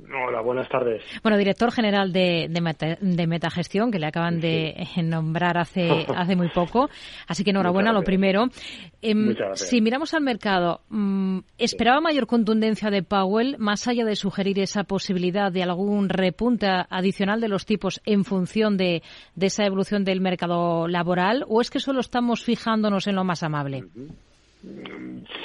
Hola, 0.06 0.40
buenas 0.40 0.68
tardes. 0.68 1.02
Bueno, 1.22 1.36
director 1.36 1.70
general 1.70 2.12
de, 2.12 2.48
de, 2.48 3.26
Metagestión, 3.26 3.90
que 3.90 3.98
le 3.98 4.06
acaban 4.06 4.40
de 4.40 4.74
nombrar 5.02 5.58
hace, 5.58 6.06
hace 6.16 6.36
muy 6.36 6.48
poco. 6.48 6.88
Así 7.26 7.44
que 7.44 7.50
enhorabuena, 7.50 7.92
lo 7.92 8.02
primero. 8.02 8.46
Em, 9.02 9.34
si 9.54 9.80
miramos 9.80 10.14
al 10.14 10.22
mercado, 10.22 10.80
mm, 10.88 11.40
¿esperaba 11.58 12.00
mayor 12.00 12.26
contundencia 12.26 12.90
de 12.90 13.02
Powell, 13.02 13.56
más 13.58 13.86
allá 13.86 14.04
de 14.04 14.16
sugerir 14.16 14.58
esa 14.60 14.84
posibilidad 14.84 15.52
de 15.52 15.62
algún 15.62 16.08
repunte 16.08 16.66
adicional 16.66 17.40
de 17.40 17.48
los 17.48 17.66
tipos 17.66 18.00
en 18.04 18.24
función 18.24 18.76
de, 18.76 19.02
esa 19.38 19.64
evolución 19.64 20.04
del 20.04 20.20
mercado 20.20 20.88
laboral? 20.88 21.44
¿O 21.48 21.60
es 21.60 21.70
que 21.70 21.80
solo 21.80 22.00
estamos 22.00 22.42
fijándonos 22.44 23.06
en 23.06 23.16
lo 23.16 23.24
más 23.24 23.42
amable? 23.42 23.84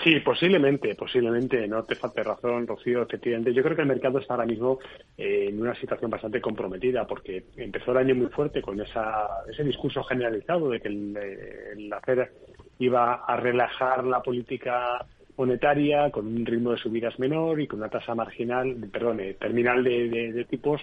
Sí, 0.04 0.20
posiblemente, 0.22 0.96
posiblemente. 0.96 1.68
No 1.68 1.84
te 1.84 1.96
falte 1.96 2.24
razón, 2.24 2.66
Rocío, 2.66 3.04
efectivamente. 3.04 3.54
Yo 3.54 3.64
creo 3.64 3.76
que 3.76 3.84
el 3.84 3.88
mercado 3.88 4.20
está 4.20 4.34
ahora 4.34 4.46
mismo 4.46 4.80
eh, 5.18 5.48
en 5.50 5.62
una 5.62 5.76
situación 5.76 6.10
bastante 6.10 6.42
comprometida 6.42 7.06
porque 7.06 7.46
empezó 7.58 7.92
el 7.92 7.98
año 7.98 8.16
muy 8.16 8.28
fuerte 8.28 8.62
con 8.62 8.80
esa, 8.82 9.28
ese 9.52 9.64
discurso 9.64 10.04
generalizado 10.04 10.70
de 10.70 10.80
que 10.80 10.88
el, 10.88 11.18
el 11.18 11.94
hacer 11.94 12.32
iba 12.80 13.24
a 13.26 13.38
relajar 13.38 14.04
la 14.04 14.22
política 14.22 15.06
monetaria 15.38 16.12
con 16.12 16.28
un 16.28 16.46
ritmo 16.46 16.72
de 16.72 16.78
subidas 16.78 17.18
menor 17.20 17.60
y 17.60 17.68
con 17.68 17.80
una 17.80 17.90
tasa 17.90 18.16
marginal, 18.16 18.76
perdón, 18.92 19.20
eh, 19.20 19.36
terminal 19.40 19.84
de, 19.84 20.46
tipos 20.50 20.82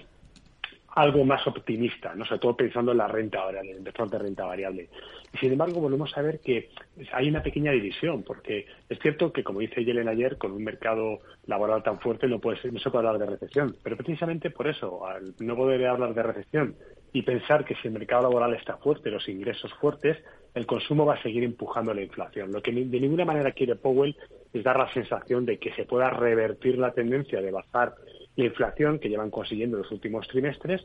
algo 0.96 1.24
más 1.24 1.46
optimista, 1.46 2.14
no 2.14 2.24
sobre 2.24 2.40
todo 2.40 2.56
pensando 2.56 2.92
en 2.92 2.98
la 2.98 3.08
renta 3.08 3.44
variable, 3.44 3.70
en 3.72 3.76
el 3.78 3.84
de 3.84 4.18
renta 4.18 4.44
variable. 4.44 4.88
Y 5.32 5.38
sin 5.38 5.52
embargo, 5.52 5.80
volvemos 5.80 6.16
a 6.16 6.22
ver 6.22 6.40
que 6.40 6.70
hay 7.12 7.28
una 7.28 7.42
pequeña 7.42 7.70
división, 7.72 8.22
porque 8.24 8.66
es 8.88 8.98
cierto 8.98 9.32
que, 9.32 9.44
como 9.44 9.60
dice 9.60 9.84
Yellen 9.84 10.08
ayer, 10.08 10.36
con 10.36 10.52
un 10.52 10.64
mercado 10.64 11.20
laboral 11.46 11.82
tan 11.82 12.00
fuerte 12.00 12.26
no, 12.26 12.40
puede 12.40 12.60
ser, 12.60 12.72
no 12.72 12.80
se 12.80 12.90
puede 12.90 13.06
hablar 13.06 13.20
de 13.20 13.36
recesión. 13.36 13.76
Pero 13.82 13.96
precisamente 13.96 14.50
por 14.50 14.66
eso, 14.66 15.06
al 15.06 15.34
no 15.38 15.56
poder 15.56 15.86
hablar 15.86 16.14
de 16.14 16.22
recesión 16.22 16.74
y 17.12 17.22
pensar 17.22 17.64
que 17.64 17.76
si 17.76 17.88
el 17.88 17.94
mercado 17.94 18.22
laboral 18.22 18.54
está 18.54 18.76
fuerte, 18.76 19.10
los 19.10 19.28
ingresos 19.28 19.72
fuertes, 19.74 20.18
el 20.54 20.66
consumo 20.66 21.06
va 21.06 21.14
a 21.14 21.22
seguir 21.22 21.44
empujando 21.44 21.94
la 21.94 22.02
inflación. 22.02 22.52
Lo 22.52 22.62
que 22.62 22.72
de 22.72 23.00
ninguna 23.00 23.24
manera 23.24 23.52
quiere 23.52 23.76
Powell 23.76 24.16
es 24.52 24.64
dar 24.64 24.78
la 24.78 24.92
sensación 24.92 25.46
de 25.46 25.58
que 25.58 25.72
se 25.74 25.84
pueda 25.84 26.10
revertir 26.10 26.78
la 26.78 26.92
tendencia 26.92 27.40
de 27.40 27.52
bajar 27.52 27.94
la 28.40 28.46
inflación 28.46 28.98
que 28.98 29.08
llevan 29.08 29.30
consiguiendo 29.30 29.78
los 29.78 29.90
últimos 29.90 30.26
trimestres 30.28 30.82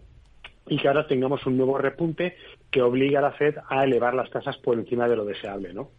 y 0.67 0.77
que 0.77 0.87
ahora 0.87 1.07
tengamos 1.07 1.45
un 1.45 1.57
nuevo 1.57 1.77
repunte 1.77 2.35
que 2.71 2.81
obliga 2.81 3.19
a 3.19 3.23
la 3.23 3.31
Fed 3.31 3.55
a 3.69 3.83
elevar 3.83 4.13
las 4.13 4.29
tasas 4.29 4.57
por 4.57 4.77
encima 4.77 5.07
de 5.07 5.15
lo 5.15 5.25
deseable, 5.25 5.73
¿no? 5.73 5.89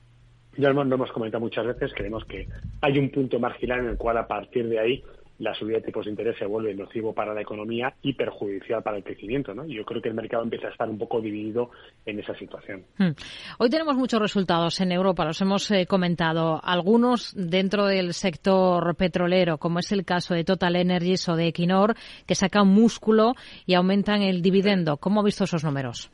Ya 0.57 0.71
lo 0.71 0.83
hemos 0.83 1.13
comentado 1.13 1.41
muchas 1.41 1.67
veces, 1.67 1.93
creemos 1.95 2.25
que 2.25 2.49
hay 2.81 2.99
un 2.99 3.11
punto 3.11 3.39
marginal 3.39 3.81
en 3.81 3.89
el 3.89 3.97
cual 3.99 4.17
a 4.17 4.27
partir 4.27 4.69
de 4.69 4.79
ahí 4.79 5.05
la 5.39 5.55
subida 5.55 5.79
de 5.79 5.85
tipos 5.85 6.05
de 6.05 6.11
interés 6.11 6.37
se 6.39 6.47
vuelve 6.47 6.75
nocivo 6.75 7.13
para 7.13 7.35
la 7.35 7.43
economía 7.43 7.95
y 8.03 8.15
perjudicial 8.15 8.83
para 8.83 8.97
el 8.97 9.05
crecimiento. 9.05 9.55
¿no? 9.55 9.67
Yo 9.67 9.85
creo 9.85 10.01
que 10.01 10.09
el 10.09 10.15
mercado 10.15 10.43
empieza 10.43 10.69
a 10.69 10.71
estar 10.71 10.89
un 10.89 10.99
poco 10.99 11.21
dividido 11.21 11.71
en 12.05 12.21
esa 12.21 12.35
situación. 12.35 12.85
Hmm. 12.99 13.11
Hoy 13.59 13.71
tenemos 13.71 13.97
muchos 13.97 14.21
resultados 14.21 14.81
en 14.81 14.93
Europa, 14.93 15.25
los 15.25 15.41
hemos 15.41 15.71
eh, 15.71 15.87
comentado. 15.87 16.61
Algunos 16.63 17.35
dentro 17.37 17.87
del 17.87 18.15
sector 18.15 18.97
petrolero, 18.97 19.59
como 19.59 19.79
es 19.79 19.93
el 19.93 20.05
caso 20.05 20.35
de 20.35 20.45
Total 20.45 20.77
Energies 20.77 21.29
o 21.29 21.37
de 21.37 21.49
Equinor, 21.49 21.95
que 22.27 22.35
sacan 22.35 22.69
músculo 22.69 23.35
y 23.67 23.75
aumentan 23.75 24.23
el 24.23 24.43
dividendo. 24.43 24.97
¿Cómo 24.97 25.21
ha 25.21 25.25
visto 25.25 25.45
esos 25.45 25.65
números? 25.65 26.11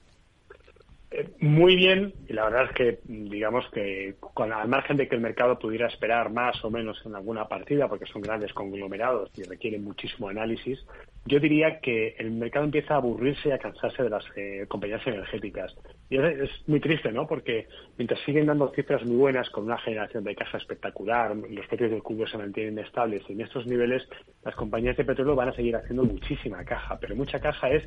Muy 1.40 1.76
bien 1.76 2.14
y 2.28 2.32
la 2.32 2.44
verdad 2.44 2.64
es 2.64 2.72
que 2.72 3.00
digamos 3.04 3.64
que 3.72 4.16
con 4.20 4.52
al 4.52 4.68
margen 4.68 4.96
de 4.96 5.08
que 5.08 5.14
el 5.14 5.20
mercado 5.20 5.58
pudiera 5.58 5.86
esperar 5.88 6.30
más 6.30 6.64
o 6.64 6.70
menos 6.70 7.00
en 7.04 7.14
alguna 7.14 7.48
partida 7.48 7.88
porque 7.88 8.06
son 8.06 8.22
grandes 8.22 8.52
conglomerados 8.52 9.30
y 9.36 9.44
requieren 9.44 9.84
muchísimo 9.84 10.28
análisis 10.28 10.78
yo 11.24 11.38
diría 11.38 11.78
que 11.80 12.16
el 12.18 12.32
mercado 12.32 12.64
empieza 12.64 12.94
a 12.94 12.96
aburrirse 12.96 13.48
y 13.48 13.52
a 13.52 13.58
cansarse 13.58 14.02
de 14.02 14.10
las 14.10 14.24
eh, 14.36 14.66
compañías 14.68 15.06
energéticas. 15.06 15.72
Y 16.10 16.18
es, 16.18 16.50
muy 16.66 16.80
triste, 16.80 17.12
¿no? 17.12 17.26
Porque 17.26 17.68
mientras 17.96 18.20
siguen 18.20 18.46
dando 18.46 18.72
cifras 18.72 19.04
muy 19.04 19.16
buenas 19.16 19.48
con 19.50 19.64
una 19.64 19.78
generación 19.78 20.24
de 20.24 20.34
caja 20.34 20.58
espectacular, 20.58 21.34
los 21.36 21.66
precios 21.68 21.90
del 21.90 22.02
cubo 22.02 22.26
se 22.26 22.38
mantienen 22.38 22.78
estables 22.78 23.22
en 23.28 23.40
estos 23.40 23.66
niveles 23.66 24.02
las 24.44 24.56
compañías 24.56 24.96
de 24.96 25.04
petróleo 25.04 25.36
van 25.36 25.50
a 25.50 25.54
seguir 25.54 25.76
haciendo 25.76 26.02
muchísima 26.04 26.64
caja. 26.64 26.98
Pero 27.00 27.14
mucha 27.14 27.38
caja 27.38 27.70
es 27.70 27.84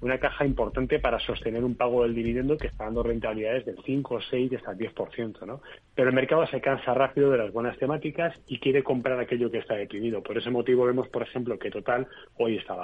una 0.00 0.18
caja 0.18 0.46
importante 0.46 0.98
para 0.98 1.18
sostener 1.20 1.64
un 1.64 1.74
pago 1.74 2.02
del 2.02 2.14
dividendo 2.14 2.56
que 2.56 2.68
está 2.68 2.84
dando 2.84 3.02
rentabilidades 3.02 3.66
del 3.66 3.76
5, 3.84 4.20
6 4.30 4.52
y 4.52 4.56
hasta 4.56 4.72
el 4.72 4.78
10%, 4.78 5.46
¿no? 5.46 5.60
Pero 5.94 6.08
el 6.08 6.14
mercado 6.14 6.46
se 6.46 6.60
cansa 6.62 6.94
rápido 6.94 7.30
de 7.30 7.38
las 7.38 7.52
buenas 7.52 7.76
temáticas 7.76 8.34
y 8.46 8.58
quiere 8.58 8.82
comprar 8.82 9.20
aquello 9.20 9.50
que 9.50 9.58
está 9.58 9.74
deprimido. 9.74 10.22
Por 10.22 10.38
ese 10.38 10.50
motivo 10.50 10.86
vemos, 10.86 11.08
por 11.08 11.22
ejemplo, 11.22 11.58
que 11.58 11.70
Total 11.70 12.06
hoy 12.38 12.56
está 12.56 12.74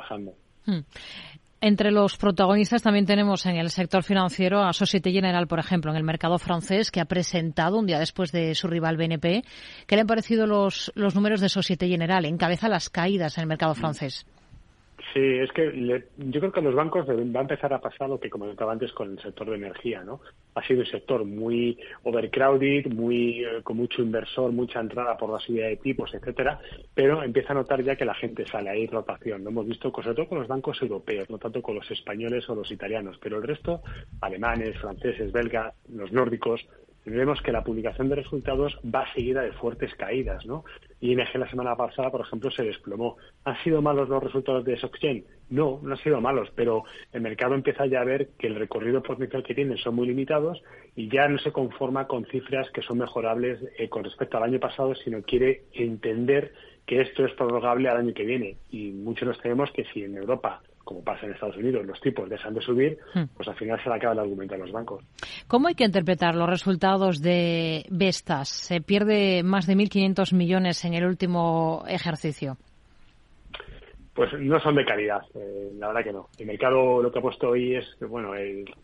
Hmm. 0.66 0.80
Entre 1.61 1.90
los 1.90 2.18
protagonistas 2.18 2.82
también 2.82 3.07
tenemos 3.07 3.47
en 3.47 3.57
el 3.57 3.70
sector 3.70 4.03
financiero 4.03 4.62
a 4.62 4.74
Societe 4.74 5.11
General, 5.12 5.47
por 5.47 5.59
ejemplo, 5.59 5.90
en 5.90 5.97
el 5.97 6.05
mercado 6.05 6.38
francés, 6.38 6.90
que 6.90 7.01
ha 7.01 7.07
presentado 7.07 7.78
un 7.78 7.86
día 7.86 7.99
después 7.99 8.32
de 8.32 8.55
su 8.55 8.68
rival 8.68 8.99
BNP. 8.99 9.45
¿Qué 9.86 9.95
le 9.95 10.03
han 10.03 10.07
parecido 10.07 10.47
los, 10.47 10.92
los 10.95 11.14
números 11.14 11.40
de 11.40 11.49
Societe 11.49 11.88
General? 11.88 12.26
Encabeza 12.26 12.68
las 12.68 12.90
caídas 12.90 13.38
en 13.38 13.42
el 13.42 13.49
mercado 13.49 13.74
francés. 13.74 14.26
Sí, 15.15 15.21
es 15.21 15.53
que 15.53 16.03
yo 16.17 16.41
creo 16.41 16.51
que 16.51 16.59
a 16.59 16.62
los 16.65 16.75
bancos 16.75 17.07
va 17.09 17.39
a 17.39 17.43
empezar 17.43 17.73
a 17.73 17.81
pasar 17.81 18.09
lo 18.09 18.19
que 18.19 18.29
comentaba 18.29 18.73
antes 18.73 18.93
con 18.93 19.12
el 19.12 19.21
sector 19.21 19.49
de 19.49 19.55
energía, 19.55 20.03
¿no? 20.03 20.21
Ha 20.57 20.67
sido 20.67 20.81
un 20.81 20.87
sector 20.87 21.25
muy 21.25 21.79
overcrowded, 22.03 22.87
muy 22.93 23.45
eh, 23.45 23.62
con 23.62 23.77
mucho 23.77 24.03
inversor, 24.03 24.51
mucha 24.51 24.81
entrada 24.81 25.17
por 25.17 25.31
la 25.31 25.39
subida 25.39 25.69
de 25.69 25.77
tipos, 25.77 26.12
etcétera, 26.12 26.59
pero 26.95 27.23
empieza 27.23 27.53
a 27.53 27.55
notar 27.55 27.81
ya 27.85 27.95
que 27.95 28.05
la 28.05 28.15
gente 28.15 28.45
sale, 28.49 28.71
hay 28.71 28.89
rotación. 28.89 29.45
Lo 29.45 29.51
hemos 29.51 29.69
visto 29.69 29.93
sobre 29.93 30.17
todo 30.17 30.29
con 30.29 30.41
los 30.41 30.49
bancos 30.49 30.83
europeos, 30.83 31.31
no 31.31 31.39
tanto 31.39 31.62
con 31.62 31.77
los 31.77 31.89
españoles 31.93 32.51
o 32.51 32.57
los 32.57 32.73
italianos, 32.73 33.17
pero 33.23 33.37
el 33.37 33.45
resto, 33.45 33.83
alemanes, 34.21 34.77
franceses, 34.81 35.31
belgas, 35.31 35.75
los 35.91 36.11
nórdicos, 36.11 36.67
vemos 37.11 37.40
que 37.42 37.52
la 37.52 37.62
publicación 37.62 38.09
de 38.09 38.16
resultados 38.16 38.78
va 38.84 39.12
seguida 39.12 39.42
de 39.42 39.52
fuertes 39.52 39.94
caídas, 39.94 40.46
¿no? 40.46 40.64
ING 41.00 41.18
la 41.34 41.50
semana 41.50 41.76
pasada, 41.76 42.11
por 42.11 42.22
ejemplo, 42.22 42.50
se 42.50 42.62
desplomó. 42.62 43.16
¿Han 43.44 43.57
sido 43.62 43.82
malos 43.82 44.09
los 44.09 44.22
resultados 44.22 44.64
de 44.64 44.78
SocGen? 44.78 45.24
No, 45.50 45.80
no 45.82 45.92
han 45.92 45.98
sido 45.98 46.20
malos, 46.20 46.50
pero 46.55 46.84
el 47.12 47.20
mercado 47.20 47.55
empieza 47.55 47.84
ya 47.86 48.00
a 48.00 48.05
ver 48.05 48.30
que 48.38 48.46
el 48.46 48.55
recorrido 48.55 49.02
potencial 49.02 49.42
que 49.42 49.55
tienen 49.55 49.76
son 49.76 49.94
muy 49.94 50.07
limitados 50.07 50.62
y 50.96 51.09
ya 51.09 51.28
no 51.28 51.38
se 51.38 51.52
conforma 51.52 52.07
con 52.07 52.24
cifras 52.26 52.70
que 52.70 52.82
son 52.82 52.98
mejorables 52.98 53.61
eh, 53.78 53.88
con 53.88 54.05
respecto 54.05 54.38
al 54.38 54.44
año 54.44 54.61
pasado, 54.61 54.94
sino 54.94 55.22
quiere 55.22 55.64
entender 55.72 56.52
que 56.86 57.02
esto 57.02 57.24
es 57.24 57.32
prorrogable 57.34 57.88
al 57.88 57.98
año 57.98 58.14
que 58.14 58.24
viene. 58.24 58.57
Y 58.70 58.92
muchos 58.92 59.28
nos 59.28 59.40
tememos 59.40 59.70
que 59.72 59.84
si 59.92 60.05
en 60.05 60.16
Europa 60.16 60.62
como 60.85 61.03
pasa 61.03 61.26
en 61.26 61.32
Estados 61.32 61.57
Unidos, 61.57 61.85
los 61.85 62.01
tipos 62.01 62.28
dejan 62.28 62.55
de 62.55 62.61
subir, 62.61 62.99
hmm. 63.14 63.24
pues 63.37 63.49
al 63.49 63.57
final 63.57 63.82
se 63.82 63.89
le 63.89 63.97
acaba 63.97 64.12
el 64.12 64.20
argumento 64.20 64.55
a 64.55 64.59
los 64.59 64.70
bancos. 64.70 65.03
¿Cómo 65.49 65.68
hay 65.68 65.74
que 65.74 65.85
interpretar 65.85 66.35
los 66.35 66.49
resultados 66.49 67.20
de 67.20 67.87
Vestas? 67.91 68.49
Se 68.49 68.80
pierde 68.80 69.43
más 69.43 69.66
de 69.66 69.74
1.500 69.74 70.35
millones 70.35 70.85
en 70.85 70.95
el 70.95 71.07
último 71.07 71.85
ejercicio. 71.89 72.57
Pues 74.14 74.32
no 74.39 74.61
son 74.61 74.76
de 74.76 74.85
calidad, 74.85 75.22
eh, 75.35 75.72
la 75.76 75.89
verdad 75.89 76.05
que 76.05 76.12
no. 76.12 76.28
El 76.39 76.47
mercado 76.47 77.03
lo 77.03 77.11
que 77.11 77.18
ha 77.18 77.22
puesto 77.22 77.51
hoy 77.51 77.74
es, 77.74 77.85
bueno, 78.01 78.32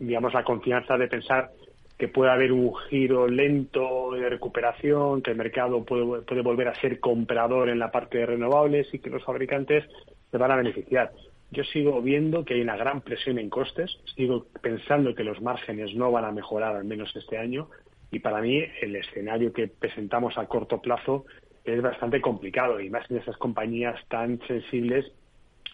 digamos, 0.01 0.35
la 0.35 0.43
confianza 0.43 0.97
de 0.97 1.07
pensar 1.07 1.51
que 1.97 2.09
puede 2.09 2.33
haber 2.33 2.51
un 2.51 2.75
giro 2.89 3.29
lento 3.29 4.11
de 4.13 4.29
recuperación, 4.29 5.23
que 5.23 5.33
el 5.33 5.37
mercado 5.37 5.85
puede, 5.85 6.23
puede 6.23 6.43
volver 6.43 6.67
a 6.67 6.75
ser 6.81 6.99
comprador 6.99 7.69
en 7.69 7.79
la 7.79 7.93
parte 7.93 8.19
de 8.19 8.27
renovables 8.27 8.89
y 8.93 8.99
que 8.99 9.11
los 9.11 9.23
fabricantes 9.23 9.85
se 10.31 10.39
van 10.39 10.51
a 10.51 10.57
beneficiar. 10.57 11.13
Yo 11.53 11.65
sigo 11.65 12.01
viendo 12.01 12.45
que 12.45 12.55
hay 12.55 12.61
una 12.61 12.77
gran 12.77 13.01
presión 13.01 13.39
en 13.39 13.51
costes, 13.51 13.99
sigo 14.15 14.47
pensando 14.63 15.15
que 15.15 15.25
los 15.25 15.41
márgenes 15.43 15.95
no 15.95 16.13
van 16.13 16.25
a 16.25 16.33
mejorar 16.33 16.77
al 16.77 16.85
menos 16.85 17.15
este 17.17 17.39
año 17.39 17.69
y 18.11 18.21
para 18.21 18.41
mí 18.41 18.63
el 18.81 18.97
escenario 18.97 19.53
que 19.53 19.69
presentamos 19.69 20.39
a 20.39 20.47
corto 20.47 20.81
plazo 20.81 21.25
es 21.65 21.83
bastante 21.83 22.21
complicado 22.21 22.81
y 22.81 22.91
más 22.91 23.09
en 23.11 23.19
esas 23.19 23.37
compañías 23.37 23.97
tan 24.09 24.41
sensibles 24.47 25.13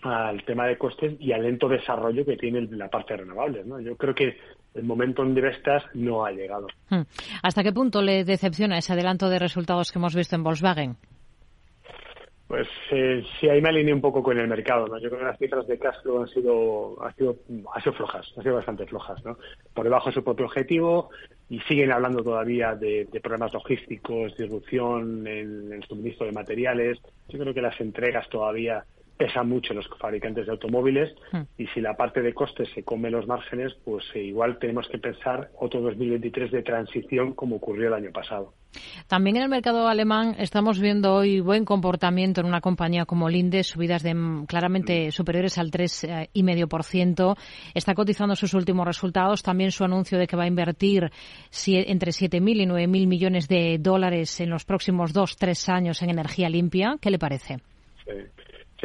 al 0.03 0.45
tema 0.45 0.67
de 0.67 0.79
costes 0.79 1.15
y 1.21 1.33
al 1.33 1.43
lento 1.43 1.69
desarrollo 1.69 2.25
que 2.25 2.37
tiene 2.37 2.63
la 2.71 2.89
parte 2.89 3.15
de 3.15 3.21
renovables. 3.21 3.67
¿no? 3.67 3.81
Yo 3.81 3.97
creo 3.97 4.15
que 4.15 4.37
el 4.75 4.85
momento 4.85 5.23
en 5.23 5.35
Vestas 5.35 5.85
no 5.95 6.25
ha 6.25 6.33
llegado. 6.33 6.67
Hmm. 6.91 7.03
¿Hasta 7.43 7.63
qué 7.63 7.73
punto 7.73 8.03
le 8.03 8.25
decepciona 8.25 8.79
ese 8.79 8.93
adelanto 8.93 9.29
de 9.29 9.39
resultados 9.39 9.91
que 9.91 9.99
hemos 9.99 10.15
visto 10.15 10.37
en 10.37 10.43
Volkswagen? 10.43 10.97
Pues 12.57 12.69
eh, 12.91 13.23
sí, 13.39 13.51
ahí 13.51 13.61
me 13.61 13.69
alineé 13.69 13.93
un 13.93 14.01
poco 14.01 14.23
con 14.23 14.39
el 14.39 14.49
mercado, 14.49 14.87
¿no? 14.87 14.99
Yo 14.99 15.11
creo 15.11 15.19
que 15.19 15.27
las 15.27 15.39
cifras 15.39 15.67
de 15.67 15.79
cash 15.79 15.97
han 16.07 16.27
sido, 16.29 16.97
han 17.05 17.15
sido, 17.15 17.37
han 17.75 17.83
sido 17.83 17.93
flojas, 17.93 18.33
han 18.35 18.43
sido 18.43 18.55
bastante 18.55 18.87
flojas, 18.87 19.23
¿no? 19.27 19.37
Por 19.75 19.85
debajo 19.85 20.09
de 20.09 20.15
su 20.15 20.25
propio 20.25 20.47
objetivo 20.47 21.11
y 21.51 21.61
siguen 21.61 21.93
hablando 21.93 22.25
todavía 22.25 22.75
de, 22.75 23.07
problemas 23.23 23.53
logísticos, 23.53 24.35
disrupción 24.39 25.27
en 25.27 25.71
el 25.71 25.85
suministro 25.85 26.25
de 26.25 26.33
materiales. 26.33 26.99
Yo 27.29 27.39
creo 27.39 27.53
que 27.53 27.61
las 27.61 27.79
entregas 27.79 28.27
todavía 28.31 28.87
pesa 29.17 29.43
mucho 29.43 29.75
los 29.75 29.87
fabricantes 29.99 30.47
de 30.47 30.53
automóviles 30.53 31.15
hmm. 31.33 31.43
y 31.59 31.67
si 31.69 31.81
la 31.81 31.97
parte 31.97 32.23
de 32.23 32.35
costes 32.35 32.69
se 32.75 32.83
come 32.83 33.11
los 33.11 33.27
márgenes, 33.27 33.75
pues 33.85 34.05
eh, 34.15 34.23
igual 34.23 34.59
tenemos 34.59 34.87
que 34.89 34.99
pensar 34.99 35.51
otro 35.59 35.81
2023 35.81 36.51
de 36.51 36.63
transición 36.63 37.33
como 37.35 37.57
ocurrió 37.57 37.89
el 37.89 37.95
año 37.95 38.13
pasado. 38.13 38.53
También 39.07 39.37
en 39.37 39.45
el 39.45 39.49
mercado 39.49 39.89
alemán 39.89 40.37
estamos 40.39 40.81
viendo 40.81 41.15
hoy 41.15 41.41
buen 41.41 41.65
comportamiento 41.65 42.41
en 42.41 42.47
una 42.47 42.61
compañía 42.61 43.07
como 43.07 43.29
Linde, 43.29 43.63
subidas 43.65 44.03
de 44.03 44.15
mm, 44.15 44.47
claramente 44.47 45.11
superiores 45.13 45.59
al 45.59 45.71
3,5%. 45.71 47.37
Está 47.75 47.95
cotizando 47.95 48.37
sus 48.37 48.55
últimos 48.55 48.87
resultados, 48.87 49.43
también 49.43 49.71
su 49.71 49.85
anuncio 49.85 50.19
de 50.19 50.27
que 50.27 50.37
va 50.37 50.45
a 50.45 50.49
invertir 50.49 51.11
entre 51.67 52.11
7.000 52.13 52.63
y 52.63 52.67
9.000 52.67 53.07
millones 53.07 53.49
de 53.49 53.79
dólares 53.79 54.41
en 54.41 54.51
los 54.51 54.65
próximos 54.65 55.13
dos, 55.13 55.37
tres 55.37 55.69
años 55.69 56.03
en 56.03 56.11
energía 56.11 56.49
limpia. 56.49 56.97
¿Qué 57.01 57.11
le 57.11 57.19
parece? 57.19 57.59
Sí. 58.05 58.13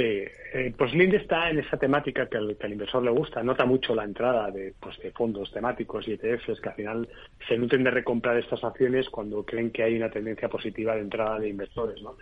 Sí, 0.02 0.24
eh, 0.54 0.74
pues 0.76 0.92
Linde 0.96 1.18
está 1.18 1.52
en 1.52 1.60
esa 1.60 1.78
temática 1.78 2.28
que 2.28 2.36
al, 2.36 2.58
inversor 2.72 3.04
le 3.04 3.12
gusta. 3.12 3.44
Nota 3.44 3.66
mucho 3.66 3.94
la 3.94 4.04
entrada 4.04 4.50
de, 4.50 4.74
pues, 4.80 4.98
de 4.98 5.12
fondos 5.12 5.52
temáticos 5.52 6.08
y 6.08 6.14
ETFs 6.14 6.60
que 6.60 6.70
al 6.70 6.76
final 6.76 7.10
se 7.48 7.56
nutren 7.56 7.84
de 7.84 7.92
recomprar 7.92 8.36
estas 8.38 8.64
acciones 8.64 9.08
cuando 9.12 9.46
creen 9.46 9.70
que 9.70 9.84
hay 9.84 9.96
una 9.96 10.10
tendencia 10.10 10.50
positiva 10.50 10.96
de 10.96 11.02
entrada 11.02 11.38
de 11.38 11.50
inversores. 11.50 12.02
¿no? 12.02 12.16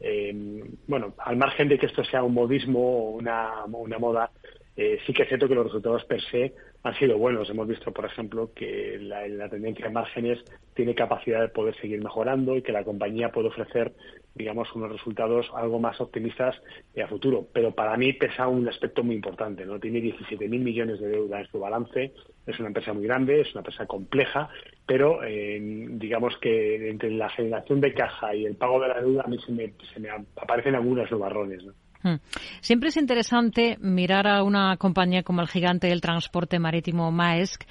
Eh, 0.00 0.64
bueno, 0.86 1.12
al 1.18 1.36
margen 1.36 1.68
de 1.68 1.78
que 1.78 1.84
esto 1.84 2.02
sea 2.04 2.22
un 2.22 2.32
modismo 2.32 2.80
o 2.80 3.10
una, 3.10 3.66
una 3.66 3.98
moda, 3.98 4.30
eh, 4.76 4.98
sí 5.06 5.14
que 5.14 5.22
es 5.22 5.28
cierto 5.28 5.48
que 5.48 5.54
los 5.54 5.64
resultados 5.64 6.04
per 6.04 6.20
se 6.20 6.54
han 6.82 6.94
sido 6.96 7.16
buenos. 7.16 7.48
Hemos 7.48 7.66
visto, 7.66 7.92
por 7.92 8.04
ejemplo, 8.04 8.52
que 8.54 8.98
la, 9.00 9.48
tendencia 9.48 9.86
en 9.86 9.94
márgenes 9.94 10.44
tiene 10.74 10.94
capacidad 10.94 11.40
de 11.40 11.48
poder 11.48 11.74
seguir 11.80 12.02
mejorando 12.02 12.56
y 12.56 12.62
que 12.62 12.72
la 12.72 12.84
compañía 12.84 13.32
puede 13.32 13.48
ofrecer, 13.48 13.92
digamos, 14.34 14.72
unos 14.74 14.92
resultados 14.92 15.50
algo 15.54 15.80
más 15.80 15.98
optimistas 16.00 16.60
a 17.02 17.06
futuro. 17.08 17.48
Pero 17.54 17.72
para 17.72 17.96
mí 17.96 18.12
pesa 18.12 18.48
un 18.48 18.68
aspecto 18.68 19.02
muy 19.02 19.16
importante. 19.16 19.64
no 19.64 19.80
Tiene 19.80 20.00
17.000 20.00 20.48
millones 20.48 21.00
de 21.00 21.08
deuda 21.08 21.40
en 21.40 21.46
su 21.46 21.58
balance. 21.58 22.12
Es 22.46 22.58
una 22.58 22.68
empresa 22.68 22.92
muy 22.92 23.04
grande, 23.04 23.40
es 23.40 23.52
una 23.52 23.60
empresa 23.60 23.86
compleja, 23.86 24.50
pero 24.86 25.24
eh, 25.24 25.58
digamos 25.88 26.36
que 26.36 26.90
entre 26.90 27.10
la 27.10 27.30
generación 27.30 27.80
de 27.80 27.94
caja 27.94 28.34
y 28.34 28.44
el 28.44 28.56
pago 28.56 28.78
de 28.80 28.88
la 28.88 29.00
deuda 29.00 29.22
a 29.24 29.28
mí 29.28 29.38
se 29.44 29.52
me, 29.52 29.72
se 29.92 30.00
me 30.00 30.10
aparecen 30.10 30.74
algunos 30.74 31.10
nubarrones. 31.10 31.64
Hmm. 32.06 32.20
Siempre 32.60 32.90
es 32.90 32.96
interesante 32.96 33.78
mirar 33.80 34.28
a 34.28 34.44
una 34.44 34.76
compañía 34.76 35.24
como 35.24 35.40
el 35.40 35.48
gigante 35.48 35.88
del 35.88 36.00
transporte 36.00 36.60
marítimo 36.60 37.10
Maersk 37.10 37.64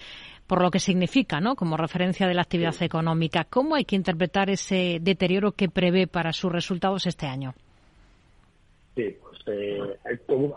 por 0.45 0.61
lo 0.61 0.69
que 0.69 0.79
significa, 0.79 1.39
¿no? 1.39 1.55
Como 1.55 1.77
referencia 1.77 2.27
de 2.27 2.33
la 2.33 2.41
actividad 2.41 2.75
económica. 2.81 3.45
¿Cómo 3.45 3.75
hay 3.75 3.85
que 3.85 3.95
interpretar 3.95 4.49
ese 4.49 4.99
deterioro 5.01 5.53
que 5.53 5.69
prevé 5.69 6.05
para 6.05 6.33
sus 6.33 6.51
resultados 6.51 7.07
este 7.07 7.25
año? 7.25 7.55
Sí, 8.95 9.15
eh, 9.47 9.97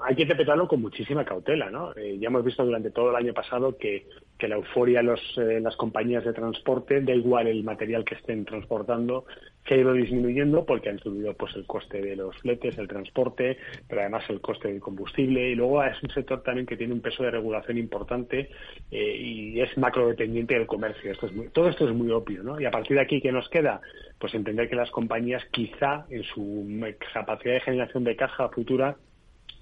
hay 0.05 0.17
que 0.17 0.23
interpretarlo 0.23 0.67
con 0.67 0.81
muchísima 0.81 1.25
cautela, 1.25 1.71
¿no? 1.71 1.93
Eh, 1.97 2.19
ya 2.19 2.29
hemos 2.29 2.45
visto 2.45 2.65
durante 2.65 2.91
todo 2.91 3.11
el 3.11 3.17
año 3.17 3.35
pasado 3.35 3.77
que 3.77 4.07
que 4.39 4.49
la 4.49 4.55
euforia 4.55 5.01
en 5.01 5.09
eh, 5.09 5.61
las 5.61 5.77
compañías 5.77 6.25
de 6.25 6.33
transporte, 6.33 7.01
da 7.03 7.13
igual 7.13 7.49
el 7.49 7.65
material 7.65 8.05
que 8.05 8.15
estén 8.15 8.45
transportando, 8.45 9.25
se 9.67 9.75
ha 9.75 9.79
ido 9.79 9.93
disminuyendo 9.93 10.65
porque 10.65 10.89
han 10.89 10.99
subido 11.01 11.35
pues 11.35 11.55
el 11.57 11.67
coste 11.67 12.01
de 12.01 12.17
los 12.17 12.37
fletes, 12.39 12.79
el 12.79 12.89
transporte, 12.89 13.59
pero 13.89 14.01
además 14.01 14.25
el 14.29 14.41
coste 14.41 14.69
del 14.69 14.81
combustible 14.81 15.51
y 15.51 15.55
luego 15.57 15.83
es 15.83 16.01
un 16.03 16.11
sector 16.11 16.43
también 16.43 16.67
que 16.67 16.77
tiene 16.77 16.95
un 16.95 17.01
peso 17.01 17.25
de 17.25 17.33
regulación 17.33 17.77
importante 17.77 18.49
eh, 18.91 19.17
y 19.17 19.61
es 19.61 19.77
macrodependiente 19.77 20.55
del 20.55 20.67
comercio. 20.67 21.13
Esto 21.13 21.27
es 21.27 21.53
todo 21.53 21.69
esto 21.69 21.89
es 21.89 21.95
muy 21.95 22.11
obvio, 22.13 22.43
¿no? 22.43 22.61
Y 22.61 22.65
a 22.65 22.71
partir 22.71 22.97
de 22.97 23.03
aquí, 23.03 23.21
¿qué 23.21 23.33
nos 23.33 23.49
queda? 23.49 23.81
Pues 24.19 24.35
entender 24.35 24.69
que 24.69 24.77
las 24.77 24.91
compañías 24.91 25.45
quizá 25.53 26.07
en 26.11 26.23
su 26.25 26.67
capacidad 27.13 27.55
de 27.55 27.61
generación 27.61 28.05
de 28.05 28.17
caja 28.17 28.49
futura 28.49 28.97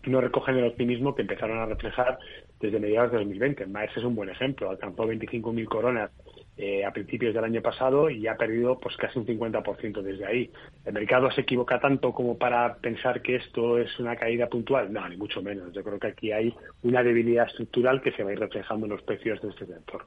no 0.06 0.20
recogen 0.20 0.56
el 0.56 0.64
optimismo 0.64 1.14
que 1.14 1.22
empezaron 1.22 1.58
a 1.58 1.66
reflejar 1.66 2.18
desde 2.60 2.80
mediados 2.80 3.12
de 3.12 3.18
2020. 3.18 3.66
Maersk 3.66 3.98
es 3.98 4.04
un 4.04 4.14
buen 4.14 4.28
ejemplo. 4.28 4.70
Alcanzó 4.70 5.04
25.000 5.04 5.64
coronas 5.66 6.10
eh, 6.56 6.84
a 6.84 6.92
principios 6.92 7.34
del 7.34 7.44
año 7.44 7.60
pasado 7.60 8.08
y 8.08 8.26
ha 8.26 8.36
perdido 8.36 8.78
pues 8.78 8.96
casi 8.96 9.18
un 9.18 9.26
50% 9.26 10.02
desde 10.02 10.26
ahí. 10.26 10.50
¿El 10.84 10.94
mercado 10.94 11.30
se 11.30 11.42
equivoca 11.42 11.80
tanto 11.80 12.12
como 12.12 12.38
para 12.38 12.76
pensar 12.76 13.20
que 13.20 13.36
esto 13.36 13.78
es 13.78 13.98
una 13.98 14.16
caída 14.16 14.48
puntual? 14.48 14.92
No, 14.92 15.06
ni 15.08 15.16
mucho 15.16 15.42
menos. 15.42 15.72
Yo 15.72 15.82
creo 15.82 15.98
que 15.98 16.08
aquí 16.08 16.32
hay 16.32 16.54
una 16.82 17.02
debilidad 17.02 17.46
estructural 17.46 18.00
que 18.00 18.12
se 18.12 18.22
va 18.22 18.30
a 18.30 18.32
ir 18.32 18.40
reflejando 18.40 18.86
en 18.86 18.92
los 18.92 19.02
precios 19.02 19.40
de 19.42 19.50
este 19.50 19.66
sector. 19.66 20.06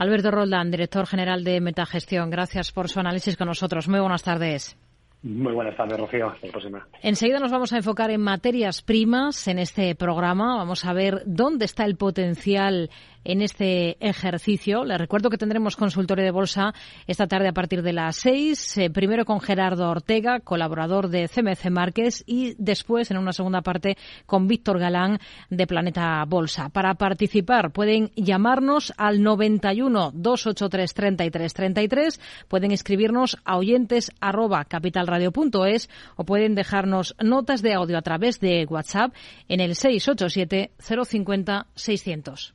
Alberto 0.00 0.30
Roldán, 0.30 0.70
director 0.70 1.06
general 1.06 1.44
de 1.44 1.60
Metagestión, 1.60 2.30
gracias 2.30 2.72
por 2.72 2.88
su 2.88 2.98
análisis 3.00 3.36
con 3.36 3.48
nosotros. 3.48 3.86
Muy 3.86 4.00
buenas 4.00 4.22
tardes. 4.22 4.74
Muy 5.22 5.52
buenas 5.52 5.76
tardes, 5.76 6.00
Rocío. 6.00 6.30
Hasta 6.30 6.46
la 6.46 6.52
próxima. 6.52 6.88
Enseguida 7.02 7.38
nos 7.38 7.52
vamos 7.52 7.74
a 7.74 7.76
enfocar 7.76 8.10
en 8.10 8.22
materias 8.22 8.80
primas 8.80 9.46
en 9.46 9.58
este 9.58 9.94
programa. 9.94 10.56
Vamos 10.56 10.86
a 10.86 10.94
ver 10.94 11.22
dónde 11.26 11.66
está 11.66 11.84
el 11.84 11.96
potencial 11.96 12.88
en 13.24 13.42
este 13.42 13.96
ejercicio. 14.00 14.84
Les 14.84 14.98
recuerdo 14.98 15.30
que 15.30 15.38
tendremos 15.38 15.76
consultorio 15.76 16.24
de 16.24 16.30
bolsa 16.30 16.74
esta 17.06 17.26
tarde 17.26 17.48
a 17.48 17.52
partir 17.52 17.82
de 17.82 17.92
las 17.92 18.16
seis. 18.16 18.76
Eh, 18.78 18.90
primero 18.90 19.24
con 19.24 19.40
Gerardo 19.40 19.88
Ortega, 19.90 20.40
colaborador 20.40 21.08
de 21.08 21.28
CMC 21.28 21.70
Márquez, 21.70 22.22
y 22.26 22.54
después, 22.58 23.10
en 23.10 23.18
una 23.18 23.32
segunda 23.32 23.62
parte, 23.62 23.96
con 24.26 24.48
Víctor 24.48 24.78
Galán 24.78 25.18
de 25.48 25.66
Planeta 25.66 26.24
Bolsa. 26.26 26.68
Para 26.68 26.94
participar 26.94 27.72
pueden 27.72 28.10
llamarnos 28.16 28.92
al 28.96 29.22
91 29.22 30.12
283 30.14 30.94
33 30.94 31.54
33, 31.54 32.20
pueden 32.48 32.72
escribirnos 32.72 33.38
a 33.44 33.56
oyentes 33.56 34.10
arroba 34.20 34.64
capitalradio.es 34.64 35.88
o 36.16 36.24
pueden 36.24 36.54
dejarnos 36.54 37.14
notas 37.22 37.62
de 37.62 37.74
audio 37.74 37.98
a 37.98 38.02
través 38.02 38.40
de 38.40 38.66
WhatsApp 38.68 39.12
en 39.48 39.60
el 39.60 39.74
687 39.74 40.72
050 40.78 41.66
600. 41.74 42.54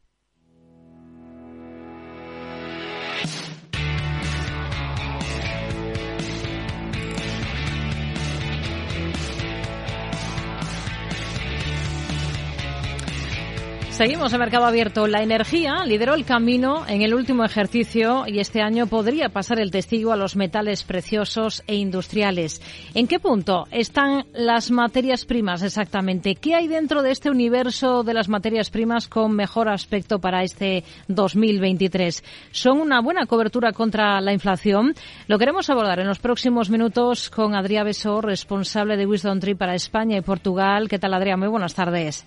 Seguimos 14.01 14.33
en 14.33 14.39
Mercado 14.39 14.65
Abierto. 14.65 15.05
La 15.05 15.21
energía 15.21 15.85
lideró 15.85 16.15
el 16.15 16.25
camino 16.25 16.87
en 16.87 17.03
el 17.03 17.13
último 17.13 17.45
ejercicio 17.45 18.23
y 18.25 18.39
este 18.39 18.59
año 18.59 18.87
podría 18.87 19.29
pasar 19.29 19.59
el 19.59 19.69
testigo 19.69 20.11
a 20.11 20.15
los 20.15 20.35
metales 20.35 20.83
preciosos 20.83 21.61
e 21.67 21.75
industriales. 21.75 22.63
¿En 22.95 23.05
qué 23.05 23.19
punto 23.19 23.67
están 23.69 24.25
las 24.33 24.71
materias 24.71 25.25
primas 25.25 25.61
exactamente? 25.61 26.33
¿Qué 26.33 26.55
hay 26.55 26.67
dentro 26.67 27.03
de 27.03 27.11
este 27.11 27.29
universo 27.29 28.01
de 28.01 28.15
las 28.15 28.27
materias 28.27 28.71
primas 28.71 29.07
con 29.07 29.35
mejor 29.35 29.69
aspecto 29.69 30.17
para 30.17 30.41
este 30.41 30.83
2023? 31.07 32.23
¿Son 32.49 32.81
una 32.81 33.01
buena 33.01 33.27
cobertura 33.27 33.71
contra 33.71 34.19
la 34.19 34.33
inflación? 34.33 34.95
Lo 35.27 35.37
queremos 35.37 35.69
abordar 35.69 35.99
en 35.99 36.07
los 36.07 36.17
próximos 36.17 36.71
minutos 36.71 37.29
con 37.29 37.53
Adrià 37.53 37.83
Besó, 37.83 38.19
responsable 38.19 38.97
de 38.97 39.05
Wisdom 39.05 39.39
Tree 39.39 39.53
para 39.53 39.75
España 39.75 40.17
y 40.17 40.21
Portugal. 40.21 40.89
¿Qué 40.89 40.97
tal, 40.97 41.13
Adrià? 41.13 41.37
Muy 41.37 41.49
buenas 41.49 41.75
tardes. 41.75 42.25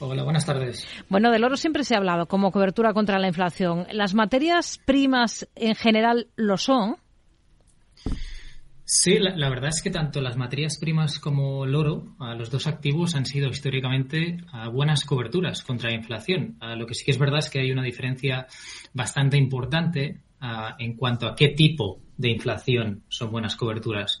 Hola, 0.00 0.22
buenas 0.22 0.46
tardes. 0.46 0.86
Bueno, 1.08 1.32
del 1.32 1.42
oro 1.42 1.56
siempre 1.56 1.82
se 1.82 1.94
ha 1.94 1.98
hablado 1.98 2.26
como 2.26 2.52
cobertura 2.52 2.92
contra 2.92 3.18
la 3.18 3.26
inflación. 3.26 3.86
¿Las 3.90 4.14
materias 4.14 4.78
primas 4.84 5.48
en 5.56 5.74
general 5.74 6.28
lo 6.36 6.56
son? 6.56 6.96
Sí, 8.84 9.18
la, 9.18 9.50
verdad 9.50 9.68
es 9.68 9.82
que 9.82 9.90
tanto 9.90 10.20
las 10.20 10.36
materias 10.36 10.78
primas 10.78 11.18
como 11.18 11.64
el 11.64 11.74
oro, 11.74 12.14
los 12.38 12.50
dos 12.50 12.66
activos 12.66 13.16
han 13.16 13.26
sido 13.26 13.48
históricamente 13.50 14.38
buenas 14.72 15.04
coberturas 15.04 15.62
contra 15.62 15.90
la 15.90 15.96
inflación. 15.96 16.56
lo 16.76 16.86
que 16.86 16.94
sí 16.94 17.04
que 17.04 17.10
es 17.10 17.18
verdad 17.18 17.40
es 17.40 17.50
que 17.50 17.60
hay 17.60 17.70
una 17.70 17.82
diferencia 17.82 18.46
bastante 18.94 19.36
importante 19.36 20.20
en 20.78 20.94
cuanto 20.94 21.26
a 21.26 21.34
qué 21.34 21.48
tipo 21.48 22.00
de 22.16 22.30
inflación 22.30 23.02
son 23.08 23.30
buenas 23.30 23.56
coberturas. 23.56 24.20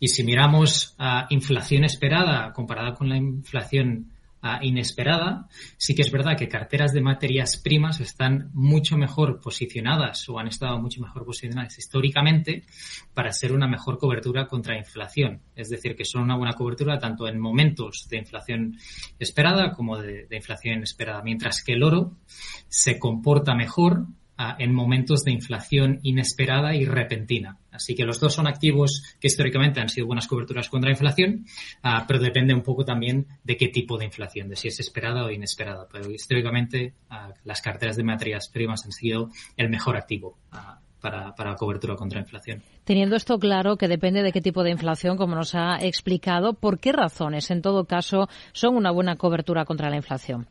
Y 0.00 0.08
si 0.08 0.24
miramos 0.24 0.94
a 0.96 1.26
inflación 1.28 1.84
esperada 1.84 2.52
comparada 2.52 2.94
con 2.94 3.08
la 3.10 3.16
inflación 3.18 4.12
inesperada, 4.62 5.48
sí 5.76 5.94
que 5.94 6.02
es 6.02 6.10
verdad 6.10 6.36
que 6.36 6.48
carteras 6.48 6.92
de 6.92 7.00
materias 7.00 7.56
primas 7.56 8.00
están 8.00 8.50
mucho 8.54 8.96
mejor 8.96 9.40
posicionadas 9.40 10.28
o 10.28 10.38
han 10.38 10.48
estado 10.48 10.78
mucho 10.78 11.00
mejor 11.00 11.24
posicionadas 11.24 11.78
históricamente 11.78 12.64
para 13.14 13.32
ser 13.32 13.52
una 13.52 13.66
mejor 13.66 13.98
cobertura 13.98 14.46
contra 14.46 14.78
inflación. 14.78 15.42
Es 15.56 15.68
decir, 15.68 15.96
que 15.96 16.04
son 16.04 16.22
una 16.22 16.36
buena 16.36 16.52
cobertura 16.52 16.98
tanto 16.98 17.26
en 17.28 17.38
momentos 17.38 18.06
de 18.08 18.18
inflación 18.18 18.76
esperada 19.18 19.72
como 19.72 19.98
de, 19.98 20.26
de 20.26 20.36
inflación 20.36 20.76
inesperada, 20.76 21.22
mientras 21.22 21.62
que 21.62 21.72
el 21.72 21.82
oro 21.82 22.16
se 22.68 22.98
comporta 22.98 23.54
mejor 23.54 24.06
en 24.58 24.72
momentos 24.72 25.24
de 25.24 25.32
inflación 25.32 25.98
inesperada 26.02 26.74
y 26.74 26.84
repentina. 26.84 27.58
Así 27.72 27.94
que 27.94 28.04
los 28.04 28.20
dos 28.20 28.34
son 28.34 28.46
activos 28.46 29.02
que 29.20 29.26
históricamente 29.26 29.80
han 29.80 29.88
sido 29.88 30.06
buenas 30.06 30.26
coberturas 30.26 30.68
contra 30.68 30.88
la 30.88 30.94
inflación, 30.94 31.44
ah, 31.82 32.04
pero 32.06 32.20
depende 32.20 32.54
un 32.54 32.62
poco 32.62 32.84
también 32.84 33.26
de 33.44 33.56
qué 33.56 33.68
tipo 33.68 33.98
de 33.98 34.04
inflación, 34.04 34.48
de 34.48 34.56
si 34.56 34.68
es 34.68 34.80
esperada 34.80 35.24
o 35.24 35.30
inesperada. 35.30 35.86
Pero 35.92 36.10
históricamente 36.10 36.94
ah, 37.10 37.32
las 37.44 37.60
carteras 37.60 37.96
de 37.96 38.04
materias 38.04 38.48
primas 38.48 38.84
han 38.84 38.92
sido 38.92 39.30
el 39.56 39.68
mejor 39.68 39.96
activo. 39.96 40.38
Ah, 40.52 40.80
para, 41.00 41.32
para, 41.36 41.54
cobertura 41.54 41.94
contra 41.94 42.18
la 42.18 42.24
inflación. 42.24 42.60
Teniendo 42.82 43.14
esto 43.14 43.38
claro, 43.38 43.76
que 43.76 43.86
depende 43.86 44.24
de 44.24 44.32
qué 44.32 44.40
tipo 44.40 44.64
de 44.64 44.72
inflación, 44.72 45.16
como 45.16 45.36
nos 45.36 45.54
ha 45.54 45.76
explicado, 45.80 46.54
¿por 46.54 46.80
qué 46.80 46.90
razones, 46.90 47.52
en 47.52 47.62
todo 47.62 47.84
caso, 47.84 48.28
son 48.52 48.74
una 48.74 48.90
buena 48.90 49.14
cobertura 49.14 49.64
contra 49.64 49.90
la 49.90 49.96
inflación? 49.96 50.48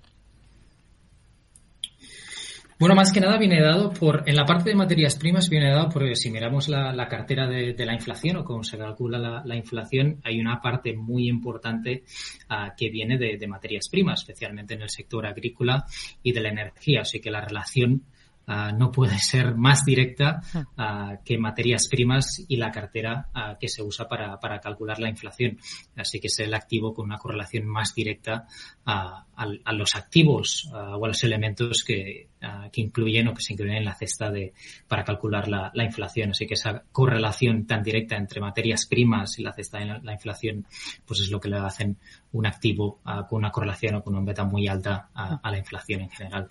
Bueno, 2.79 2.93
más 2.93 3.11
que 3.11 3.19
nada 3.19 3.39
viene 3.39 3.59
dado 3.59 3.91
por, 3.91 4.21
en 4.27 4.35
la 4.35 4.45
parte 4.45 4.69
de 4.69 4.75
materias 4.75 5.15
primas 5.15 5.49
viene 5.49 5.71
dado 5.71 5.89
por, 5.89 6.15
si 6.15 6.29
miramos 6.29 6.69
la, 6.69 7.07
cartera 7.07 7.47
de, 7.47 7.73
la 7.83 7.95
inflación 7.95 8.37
o 8.37 8.43
cómo 8.43 8.63
se 8.63 8.77
calcula 8.77 9.41
la, 9.43 9.55
inflación, 9.55 10.21
hay 10.23 10.39
una 10.39 10.61
parte 10.61 10.95
muy 10.95 11.27
importante 11.27 12.03
ah, 12.49 12.73
que 12.77 12.89
viene 12.89 13.17
de, 13.17 13.37
de, 13.37 13.47
materias 13.47 13.89
primas, 13.89 14.19
especialmente 14.19 14.75
en 14.75 14.83
el 14.83 14.89
sector 14.89 15.25
agrícola 15.25 15.85
y 16.21 16.31
de 16.33 16.41
la 16.41 16.49
energía. 16.49 17.01
Así 17.01 17.19
que 17.19 17.31
la 17.31 17.41
relación 17.41 18.03
Ah, 18.49 18.71
no 18.71 18.91
puede 18.93 19.17
ser 19.19 19.55
más 19.55 19.83
directa 19.83 20.41
uh, 20.55 21.21
que 21.23 21.37
materias 21.37 21.89
primas 21.89 22.45
y 22.47 22.55
la 22.55 22.71
cartera 22.71 23.27
uh, 23.35 23.57
que 23.59 23.67
se 23.67 23.83
usa 23.83 24.07
para, 24.07 24.39
para, 24.39 24.61
calcular 24.61 24.99
la 24.99 25.09
inflación. 25.09 25.57
Así 25.97 26.21
que 26.21 26.27
es 26.27 26.39
el 26.39 26.53
activo 26.53 26.93
con 26.93 27.05
una 27.05 27.17
correlación 27.17 27.67
más 27.67 27.93
directa 27.93 28.47
a, 28.85 29.25
a, 29.35 29.73
los 29.73 29.95
activos 29.95 30.69
o 30.71 31.03
a 31.03 31.07
los 31.07 31.23
elementos 31.25 31.83
que, 31.85 32.29
que, 32.71 32.81
incluyen 32.81 33.27
o 33.27 33.33
que 33.33 33.41
se 33.41 33.53
incluyen 33.53 33.77
en 33.77 33.85
la 33.85 33.95
cesta 33.95 34.29
de, 34.29 34.53
para 34.87 35.03
calcular 35.03 35.47
la, 35.47 35.71
la, 35.73 35.83
inflación. 35.83 36.31
Así 36.31 36.45
que 36.45 36.53
esa 36.53 36.83
correlación 36.91 37.65
tan 37.65 37.83
directa 37.83 38.15
entre 38.15 38.41
materias 38.41 38.85
primas 38.85 39.37
y 39.39 39.43
la 39.43 39.53
cesta 39.53 39.79
de 39.79 39.85
la, 39.85 39.99
la 40.03 40.13
inflación, 40.13 40.65
pues 41.05 41.21
es 41.21 41.31
lo 41.31 41.39
que 41.39 41.49
le 41.49 41.57
hacen 41.57 41.97
un 42.31 42.45
activo 42.45 42.99
con 43.29 43.39
una 43.39 43.51
correlación 43.51 43.95
o 43.95 44.03
con 44.03 44.15
un 44.15 44.25
beta 44.25 44.43
muy 44.43 44.67
alta 44.67 45.09
a, 45.13 45.49
la 45.49 45.57
inflación 45.57 46.01
en 46.01 46.09
general. 46.09 46.49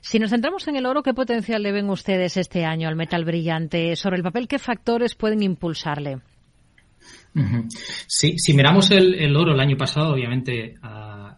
Si 0.00 0.18
nos 0.18 0.30
centramos 0.30 0.66
en 0.68 0.76
el 0.76 0.86
oro, 0.86 1.02
¿qué 1.02 1.14
potencial 1.14 1.62
le 1.62 1.72
ven 1.72 1.90
ustedes 1.90 2.36
este 2.36 2.64
año 2.64 2.88
al 2.88 2.96
metal 2.96 3.24
brillante? 3.24 3.96
Sobre 3.96 4.16
el 4.16 4.22
papel, 4.22 4.48
¿qué 4.48 4.58
factores 4.58 5.14
pueden 5.14 5.42
impulsarle? 5.42 6.20
Sí, 8.06 8.38
si 8.38 8.54
miramos 8.54 8.90
el, 8.90 9.36
oro 9.36 9.52
el 9.52 9.60
año 9.60 9.76
pasado, 9.76 10.14
obviamente 10.14 10.76
ah, 10.82 11.36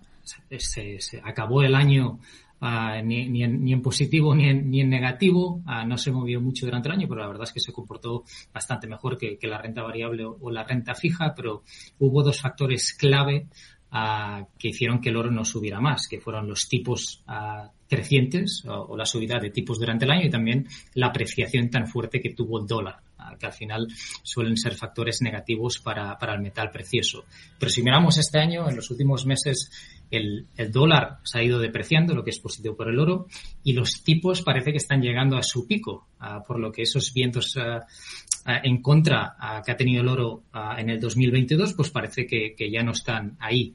se, 0.56 0.98
acabó 1.24 1.62
el 1.62 1.74
año 1.74 2.20
ah, 2.60 3.00
ni, 3.02 3.42
en, 3.42 3.82
positivo 3.82 4.34
ni 4.34 4.48
en, 4.48 4.70
ni 4.70 4.80
en 4.80 4.90
negativo, 4.90 5.62
ah, 5.66 5.84
no 5.84 5.96
se 5.96 6.12
movió 6.12 6.40
mucho 6.40 6.66
durante 6.66 6.88
el 6.88 6.94
año, 6.94 7.08
pero 7.08 7.20
la 7.20 7.28
verdad 7.28 7.44
es 7.44 7.52
que 7.52 7.60
se 7.60 7.72
comportó 7.72 8.24
bastante 8.52 8.86
mejor 8.86 9.18
que, 9.18 9.38
la 9.42 9.58
renta 9.58 9.82
variable 9.82 10.24
o, 10.24 10.50
la 10.50 10.64
renta 10.64 10.94
fija, 10.94 11.34
pero 11.34 11.62
hubo 11.98 12.22
dos 12.22 12.40
factores 12.40 12.94
clave 12.94 13.46
que 14.58 14.68
hicieron 14.68 15.00
que 15.00 15.08
el 15.08 15.16
oro 15.16 15.30
no 15.30 15.46
subiera 15.46 15.80
más, 15.80 16.08
que 16.08 16.20
fueron 16.20 16.46
los 16.46 16.68
tipos 16.68 17.24
crecientes 17.88 18.62
o, 18.66 18.96
la 18.96 19.06
subida 19.06 19.38
de 19.38 19.50
tipos 19.50 19.78
durante 19.78 20.04
el 20.04 20.10
año 20.10 20.26
y 20.26 20.30
también 20.30 20.66
la 20.94 21.06
apreciación 21.06 21.70
tan 21.70 21.86
fuerte 21.86 22.20
que 22.20 22.34
tuvo 22.34 22.60
el 22.60 22.66
dólar, 22.66 22.96
que 23.36 23.46
al 23.46 23.52
final 23.52 23.88
suelen 24.22 24.56
ser 24.56 24.74
factores 24.74 25.20
negativos 25.22 25.78
para, 25.78 26.16
para, 26.18 26.34
el 26.34 26.40
metal 26.40 26.70
precioso. 26.70 27.24
Pero 27.58 27.70
si 27.70 27.82
miramos 27.82 28.18
este 28.18 28.38
año, 28.38 28.68
en 28.68 28.76
los 28.76 28.90
últimos 28.90 29.26
meses, 29.26 29.70
el, 30.10 30.46
el, 30.56 30.72
dólar 30.72 31.18
se 31.24 31.38
ha 31.38 31.42
ido 31.42 31.58
depreciando, 31.58 32.14
lo 32.14 32.24
que 32.24 32.30
es 32.30 32.38
positivo 32.38 32.76
por 32.76 32.88
el 32.88 32.98
oro, 32.98 33.26
y 33.62 33.72
los 33.72 34.02
tipos 34.02 34.42
parece 34.42 34.70
que 34.70 34.78
están 34.78 35.02
llegando 35.02 35.36
a 35.36 35.42
su 35.42 35.66
pico, 35.66 36.08
por 36.46 36.58
lo 36.58 36.72
que 36.72 36.82
esos 36.82 37.12
vientos 37.12 37.56
en 38.46 38.82
contra 38.82 39.36
que 39.64 39.72
ha 39.72 39.76
tenido 39.76 40.02
el 40.02 40.08
oro 40.08 40.44
en 40.76 40.90
el 40.90 41.00
2022, 41.00 41.74
pues 41.74 41.90
parece 41.90 42.26
que, 42.26 42.54
que 42.56 42.70
ya 42.70 42.82
no 42.82 42.92
están 42.92 43.36
ahí. 43.40 43.74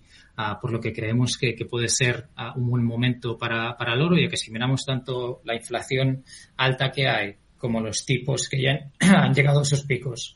por 0.62 0.72
lo 0.72 0.80
que 0.80 0.94
creemos 0.94 1.38
que, 1.38 1.54
que 1.56 1.66
puede 1.66 1.88
ser 1.88 2.28
un 2.56 2.70
buen 2.70 2.84
momento 2.84 3.38
para, 3.38 3.78
para 3.78 3.94
el 3.94 4.02
oro, 4.02 4.18
ya 4.18 4.30
que 4.30 4.38
si 4.38 4.52
miramos 4.52 4.84
tanto 4.86 5.42
la 5.46 5.56
inflación 5.56 6.24
alta 6.58 6.92
que 6.92 7.08
hay 7.08 7.36
como 7.64 7.80
los 7.80 8.06
tipos 8.06 8.50
que 8.50 8.62
ya 8.62 8.92
han 9.00 9.34
llegado 9.34 9.62
a 9.62 9.64
sus 9.64 9.84
picos 9.84 10.36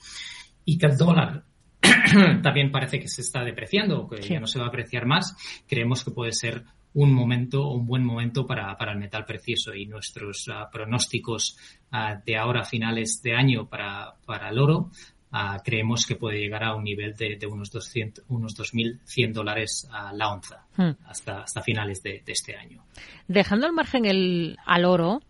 y 0.63 0.77
que 0.77 0.85
el 0.85 0.95
dólar 0.95 1.43
también 2.41 2.71
parece 2.71 3.01
que 3.01 3.09
se 3.09 3.19
está 3.19 3.43
depreciando 3.43 4.03
o 4.03 4.09
que 4.09 4.21
ya 4.21 4.39
no 4.39 4.47
se 4.47 4.59
va 4.59 4.65
a 4.65 4.67
apreciar 4.69 5.05
más, 5.05 5.35
creemos 5.67 6.05
que 6.05 6.11
puede 6.11 6.31
ser 6.31 6.63
un 6.93 7.13
momento, 7.13 7.67
un 7.67 7.85
buen 7.85 8.05
momento 8.05 8.47
para, 8.47 8.77
para 8.77 8.93
el 8.93 8.99
metal 8.99 9.25
precioso 9.25 9.75
y 9.75 9.87
nuestros 9.87 10.45
ah, 10.49 10.69
pronósticos 10.71 11.57
ah, 11.91 12.15
de 12.25 12.37
ahora 12.37 12.61
a 12.61 12.63
finales 12.63 13.21
de 13.21 13.35
año 13.35 13.67
para, 13.67 14.15
para 14.25 14.47
el 14.47 14.57
oro 14.57 14.89
ah, 15.33 15.57
creemos 15.61 16.05
que 16.05 16.15
puede 16.15 16.39
llegar 16.39 16.63
a 16.63 16.75
un 16.75 16.85
nivel 16.85 17.13
de, 17.13 17.45
unos 17.45 17.71
200, 17.71 18.23
unos 18.29 18.57
2.100 18.57 19.33
dólares 19.33 19.85
a 19.91 20.13
la 20.13 20.31
onza 20.31 20.65
hmm. 20.77 20.91
hasta, 21.07 21.41
hasta 21.41 21.61
finales 21.61 22.01
de, 22.01 22.23
de, 22.25 22.31
este 22.31 22.55
año. 22.55 22.85
Dejando 23.27 23.67
al 23.67 23.73
margen 23.73 24.05
el, 24.05 24.57
al 24.65 24.85
oro, 24.85 25.21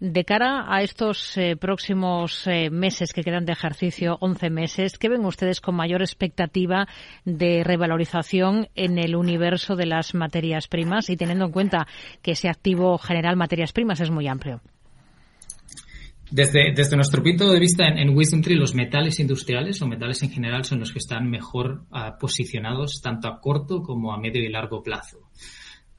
de 0.00 0.24
cara 0.24 0.64
a 0.66 0.82
estos 0.82 1.36
eh, 1.36 1.56
próximos 1.56 2.46
eh, 2.46 2.70
meses 2.70 3.12
que 3.12 3.22
quedan 3.22 3.44
de 3.44 3.52
ejercicio, 3.52 4.16
11 4.20 4.50
meses, 4.50 4.98
¿qué 4.98 5.10
ven 5.10 5.24
ustedes 5.26 5.60
con 5.60 5.76
mayor 5.76 6.00
expectativa 6.00 6.88
de 7.26 7.62
revalorización 7.62 8.68
en 8.74 8.98
el 8.98 9.14
universo 9.14 9.76
de 9.76 9.86
las 9.86 10.14
materias 10.14 10.68
primas 10.68 11.10
y 11.10 11.16
teniendo 11.16 11.44
en 11.44 11.52
cuenta 11.52 11.86
que 12.22 12.32
ese 12.32 12.48
activo 12.48 12.96
general 12.96 13.36
materias 13.36 13.72
primas 13.72 14.00
es 14.00 14.10
muy 14.10 14.26
amplio? 14.26 14.62
Desde, 16.30 16.72
nuestro 16.96 17.22
punto 17.22 17.50
de 17.50 17.58
vista 17.58 17.88
en, 17.88 17.98
en 17.98 18.16
Wisdom 18.16 18.40
Tree, 18.40 18.54
los 18.54 18.74
metales 18.74 19.18
industriales 19.18 19.82
o 19.82 19.86
metales 19.86 20.22
en 20.22 20.30
general 20.30 20.64
son 20.64 20.78
los 20.78 20.92
que 20.92 21.00
están 21.00 21.28
mejor 21.28 21.82
uh, 21.90 22.18
posicionados 22.20 23.00
tanto 23.02 23.26
a 23.26 23.40
corto 23.40 23.82
como 23.82 24.14
a 24.14 24.18
medio 24.18 24.40
y 24.40 24.48
largo 24.48 24.80
plazo. 24.80 25.18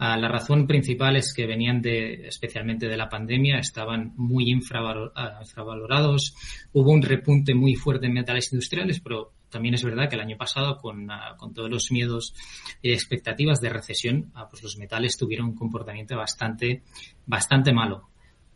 Ah, 0.03 0.17
la 0.17 0.29
razón 0.29 0.65
principal 0.65 1.15
es 1.15 1.31
que 1.31 1.45
venían 1.45 1.79
de, 1.79 2.25
especialmente 2.25 2.87
de 2.87 2.97
la 2.97 3.07
pandemia, 3.07 3.59
estaban 3.59 4.13
muy 4.17 4.45
ah, 4.45 5.39
infravalorados. 5.43 6.35
Hubo 6.73 6.91
un 6.91 7.03
repunte 7.03 7.53
muy 7.53 7.75
fuerte 7.75 8.07
en 8.07 8.13
metales 8.13 8.51
industriales, 8.51 8.99
pero 8.99 9.33
también 9.51 9.75
es 9.75 9.83
verdad 9.83 10.09
que 10.09 10.15
el 10.15 10.21
año 10.21 10.37
pasado, 10.37 10.77
con, 10.77 11.11
ah, 11.11 11.35
con 11.37 11.53
todos 11.53 11.69
los 11.69 11.91
miedos 11.91 12.33
y 12.81 12.93
expectativas 12.93 13.61
de 13.61 13.69
recesión, 13.69 14.33
pues 14.49 14.63
los 14.63 14.75
metales 14.79 15.17
tuvieron 15.17 15.49
un 15.49 15.55
comportamiento 15.55 16.17
bastante, 16.17 16.81
bastante 17.27 17.71
malo. 17.71 18.09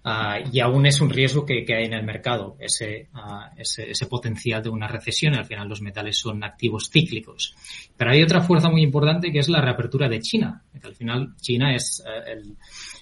Uh, 0.05 0.47
y 0.51 0.59
aún 0.59 0.85
es 0.85 1.01
un 1.01 1.09
riesgo 1.09 1.47
que, 1.47 1.65
que 1.65 1.73
hay 1.73 1.85
en 1.85 1.93
el 1.93 2.05
mercado, 2.05 2.55
ese, 2.59 3.09
uh, 3.15 3.59
ese, 3.59 3.89
ese, 3.89 4.05
potencial 4.05 4.61
de 4.61 4.69
una 4.69 4.87
recesión. 4.87 5.33
Al 5.33 5.45
final 5.45 5.67
los 5.67 5.81
metales 5.81 6.19
son 6.19 6.43
activos 6.43 6.91
cíclicos. 6.91 7.55
Pero 7.97 8.11
hay 8.11 8.21
otra 8.21 8.41
fuerza 8.41 8.69
muy 8.69 8.83
importante 8.83 9.31
que 9.31 9.39
es 9.39 9.49
la 9.49 9.61
reapertura 9.61 10.07
de 10.07 10.19
China. 10.19 10.61
Que 10.79 10.87
al 10.87 10.93
final 10.93 11.35
China 11.41 11.73
es 11.73 12.03
uh, 12.05 12.29
el, 12.29 12.55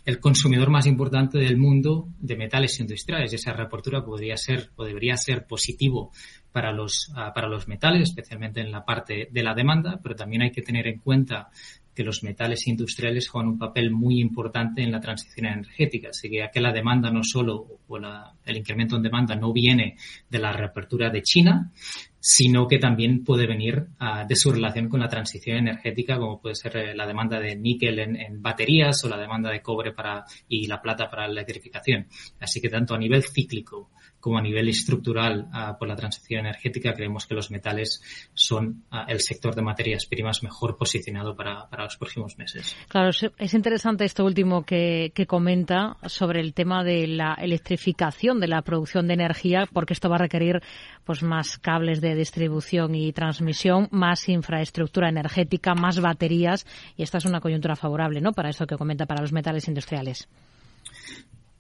el, 0.06 0.20
consumidor 0.22 0.70
más 0.70 0.86
importante 0.86 1.38
del 1.40 1.58
mundo 1.58 2.08
de 2.20 2.38
metales 2.38 2.80
industriales 2.80 3.34
y 3.34 3.36
esa 3.36 3.52
reapertura 3.52 4.06
podría 4.06 4.38
ser 4.38 4.70
o 4.78 4.86
debería 4.86 5.18
ser 5.18 5.46
positivo 5.46 6.14
para 6.54 6.72
los, 6.72 7.12
para 7.14 7.48
los 7.48 7.68
metales, 7.68 8.10
especialmente 8.10 8.62
en 8.62 8.72
la 8.72 8.86
parte 8.86 9.28
de 9.30 9.44
la 9.44 9.56
demanda, 9.56 10.00
pero 10.02 10.16
también 10.16 10.44
hay 10.44 10.52
que 10.52 10.62
tener 10.62 10.88
en 10.88 11.00
cuenta 11.00 11.50
que 11.94 12.04
los 12.04 12.24
metales 12.24 12.68
industriales 12.68 13.28
juegan 13.28 13.52
un 13.52 13.58
papel 13.58 13.92
muy 13.92 14.20
importante 14.20 14.82
en 14.82 14.92
la 14.92 15.00
transición 15.00 15.46
energética. 15.46 16.10
Así 16.10 16.30
que 16.30 16.44
aquí 16.44 16.60
la 16.60 16.72
demanda 16.72 17.12
no 17.12 17.24
solo, 17.24 17.80
o 17.88 18.00
la, 18.00 18.34
el 18.46 18.58
incremento 18.58 18.96
en 18.96 19.04
demanda 19.04 19.36
no 19.36 19.54
viene 19.54 19.98
de 20.30 20.40
la 20.40 20.52
reapertura 20.52 21.10
de 21.10 21.22
China, 21.22 21.72
sino 22.20 22.68
que 22.68 22.80
también 22.80 23.24
puede 23.24 23.46
venir 23.46 23.88
uh, 24.00 24.26
de 24.26 24.36
su 24.38 24.52
relación 24.52 24.88
con 24.88 25.02
la 25.02 25.10
transición 25.10 25.58
energética, 25.58 26.18
como 26.18 26.40
puede 26.40 26.56
ser 26.56 26.78
eh, 26.78 26.96
la 26.96 27.06
demanda 27.06 27.38
de 27.38 27.56
níquel 27.58 28.00
en, 28.00 28.16
en, 28.16 28.42
baterías 28.42 29.04
o 29.04 29.10
la 29.10 29.18
demanda 29.18 29.52
de 29.52 29.62
cobre 29.62 29.92
para, 29.92 30.24
y 30.48 30.68
la 30.68 30.82
plata 30.82 31.10
para 31.10 31.28
la 31.28 31.34
electrificación. 31.34 32.08
Así 32.40 32.62
que 32.62 32.70
tanto 32.70 32.96
a 32.96 32.98
nivel 32.98 33.24
cíclico 33.24 33.92
como 34.24 34.38
a 34.38 34.42
nivel 34.42 34.70
estructural 34.70 35.50
uh, 35.52 35.78
por 35.78 35.86
la 35.86 35.98
transición 35.98 36.46
energética, 36.46 36.94
creemos 36.94 37.28
que 37.28 37.36
los 37.36 37.52
metales 37.52 38.02
son 38.34 38.86
uh, 38.90 39.04
el 39.10 39.20
sector 39.20 39.54
de 39.54 39.62
materias 39.62 40.06
primas 40.06 40.42
mejor 40.44 40.78
posicionado 40.78 41.36
para, 41.36 41.68
para, 41.68 41.84
los 41.84 41.98
próximos 41.98 42.38
meses. 42.38 42.74
Claro, 42.88 43.10
es 43.10 43.54
interesante 43.54 44.06
esto 44.06 44.24
último 44.24 44.64
que, 44.64 45.12
que, 45.14 45.28
comenta 45.28 45.98
sobre 46.06 46.40
el 46.40 46.54
tema 46.54 46.86
de 46.86 47.06
la 47.06 47.34
electrificación 47.34 48.40
de 48.40 48.48
la 48.48 48.62
producción 48.62 49.10
de 49.10 49.16
energía, 49.16 49.68
porque 49.74 49.92
esto 49.92 50.08
va 50.08 50.16
a 50.16 50.20
requerir 50.20 50.62
pues 51.04 51.22
más 51.22 51.58
cables 51.58 52.00
de 52.00 52.16
distribución 52.16 52.96
y 52.96 53.12
transmisión, 53.12 53.90
más 53.92 54.30
infraestructura 54.30 55.10
energética, 55.10 55.76
más 55.76 56.00
baterías, 56.00 56.66
y 56.96 57.04
esta 57.04 57.18
es 57.18 57.26
una 57.26 57.42
coyuntura 57.42 57.76
favorable, 57.76 58.22
¿no? 58.22 58.32
Para 58.32 58.52
eso 58.52 58.66
que 58.66 58.78
comenta 58.78 59.06
para 59.06 59.22
los 59.22 59.34
metales 59.34 59.68
industriales. 59.68 60.30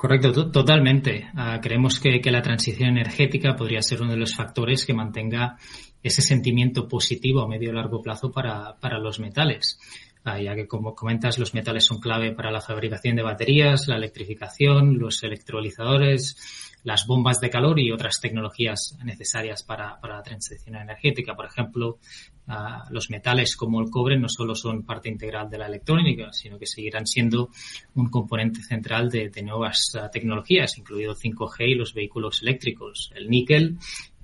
Correcto, 0.03 0.51
totalmente. 0.51 1.29
Uh, 1.33 1.61
creemos 1.61 1.97
que, 1.97 2.19
la 2.29 2.41
transición 2.41 2.89
energética 2.89 3.55
podría 3.55 3.81
ser 3.81 4.01
uno 4.01 4.11
de 4.11 4.17
los 4.17 4.35
factores 4.35 4.85
que 4.85 4.93
mantenga 4.93 5.55
ese 6.03 6.21
sentimiento 6.21 6.89
positivo 6.89 7.41
a 7.41 7.47
medio 7.47 7.69
y 7.69 7.73
largo 7.73 8.01
plazo 8.01 8.29
para, 8.29 8.75
para 8.81 8.99
los 8.99 9.21
metales. 9.21 9.79
Uh, 10.25 10.43
ya 10.43 10.55
que, 10.55 10.67
como 10.67 10.93
comentas, 10.93 11.39
los 11.39 11.53
metales 11.53 11.85
son 11.85 12.01
clave 12.01 12.33
para 12.33 12.51
la 12.51 12.59
fabricación 12.59 13.15
de 13.15 13.23
baterías, 13.23 13.87
la 13.87 13.95
electrificación, 13.95 14.99
los 14.99 15.23
electrolizadores, 15.23 16.81
las 16.83 17.07
bombas 17.07 17.39
de 17.39 17.49
calor 17.49 17.79
y 17.79 17.93
otras 17.93 18.19
tecnologías 18.19 18.97
necesarias 19.05 19.63
para, 19.63 20.01
para 20.01 20.17
la 20.17 20.23
transición 20.23 20.75
energética. 20.75 21.33
Por 21.33 21.45
ejemplo, 21.45 21.99
uh, 22.47 22.91
los 22.91 23.09
metales 23.09 23.55
como 23.55 23.81
el 23.81 23.89
cobre 23.89 24.19
no 24.19 24.27
solo 24.29 24.55
son 24.55 24.83
parte 24.83 25.09
integral 25.09 25.49
de 25.49 25.57
la 25.57 25.67
electrónica, 25.67 26.31
sino 26.31 26.57
que 26.57 26.65
seguirán 26.65 27.07
siendo 27.07 27.49
un 27.95 28.09
componente 28.09 28.61
central 28.61 29.09
de, 29.09 29.31
nuevas 29.43 29.91
uh, 29.95 30.09
tecnologías, 30.11 30.77
incluido 30.77 31.15
5G 31.15 31.69
y 31.69 31.75
los 31.75 31.93
vehículos 31.93 32.41
eléctricos. 32.41 33.11
El 33.15 33.29
níquel 33.29 33.77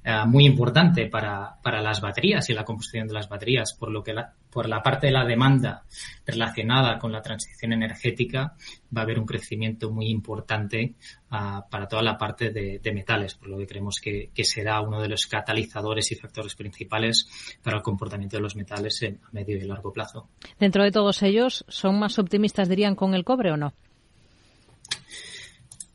Uh, 0.06 0.26
muy 0.26 0.46
importante 0.46 1.08
para, 1.08 1.58
para, 1.62 1.82
las 1.82 2.00
baterías 2.00 2.50
y 2.50 2.54
la 2.54 2.64
combustión 2.64 3.06
de 3.06 3.14
las 3.14 3.28
baterías, 3.28 3.74
por 3.74 3.92
lo 3.92 4.02
que 4.02 4.14
la, 4.14 4.34
por 4.50 4.70
la 4.70 4.82
parte 4.82 5.08
de 5.08 5.14
la 5.14 5.26
demanda 5.26 5.84
relacionada 6.26 6.98
con 6.98 7.12
la 7.12 7.22
transición 7.22 7.74
energética 7.74 8.56
va 8.96 9.02
a 9.02 9.04
haber 9.04 9.20
un 9.20 9.26
crecimiento 9.26 9.92
muy 9.92 10.08
importante 10.08 10.96
uh, 11.32 11.70
para 11.70 11.88
toda 11.90 12.02
la 12.02 12.18
parte 12.18 12.50
de, 12.52 12.80
de, 12.80 12.94
metales, 12.94 13.36
por 13.36 13.50
lo 13.50 13.58
que 13.58 13.68
creemos 13.68 14.00
que, 14.00 14.32
que, 14.34 14.46
será 14.46 14.80
uno 14.80 15.02
de 15.02 15.10
los 15.10 15.28
catalizadores 15.28 16.10
y 16.14 16.16
factores 16.16 16.56
principales 16.56 17.58
para 17.62 17.76
el 17.76 17.84
comportamiento 17.84 18.38
de 18.38 18.44
los 18.44 18.56
metales 18.56 19.02
en 19.02 19.20
a 19.22 19.30
medio 19.34 19.58
y 19.58 19.62
largo 19.66 19.92
plazo. 19.92 20.30
Dentro 20.58 20.86
de 20.86 20.92
todos 20.92 21.22
ellos, 21.24 21.66
¿son 21.68 22.00
más 22.00 22.18
optimistas, 22.20 22.70
dirían, 22.70 22.96
con 22.96 23.14
el 23.16 23.26
cobre 23.26 23.52
o 23.52 23.58
no? 23.58 23.74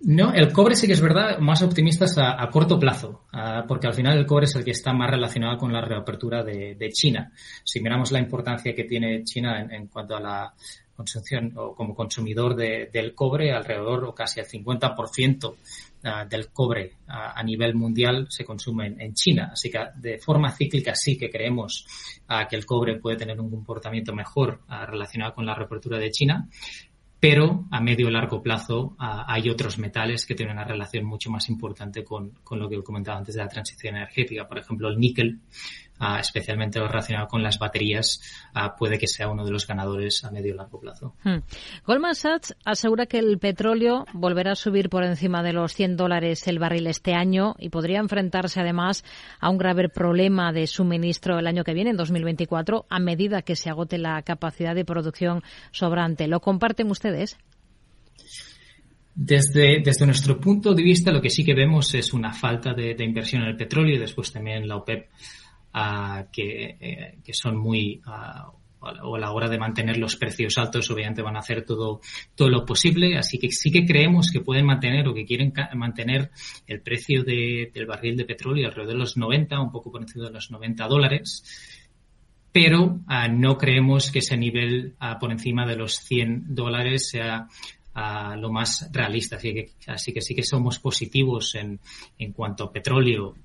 No, 0.06 0.34
el 0.34 0.52
cobre 0.52 0.76
sí 0.76 0.86
que 0.86 0.92
es 0.92 1.00
verdad, 1.00 1.38
más 1.38 1.62
optimistas 1.62 2.18
a, 2.18 2.46
corto 2.50 2.78
plazo, 2.78 3.22
porque 3.66 3.86
al 3.86 3.94
final 3.94 4.18
el 4.18 4.26
cobre 4.26 4.44
es 4.44 4.54
el 4.54 4.62
que 4.62 4.72
está 4.72 4.92
más 4.92 5.10
relacionado 5.10 5.56
con 5.56 5.72
la 5.72 5.80
reapertura 5.80 6.42
de, 6.42 6.90
China. 6.92 7.32
Si 7.64 7.80
miramos 7.80 8.12
la 8.12 8.18
importancia 8.18 8.74
que 8.74 8.84
tiene 8.84 9.24
China 9.24 9.66
en, 9.70 9.86
cuanto 9.86 10.14
a 10.14 10.20
la 10.20 10.54
consumición 10.94 11.52
o 11.56 11.74
como 11.74 11.94
consumidor 11.94 12.54
de, 12.54 12.90
del 12.92 13.14
cobre, 13.14 13.52
alrededor 13.52 14.04
o 14.04 14.14
casi 14.14 14.40
el 14.40 14.46
50% 14.46 15.48
uh, 15.48 16.28
del 16.28 16.48
cobre 16.48 16.92
a 17.08 17.42
nivel 17.42 17.74
mundial 17.74 18.26
se 18.28 18.44
consume 18.44 18.88
en, 18.88 19.00
en, 19.00 19.14
China. 19.14 19.50
Así 19.52 19.70
que 19.70 19.78
de 19.96 20.18
forma 20.18 20.52
cíclica 20.52 20.94
sí 20.94 21.16
que 21.16 21.30
creemos 21.30 21.86
que 22.48 22.56
el 22.56 22.66
cobre 22.66 22.98
puede 22.98 23.16
tener 23.16 23.40
un 23.40 23.50
comportamiento 23.50 24.14
mejor 24.14 24.60
relacionado 24.68 25.34
con 25.34 25.46
la 25.46 25.54
reapertura 25.54 25.98
de 25.98 26.10
China 26.10 26.46
pero 27.24 27.64
a 27.70 27.80
medio 27.80 28.10
y 28.10 28.12
largo 28.12 28.42
plazo 28.42 28.94
uh, 29.00 29.24
hay 29.26 29.48
otros 29.48 29.78
metales 29.78 30.26
que 30.26 30.34
tienen 30.34 30.56
una 30.56 30.64
relación 30.66 31.06
mucho 31.06 31.30
más 31.30 31.48
importante 31.48 32.04
con, 32.04 32.32
con, 32.44 32.58
lo 32.58 32.68
que 32.68 32.82
comentaba 32.82 33.16
antes 33.16 33.34
de 33.34 33.40
la 33.40 33.48
transición 33.48 33.96
energética. 33.96 34.46
Por 34.46 34.58
ejemplo, 34.58 34.90
el 34.90 34.98
níquel 34.98 35.40
uh, 36.00 36.18
especialmente 36.18 36.80
relacionado 36.80 37.28
con 37.28 37.42
las 37.42 37.58
baterías, 37.58 38.20
uh, 38.54 38.76
puede 38.78 38.98
que 38.98 39.06
sea 39.06 39.28
uno 39.28 39.44
de 39.44 39.50
los 39.50 39.66
ganadores 39.66 40.24
a 40.24 40.30
medio 40.30 40.54
y 40.54 40.56
largo 40.56 40.80
plazo. 40.80 41.14
Hmm. 41.22 41.38
Goldman 41.86 42.14
Sachs 42.14 42.54
asegura 42.64 43.06
que 43.06 43.18
el 43.18 43.38
petróleo 43.38 44.06
volverá 44.12 44.52
a 44.52 44.56
subir 44.56 44.88
por 44.88 45.04
encima 45.04 45.42
de 45.42 45.52
los 45.52 45.74
100 45.74 45.96
dólares 45.96 46.46
el 46.48 46.58
barril 46.58 46.86
este 46.86 47.14
año 47.14 47.54
y 47.58 47.68
podría 47.68 48.00
enfrentarse 48.00 48.60
además 48.60 49.04
a 49.40 49.50
un 49.50 49.58
grave 49.58 49.88
problema 49.88 50.52
de 50.52 50.66
suministro 50.66 51.38
el 51.38 51.46
año 51.46 51.64
que 51.64 51.74
viene, 51.74 51.90
en 51.90 51.96
2024, 51.96 52.86
a 52.88 52.98
medida 52.98 53.42
que 53.42 53.56
se 53.56 53.70
agote 53.70 53.98
la 53.98 54.22
capacidad 54.22 54.74
de 54.74 54.84
producción 54.84 55.42
sobrante. 55.70 56.28
¿Lo 56.28 56.40
comparten 56.40 56.90
ustedes? 56.90 57.38
Desde, 59.16 59.80
desde, 59.80 60.06
nuestro 60.06 60.40
punto 60.40 60.74
de 60.74 60.82
vista, 60.82 61.12
lo 61.12 61.20
que 61.20 61.30
sí 61.30 61.44
que 61.44 61.54
vemos 61.54 61.94
es 61.94 62.12
una 62.12 62.32
falta 62.32 62.74
de, 62.74 62.94
de 62.94 63.04
inversión 63.04 63.42
en 63.42 63.48
el 63.48 63.56
petróleo 63.56 63.94
y 63.94 63.98
después 63.98 64.32
también 64.32 64.66
la 64.66 64.76
OPEP 64.76 65.06
uh, 65.74 66.30
que, 66.32 66.76
eh, 66.80 67.18
que, 67.22 67.32
son 67.32 67.56
muy 67.56 68.00
uh, 68.06 68.50
o 69.02 69.16
a 69.16 69.18
la 69.18 69.32
hora 69.32 69.48
de 69.48 69.58
mantener 69.58 69.96
los 69.96 70.16
precios 70.16 70.58
altos, 70.58 70.90
obviamente 70.90 71.22
van 71.22 71.36
a 71.36 71.40
hacer 71.40 71.64
todo, 71.64 72.00
todo 72.34 72.48
lo 72.48 72.64
posible. 72.64 73.16
Así 73.16 73.38
que 73.38 73.50
sí 73.50 73.70
que 73.70 73.84
creemos 73.84 74.30
que 74.30 74.40
pueden 74.40 74.66
mantener 74.66 75.08
o 75.08 75.14
que 75.14 75.24
quieren 75.24 75.52
mantener 75.74 76.30
el 76.66 76.80
precio 76.82 77.24
de, 77.24 77.70
del 77.72 77.86
barril 77.86 78.16
de 78.16 78.24
petróleo 78.24 78.68
alrededor 78.68 78.92
de 78.92 78.98
los 78.98 79.16
90, 79.16 79.60
un 79.60 79.70
poco 79.70 79.90
por 79.90 80.02
encima 80.02 80.26
de 80.26 80.32
los 80.32 80.50
90 80.50 80.86
dólares. 80.86 81.44
Pero 82.52 82.82
uh, 82.84 83.32
no 83.32 83.58
creemos 83.58 84.10
que 84.10 84.20
ese 84.20 84.36
nivel 84.36 84.94
uh, 85.00 85.18
por 85.18 85.32
encima 85.32 85.66
de 85.66 85.76
los 85.76 85.96
100 85.96 86.54
dólares 86.54 87.08
sea 87.08 87.48
lo 88.36 88.50
más 88.50 88.90
realista. 88.92 89.36
Así 89.36 89.54
que, 89.54 89.70
así 89.86 90.12
que 90.12 90.20
sí 90.20 90.34
que 90.34 90.42
somos 90.42 90.80
positivos 90.80 91.54
en, 91.54 91.78
en 92.18 92.32
cuanto 92.32 92.64
a 92.64 92.72
petróleo 92.72 93.36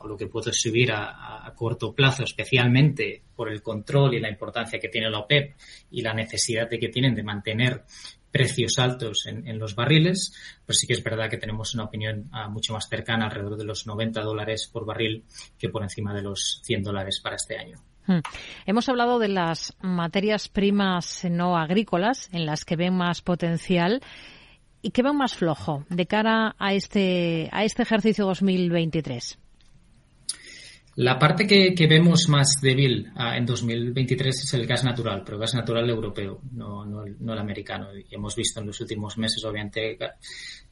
o 0.00 0.08
lo 0.08 0.16
que 0.16 0.26
puede 0.26 0.52
subir 0.52 0.92
a, 0.92 1.46
a, 1.46 1.54
corto 1.54 1.94
plazo, 1.94 2.24
especialmente 2.24 3.22
por 3.34 3.50
el 3.50 3.62
control 3.62 4.14
y 4.14 4.20
la 4.20 4.30
importancia 4.30 4.78
que 4.78 4.88
tiene 4.88 5.10
la 5.10 5.20
OPEP 5.20 5.54
y 5.90 6.02
la 6.02 6.14
necesidad 6.14 6.68
de 6.68 6.78
que 6.78 6.88
tienen 6.88 7.14
de 7.14 7.22
mantener 7.22 7.84
precios 8.30 8.78
altos 8.78 9.26
en, 9.26 9.46
en, 9.46 9.58
los 9.58 9.74
barriles, 9.74 10.32
pero 10.64 10.74
sí 10.74 10.86
que 10.86 10.92
es 10.92 11.02
verdad 11.02 11.28
que 11.28 11.36
tenemos 11.36 11.74
una 11.74 11.84
opinión 11.84 12.30
uh, 12.32 12.50
mucho 12.50 12.72
más 12.72 12.88
cercana, 12.88 13.26
alrededor 13.26 13.56
de 13.56 13.64
los 13.64 13.86
90 13.86 14.20
dólares 14.22 14.68
por 14.72 14.86
barril, 14.86 15.24
que 15.58 15.68
por 15.68 15.82
encima 15.82 16.14
de 16.14 16.22
los 16.22 16.60
100 16.64 16.82
dólares 16.82 17.20
para 17.22 17.36
este 17.36 17.58
año. 17.58 17.78
Hmm. 18.06 18.20
Hemos 18.66 18.88
hablado 18.88 19.18
de 19.18 19.28
las 19.28 19.74
materias 19.80 20.48
primas 20.48 21.24
no 21.24 21.56
agrícolas, 21.56 22.28
en 22.32 22.46
las 22.46 22.64
que 22.64 22.76
ven 22.76 22.94
más 22.94 23.20
potencial 23.20 24.00
y 24.82 24.90
que 24.90 25.02
ven 25.02 25.16
más 25.16 25.34
flojo 25.34 25.84
de 25.90 26.06
cara 26.06 26.54
a 26.58 26.72
este, 26.72 27.48
a 27.52 27.64
este 27.64 27.82
ejercicio 27.82 28.26
2023. 28.26 29.39
La 30.96 31.18
parte 31.18 31.46
que, 31.46 31.86
vemos 31.86 32.28
más 32.28 32.58
débil 32.60 33.12
uh, 33.14 33.34
en 33.36 33.46
2023 33.46 34.42
es 34.42 34.54
el 34.54 34.66
gas 34.66 34.82
natural, 34.82 35.22
pero 35.24 35.38
gas 35.38 35.54
natural 35.54 35.88
europeo, 35.88 36.40
no, 36.52 36.84
no, 36.84 37.04
no, 37.20 37.32
el 37.32 37.38
americano. 37.38 37.96
Y 37.96 38.12
hemos 38.12 38.34
visto 38.34 38.60
en 38.60 38.66
los 38.66 38.80
últimos 38.80 39.16
meses, 39.16 39.44
obviamente, 39.44 39.96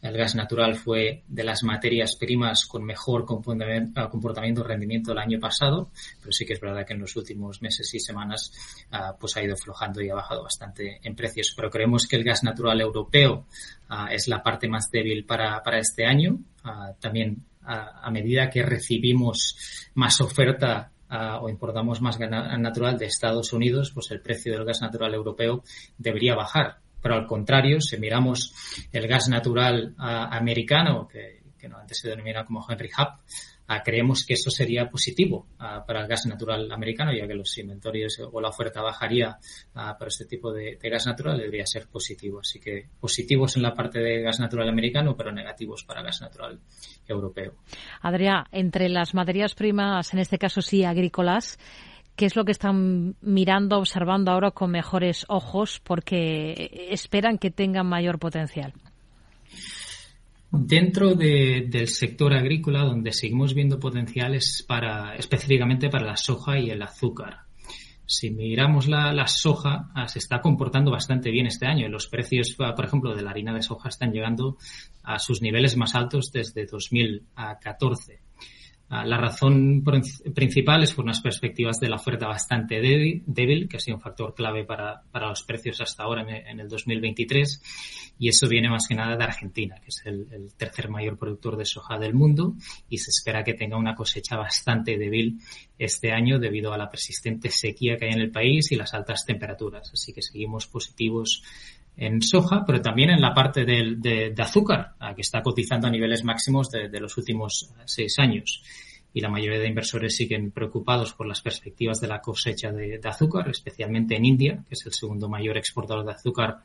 el 0.03 0.17
gas 0.17 0.35
natural 0.35 0.75
fue 0.75 1.23
de 1.29 1.45
las 1.45 1.63
materias 1.63 2.17
primas 2.17 2.67
con 2.67 2.85
mejor 2.85 3.25
comportamiento 3.25 4.61
y 4.61 4.65
rendimiento 4.65 5.13
el 5.13 5.19
año 5.19 5.39
pasado, 5.39 5.91
pero 6.21 6.33
sí 6.33 6.45
que 6.45 6.55
es 6.55 6.61
verdad 6.61 6.85
que 6.85 6.95
en 6.95 7.01
los 7.01 7.15
últimos 7.15 7.63
meses 7.63 7.95
y 7.95 8.01
semanas 8.01 8.53
uh, 8.93 9.17
pues 9.21 9.37
ha 9.37 9.43
ido 9.43 9.55
aflojando 9.55 10.03
y 10.03 10.11
ha 10.11 10.17
bajado 10.17 10.43
bastante 10.43 10.99
en 11.01 11.15
precios. 11.15 11.53
Pero 11.55 11.71
creemos 11.71 12.09
que 12.09 12.17
el 12.17 12.25
gas 12.25 12.43
natural 12.43 12.81
europeo 12.81 13.47
uh, 13.89 14.09
es 14.11 14.27
la 14.27 14.43
parte 14.43 14.69
más 14.69 14.91
débil 14.91 15.25
para, 15.25 15.63
para 15.63 15.79
este 15.79 16.05
año. 16.05 16.41
también 16.99 17.48
a, 17.69 18.01
a 18.03 18.11
medida 18.11 18.51
que 18.51 18.63
recibimos 18.63 19.57
más 19.95 20.21
oferta 20.21 20.91
o 21.41 21.49
importamos 21.49 22.01
más 22.01 22.19
gas 22.19 22.59
natural 22.59 22.99
de 22.99 23.07
Estados 23.07 23.53
Unidos, 23.53 23.93
pues 23.93 24.11
el 24.11 24.21
precio 24.21 24.53
del 24.53 24.65
gas 24.65 24.81
natural 24.81 25.15
europeo 25.15 25.63
debería 25.97 26.35
bajar. 26.35 26.79
Pero 27.01 27.15
al 27.15 27.27
contrario, 27.27 27.81
si 27.81 27.97
miramos 27.99 28.53
el 28.93 29.07
gas 29.07 29.29
natural 29.29 29.95
americano, 29.97 31.09
que, 31.09 31.39
antes 31.75 31.99
se 31.99 32.09
denomina 32.09 32.45
como 32.45 32.65
Henry 32.69 32.91
Hub, 32.99 33.21
creemos 33.85 34.25
que 34.25 34.35
eso 34.35 34.51
sería 34.51 34.89
positivo 34.89 35.47
para 35.59 36.01
el 36.01 36.09
gas 36.09 36.27
natural 36.27 36.71
americano, 36.73 37.13
ya 37.13 37.27
que 37.27 37.35
los 37.35 37.57
inventarios 37.59 38.19
o 38.21 38.41
la 38.41 38.49
oferta 38.49 38.81
bajaría 38.81 39.37
para 39.73 40.07
este 40.07 40.25
tipo 40.25 40.53
de, 40.53 40.79
de, 40.81 40.91
gas 40.91 41.07
natural, 41.07 41.37
debería 41.37 41.67
ser 41.67 41.87
positivo. 41.87 42.41
Así 42.41 42.59
que 42.61 42.89
positivos 42.99 43.57
en 43.57 43.63
la 43.63 43.75
parte 43.75 44.01
de 44.01 44.23
gas 44.23 44.41
natural 44.41 44.69
americano, 44.69 45.17
pero 45.17 45.33
negativos 45.33 45.85
para 45.85 46.03
gas 46.03 46.21
natural 46.21 46.59
europeo. 47.07 47.55
Adrián, 48.01 48.45
entre 48.53 48.89
las 48.89 49.15
materias 49.15 49.55
primas, 49.55 50.13
en 50.15 50.21
este 50.21 50.39
caso 50.39 50.63
sí 50.63 50.85
agrícolas, 50.85 51.59
¿qué 52.17 52.25
es 52.25 52.37
lo 52.37 52.45
que 52.45 52.53
están 52.53 53.17
mirando, 53.21 53.79
observando 53.79 54.33
ahora 54.33 54.51
con 54.51 54.71
mejores 54.71 55.27
ojos 55.29 55.81
porque 55.81 56.89
esperan 56.91 57.39
que 57.39 57.51
tengan 57.51 57.87
mayor 57.87 58.19
potencial? 58.19 58.73
Dentro 60.51 61.15
de, 61.15 61.67
del 61.69 61.89
sector 61.89 62.33
agrícola, 62.33 62.83
donde 62.85 63.13
seguimos 63.13 63.53
viendo 63.53 63.79
potenciales 63.79 64.65
para, 64.67 65.15
específicamente 65.17 65.91
para 65.91 66.07
la 66.07 66.17
soja 66.17 66.59
y 66.59 66.71
el 66.71 66.81
azúcar. 66.81 67.41
Si 68.07 68.31
miramos 68.31 68.89
la, 68.89 69.13
la 69.13 69.27
soja, 69.27 69.91
ah, 69.95 70.09
se 70.09 70.19
está 70.19 70.41
comportando 70.41 70.91
bastante 70.91 71.31
bien 71.31 71.47
este 71.47 71.67
año. 71.67 71.89
Los 71.89 72.09
precios, 72.09 72.57
ah, 72.61 72.75
por 72.75 72.87
ejemplo, 72.87 73.15
de 73.15 73.21
la 73.21 73.31
harina 73.31 73.53
de 73.53 73.61
soja 73.61 73.91
están 73.91 74.13
llegando 74.13 74.57
a 75.03 75.19
sus 75.19 75.43
niveles 75.43 75.77
más 75.77 75.95
altos 75.95 76.33
desde 76.33 76.65
2014. 76.65 78.28
Ah, 78.91 79.05
la 79.05 79.19
razón 79.19 79.85
principal 80.35 80.83
es 80.83 80.95
por 80.95 81.05
unas 81.05 81.21
perspectivas 81.21 81.79
de 81.79 81.91
la 81.91 81.97
oferta 81.97 82.27
bastante 82.27 82.81
débil, 82.81 83.69
que 83.69 83.77
ha 83.77 83.81
sido 83.81 83.97
un 83.99 84.01
factor 84.01 84.35
clave 84.35 84.65
para, 84.65 85.03
para 85.11 85.29
los 85.29 85.43
precios 85.43 85.79
hasta 85.83 86.05
ahora 86.05 86.23
en, 86.23 86.59
el 86.59 86.69
2023. 86.69 88.15
Y 88.19 88.29
eso 88.29 88.49
viene 88.49 88.71
más 88.71 88.89
que 88.89 88.95
nada 88.95 89.15
de 89.15 89.25
Argentina, 89.25 89.77
que 89.81 89.89
es 89.89 90.03
el, 90.07 90.27
el, 90.33 90.55
tercer 90.55 90.89
mayor 90.89 91.19
productor 91.19 91.59
de 91.59 91.67
soja 91.67 91.99
del 91.99 92.15
mundo 92.15 92.55
y 92.89 92.97
se 92.97 93.11
espera 93.11 93.45
que 93.45 93.53
tenga 93.53 93.77
una 93.77 93.95
cosecha 93.95 94.37
bastante 94.37 94.97
débil 94.97 95.39
este 95.79 96.11
año 96.11 96.39
debido 96.39 96.73
a 96.73 96.79
la 96.79 96.91
persistente 96.91 97.51
sequía 97.51 97.99
que 97.99 98.07
hay 98.07 98.13
en 98.13 98.21
el 98.21 98.31
país 98.31 98.73
y 98.73 98.77
las 98.77 98.95
altas 98.95 99.27
temperaturas. 99.27 99.91
Así 99.93 100.15
que 100.15 100.23
seguimos 100.23 100.67
positivos 100.67 101.43
en 101.99 102.23
soja, 102.23 102.65
pero 102.65 102.81
también 102.81 103.11
en 103.11 103.21
la 103.21 103.35
parte 103.35 103.65
de, 103.65 103.97
de, 103.99 104.43
azúcar, 104.43 104.95
que 105.15 105.23
está 105.23 105.43
cotizando 105.43 105.89
a 105.89 105.91
niveles 105.91 106.25
máximos 106.25 106.71
de, 106.71 106.89
de, 106.89 107.01
los 107.01 107.17
últimos 107.19 107.75
seis 107.85 108.19
años. 108.19 108.63
Y 109.13 109.21
la 109.21 109.29
mayoría 109.29 109.59
de 109.59 109.67
inversores 109.67 110.15
siguen 110.15 110.53
preocupados 110.53 111.13
por 111.13 111.27
las 111.27 111.41
perspectivas 111.41 112.01
de 112.01 112.07
la 112.07 112.21
cosecha 112.21 112.71
de, 112.71 113.01
azúcar, 113.03 113.49
especialmente 113.49 114.15
en 114.15 114.25
India, 114.25 114.65
que 114.69 114.75
es 114.75 114.87
el 114.87 114.93
segundo 114.93 115.29
mayor 115.29 115.57
exportador 115.57 116.05
de 116.05 116.13
azúcar 116.13 116.59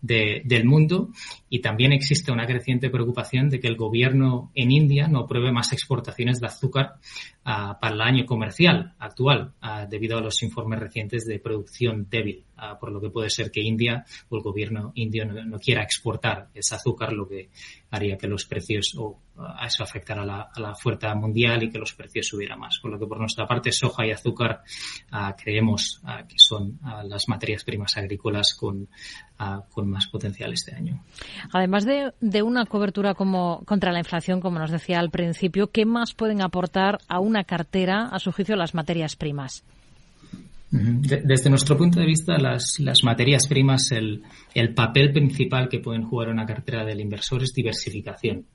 de, 0.00 0.42
del 0.44 0.64
mundo 0.64 1.10
y 1.48 1.60
también 1.60 1.92
existe 1.92 2.30
una 2.30 2.46
creciente 2.46 2.90
preocupación 2.90 3.48
de 3.48 3.58
que 3.58 3.66
el 3.66 3.76
gobierno 3.76 4.52
en 4.54 4.70
India 4.70 5.08
no 5.08 5.20
apruebe 5.20 5.50
más 5.50 5.72
exportaciones 5.72 6.40
de 6.40 6.46
azúcar 6.46 6.98
uh, 7.44 7.80
para 7.80 7.94
el 7.94 8.00
año 8.00 8.26
comercial 8.26 8.94
actual 8.98 9.54
uh, 9.62 9.88
debido 9.88 10.18
a 10.18 10.20
los 10.20 10.42
informes 10.42 10.78
recientes 10.78 11.26
de 11.26 11.40
producción 11.40 12.06
débil, 12.08 12.44
uh, 12.58 12.78
por 12.78 12.92
lo 12.92 13.00
que 13.00 13.10
puede 13.10 13.30
ser 13.30 13.50
que 13.50 13.60
India 13.60 14.04
o 14.28 14.36
el 14.36 14.42
gobierno 14.42 14.92
indio 14.94 15.24
no, 15.24 15.58
quiera 15.58 15.82
exportar 15.82 16.48
ese 16.54 16.74
azúcar, 16.74 17.12
lo 17.12 17.28
que 17.28 17.50
haría 17.90 18.18
que 18.18 18.26
los 18.26 18.44
precios 18.44 18.94
o 18.96 19.20
a 19.38 19.66
eso 19.66 19.84
afectara 19.84 20.22
a 20.22 20.26
la, 20.26 20.48
a 20.52 20.60
la 20.60 20.72
oferta 20.72 21.14
mundial 21.14 21.62
y 21.62 21.70
que 21.70 21.78
los 21.78 21.94
precios 21.94 22.26
subieran 22.26 22.58
más. 22.58 22.78
Por 22.80 22.90
lo 22.90 22.98
que 22.98 23.06
por 23.06 23.20
nuestra 23.20 23.46
parte 23.46 23.70
soja 23.70 24.06
y 24.06 24.10
azúcar 24.10 24.62
creemos 25.36 26.02
que 26.28 26.34
son 26.36 26.78
las 27.04 27.28
materias 27.28 27.64
primas 27.64 27.96
agrícolas 27.96 28.54
con, 28.54 28.88
con 29.70 29.88
más 29.88 30.06
potencial 30.06 30.52
este 30.52 30.74
año. 30.74 31.04
Además 31.52 31.84
de, 31.84 32.12
de, 32.20 32.42
una 32.42 32.66
cobertura 32.66 33.14
como 33.14 33.62
contra 33.64 33.92
la 33.92 34.00
inflación, 34.00 34.40
como 34.40 34.58
nos 34.58 34.70
decía 34.70 34.98
al 34.98 35.10
principio, 35.10 35.70
¿qué 35.70 35.84
más 35.86 36.14
pueden 36.14 36.42
aportar 36.42 36.98
a 37.08 37.20
una 37.20 37.44
cartera, 37.44 38.08
a 38.08 38.18
su 38.18 38.32
juicio, 38.32 38.56
las 38.56 38.74
materias 38.74 39.16
primas? 39.16 39.64
Desde 40.70 41.48
nuestro 41.48 41.78
punto 41.78 41.98
de 41.98 42.06
vista, 42.06 42.36
las, 42.36 42.78
las 42.78 43.02
materias 43.02 43.46
primas, 43.48 43.90
el, 43.90 44.22
el, 44.52 44.74
papel 44.74 45.12
principal 45.12 45.68
que 45.68 45.78
pueden 45.78 46.02
jugar 46.02 46.28
una 46.28 46.44
cartera 46.44 46.84
del 46.84 47.00
inversor 47.00 47.42
es 47.42 47.54
diversificación. 47.54 48.46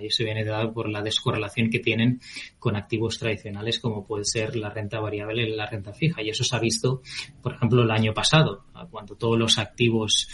Y 0.00 0.06
eso 0.06 0.24
viene 0.24 0.44
dado 0.44 0.72
por 0.72 0.88
la 0.88 1.02
descorrelación 1.02 1.70
que 1.70 1.78
tienen 1.78 2.20
con 2.58 2.76
activos 2.76 3.18
tradicionales 3.18 3.78
como 3.78 4.06
puede 4.06 4.24
ser 4.24 4.56
la 4.56 4.70
renta 4.70 5.00
variable 5.00 5.44
y 5.44 5.54
la 5.54 5.66
renta 5.66 5.92
fija. 5.92 6.22
Y 6.22 6.30
eso 6.30 6.44
se 6.44 6.56
ha 6.56 6.60
visto, 6.60 7.02
por 7.40 7.54
ejemplo, 7.54 7.82
el 7.82 7.90
año 7.90 8.12
pasado, 8.12 8.64
cuando 8.90 9.16
todos 9.16 9.38
los 9.38 9.58
activos 9.58 10.28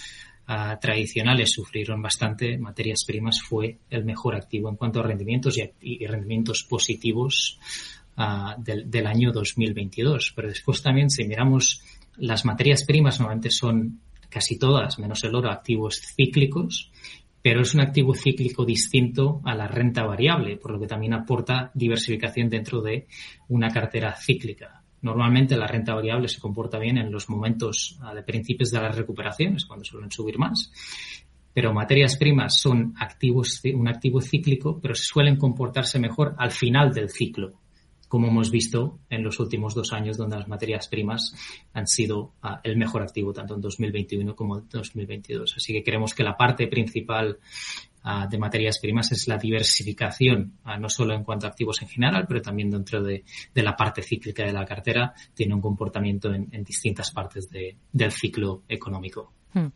uh, 0.49 0.79
tradicionales 0.81 1.51
sufrieron 1.53 2.01
bastante, 2.01 2.59
materias 2.59 3.05
primas 3.07 3.41
fue 3.43 3.79
el 3.91 4.05
mejor 4.05 4.35
activo 4.35 4.69
en 4.69 4.77
cuanto 4.77 5.01
a 5.01 5.03
rendimientos 5.03 5.59
y, 5.59 5.71
y 5.81 6.07
rendimientos 6.07 6.65
positivos 6.69 7.59
uh, 8.19 8.61
del, 8.61 8.91
del, 8.91 9.07
año 9.07 9.33
2022. 9.33 10.33
Pero 10.35 10.49
después 10.49 10.83
también, 10.83 11.09
si 11.09 11.25
miramos 11.25 11.83
las 12.17 12.45
materias 12.45 12.85
primas, 12.85 13.21
normalmente 13.21 13.51
son 13.51 14.01
casi 14.29 14.59
todas, 14.59 14.99
menos 14.99 15.23
el 15.25 15.35
oro, 15.35 15.51
activos 15.51 16.01
cíclicos 16.15 16.91
pero 17.43 17.63
es 17.63 17.75
un 17.75 17.81
activo 17.81 18.15
cíclico 18.15 18.65
distinto 18.65 19.41
a 19.45 19.55
la 19.55 19.69
renta 19.69 20.05
variable, 20.05 20.57
por 20.57 20.73
lo 20.73 20.81
que 20.81 20.87
también 20.87 21.15
aporta 21.15 21.71
diversificación 21.73 22.49
dentro 22.49 22.83
de 22.83 23.07
una 23.49 23.69
cartera 23.69 24.15
cíclica. 24.17 24.83
Normalmente 25.01 25.57
la 25.57 25.67
renta 25.67 25.95
variable 25.95 26.27
se 26.29 26.41
comporta 26.41 26.79
bien 26.79 26.99
en 26.99 27.13
los 27.13 27.31
momentos 27.31 27.99
de 28.15 28.23
principios 28.23 28.71
de 28.71 28.81
las 28.81 28.97
recuperaciones, 28.97 29.65
cuando 29.65 29.85
suelen 29.85 30.11
subir 30.11 30.39
más. 30.39 30.73
Pero 31.55 31.73
materias 31.73 32.17
primas 32.17 32.61
son 32.61 32.95
activos, 32.99 33.61
un 33.73 33.89
activo 33.89 34.21
cíclico, 34.21 34.81
pero 34.81 34.95
suelen 34.95 35.37
comportarse 35.37 35.99
mejor 35.99 36.35
al 36.37 36.51
final 36.51 36.93
del 36.93 37.09
ciclo, 37.09 37.53
como 38.09 38.29
hemos 38.29 38.51
visto 38.51 39.01
en 39.11 39.23
los 39.23 39.39
últimos 39.39 39.75
dos 39.75 39.93
años, 39.93 40.17
donde 40.17 40.37
las 40.37 40.49
materias 40.49 40.89
primas 40.89 41.35
han 41.75 41.87
sido 41.87 42.33
uh, 42.43 42.57
el 42.65 42.77
mejor 42.77 43.03
activo 43.03 43.33
tanto 43.33 43.55
en 43.55 43.61
2021 43.61 44.35
como 44.35 44.59
en 44.59 44.69
2022. 44.69 45.55
Así 45.57 45.73
que 45.75 45.85
creemos 45.85 46.15
que 46.15 46.25
la 46.25 46.37
parte 46.37 46.67
principal 46.67 47.39
uh, 48.05 48.29
de 48.29 48.39
materias 48.39 48.79
primas 48.81 49.13
es 49.13 49.29
la 49.29 49.37
diversificación, 49.37 50.55
uh, 50.65 50.81
no 50.81 50.89
solo 50.89 51.15
en 51.15 51.23
cuanto 51.23 51.47
a 51.47 51.51
activos 51.51 51.83
en 51.83 51.89
general, 51.89 52.25
pero 52.27 52.41
también 52.41 52.71
dentro 52.71 53.03
de, 53.03 53.25
la 53.55 53.77
parte 53.77 54.03
cíclica 54.03 54.45
de 54.45 54.53
la 54.53 54.65
cartera, 54.65 55.13
tiene 55.35 55.55
un 55.55 55.61
comportamiento 55.61 56.33
en, 56.33 56.49
en 56.51 56.65
distintas 56.65 57.11
partes 57.11 57.51
de, 57.51 57.77
del 57.93 58.13
ciclo 58.13 58.63
económico. 58.69 59.38
Hmm. 59.55 59.69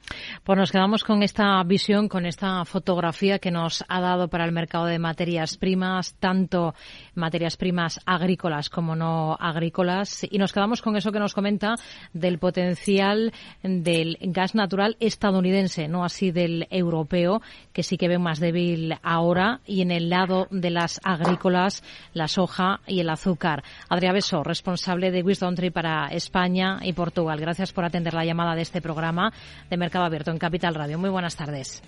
Pues 0.44 0.58
nos 0.58 0.70
quedamos 0.70 1.02
con 1.02 1.22
esta 1.22 1.62
visión, 1.62 2.08
con 2.08 2.26
esta 2.26 2.62
fotografía 2.66 3.38
que 3.38 3.50
nos 3.50 3.82
ha 3.88 4.00
dado 4.00 4.28
para 4.28 4.44
el 4.44 4.52
mercado 4.52 4.84
de 4.84 4.98
materias 4.98 5.56
primas, 5.56 6.14
tanto 6.20 6.74
materias 7.14 7.56
primas 7.56 7.98
agrícolas 8.04 8.68
como 8.68 8.94
no 8.94 9.34
agrícolas, 9.40 10.26
y 10.30 10.36
nos 10.36 10.52
quedamos 10.52 10.82
con 10.82 10.96
eso 10.96 11.10
que 11.10 11.18
nos 11.18 11.32
comenta 11.32 11.76
del 12.12 12.38
potencial 12.38 13.32
del 13.62 14.18
gas 14.20 14.54
natural 14.54 14.96
estadounidense, 15.00 15.88
no 15.88 16.04
así 16.04 16.32
del 16.32 16.66
europeo, 16.70 17.40
que 17.72 17.82
sí 17.82 17.96
que 17.96 18.08
ve 18.08 18.18
más 18.18 18.40
débil 18.40 18.96
ahora, 19.02 19.60
y 19.66 19.80
en 19.80 19.90
el 19.90 20.10
lado 20.10 20.48
de 20.50 20.70
las 20.70 21.00
agrícolas, 21.02 21.82
la 22.12 22.28
soja 22.28 22.80
y 22.86 23.00
el 23.00 23.08
azúcar. 23.08 23.64
Adrià 23.88 24.12
Beso, 24.12 24.42
responsable 24.42 25.10
de 25.10 25.22
Wisdom 25.22 25.54
Tree 25.54 25.70
para 25.70 26.08
España 26.08 26.78
y 26.82 26.92
Portugal. 26.92 27.40
Gracias 27.40 27.72
por 27.72 27.86
atender 27.86 28.12
la 28.12 28.26
llamada 28.26 28.54
de 28.54 28.62
este 28.62 28.82
programa 28.82 29.32
de 29.72 29.78
Mercado 29.78 30.04
Abierto 30.04 30.30
en 30.30 30.36
Capital 30.36 30.74
Radio. 30.74 30.98
Muy 30.98 31.08
buenas 31.08 31.34
tardes. 31.34 31.82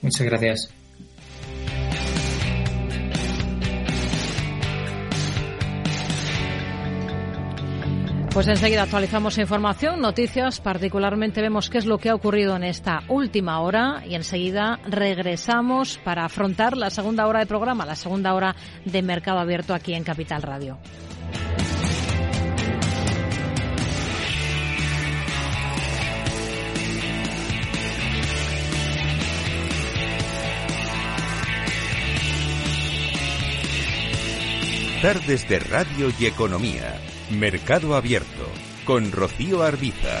Muchas 0.00 0.24
gracias. 0.24 0.72
Pues 8.32 8.46
enseguida 8.46 8.84
actualizamos 8.84 9.38
información, 9.38 10.00
noticias, 10.00 10.60
particularmente 10.60 11.42
vemos 11.42 11.68
qué 11.68 11.78
es 11.78 11.86
lo 11.86 11.98
que 11.98 12.10
ha 12.10 12.14
ocurrido 12.14 12.54
en 12.54 12.62
esta 12.62 13.02
última 13.08 13.60
hora 13.60 14.04
y 14.06 14.14
enseguida 14.14 14.78
regresamos 14.86 15.98
para 16.04 16.26
afrontar 16.26 16.76
la 16.76 16.90
segunda 16.90 17.26
hora 17.26 17.40
de 17.40 17.46
programa, 17.46 17.84
la 17.84 17.96
segunda 17.96 18.32
hora 18.34 18.54
de 18.84 19.02
Mercado 19.02 19.40
Abierto 19.40 19.74
aquí 19.74 19.94
en 19.94 20.04
Capital 20.04 20.42
Radio. 20.42 20.78
Tardes 35.02 35.48
de 35.48 35.58
Radio 35.60 36.12
y 36.18 36.26
Economía. 36.26 37.00
Mercado 37.30 37.94
Abierto. 37.94 38.44
Con 38.84 39.10
Rocío 39.12 39.62
Arbiza. 39.62 40.20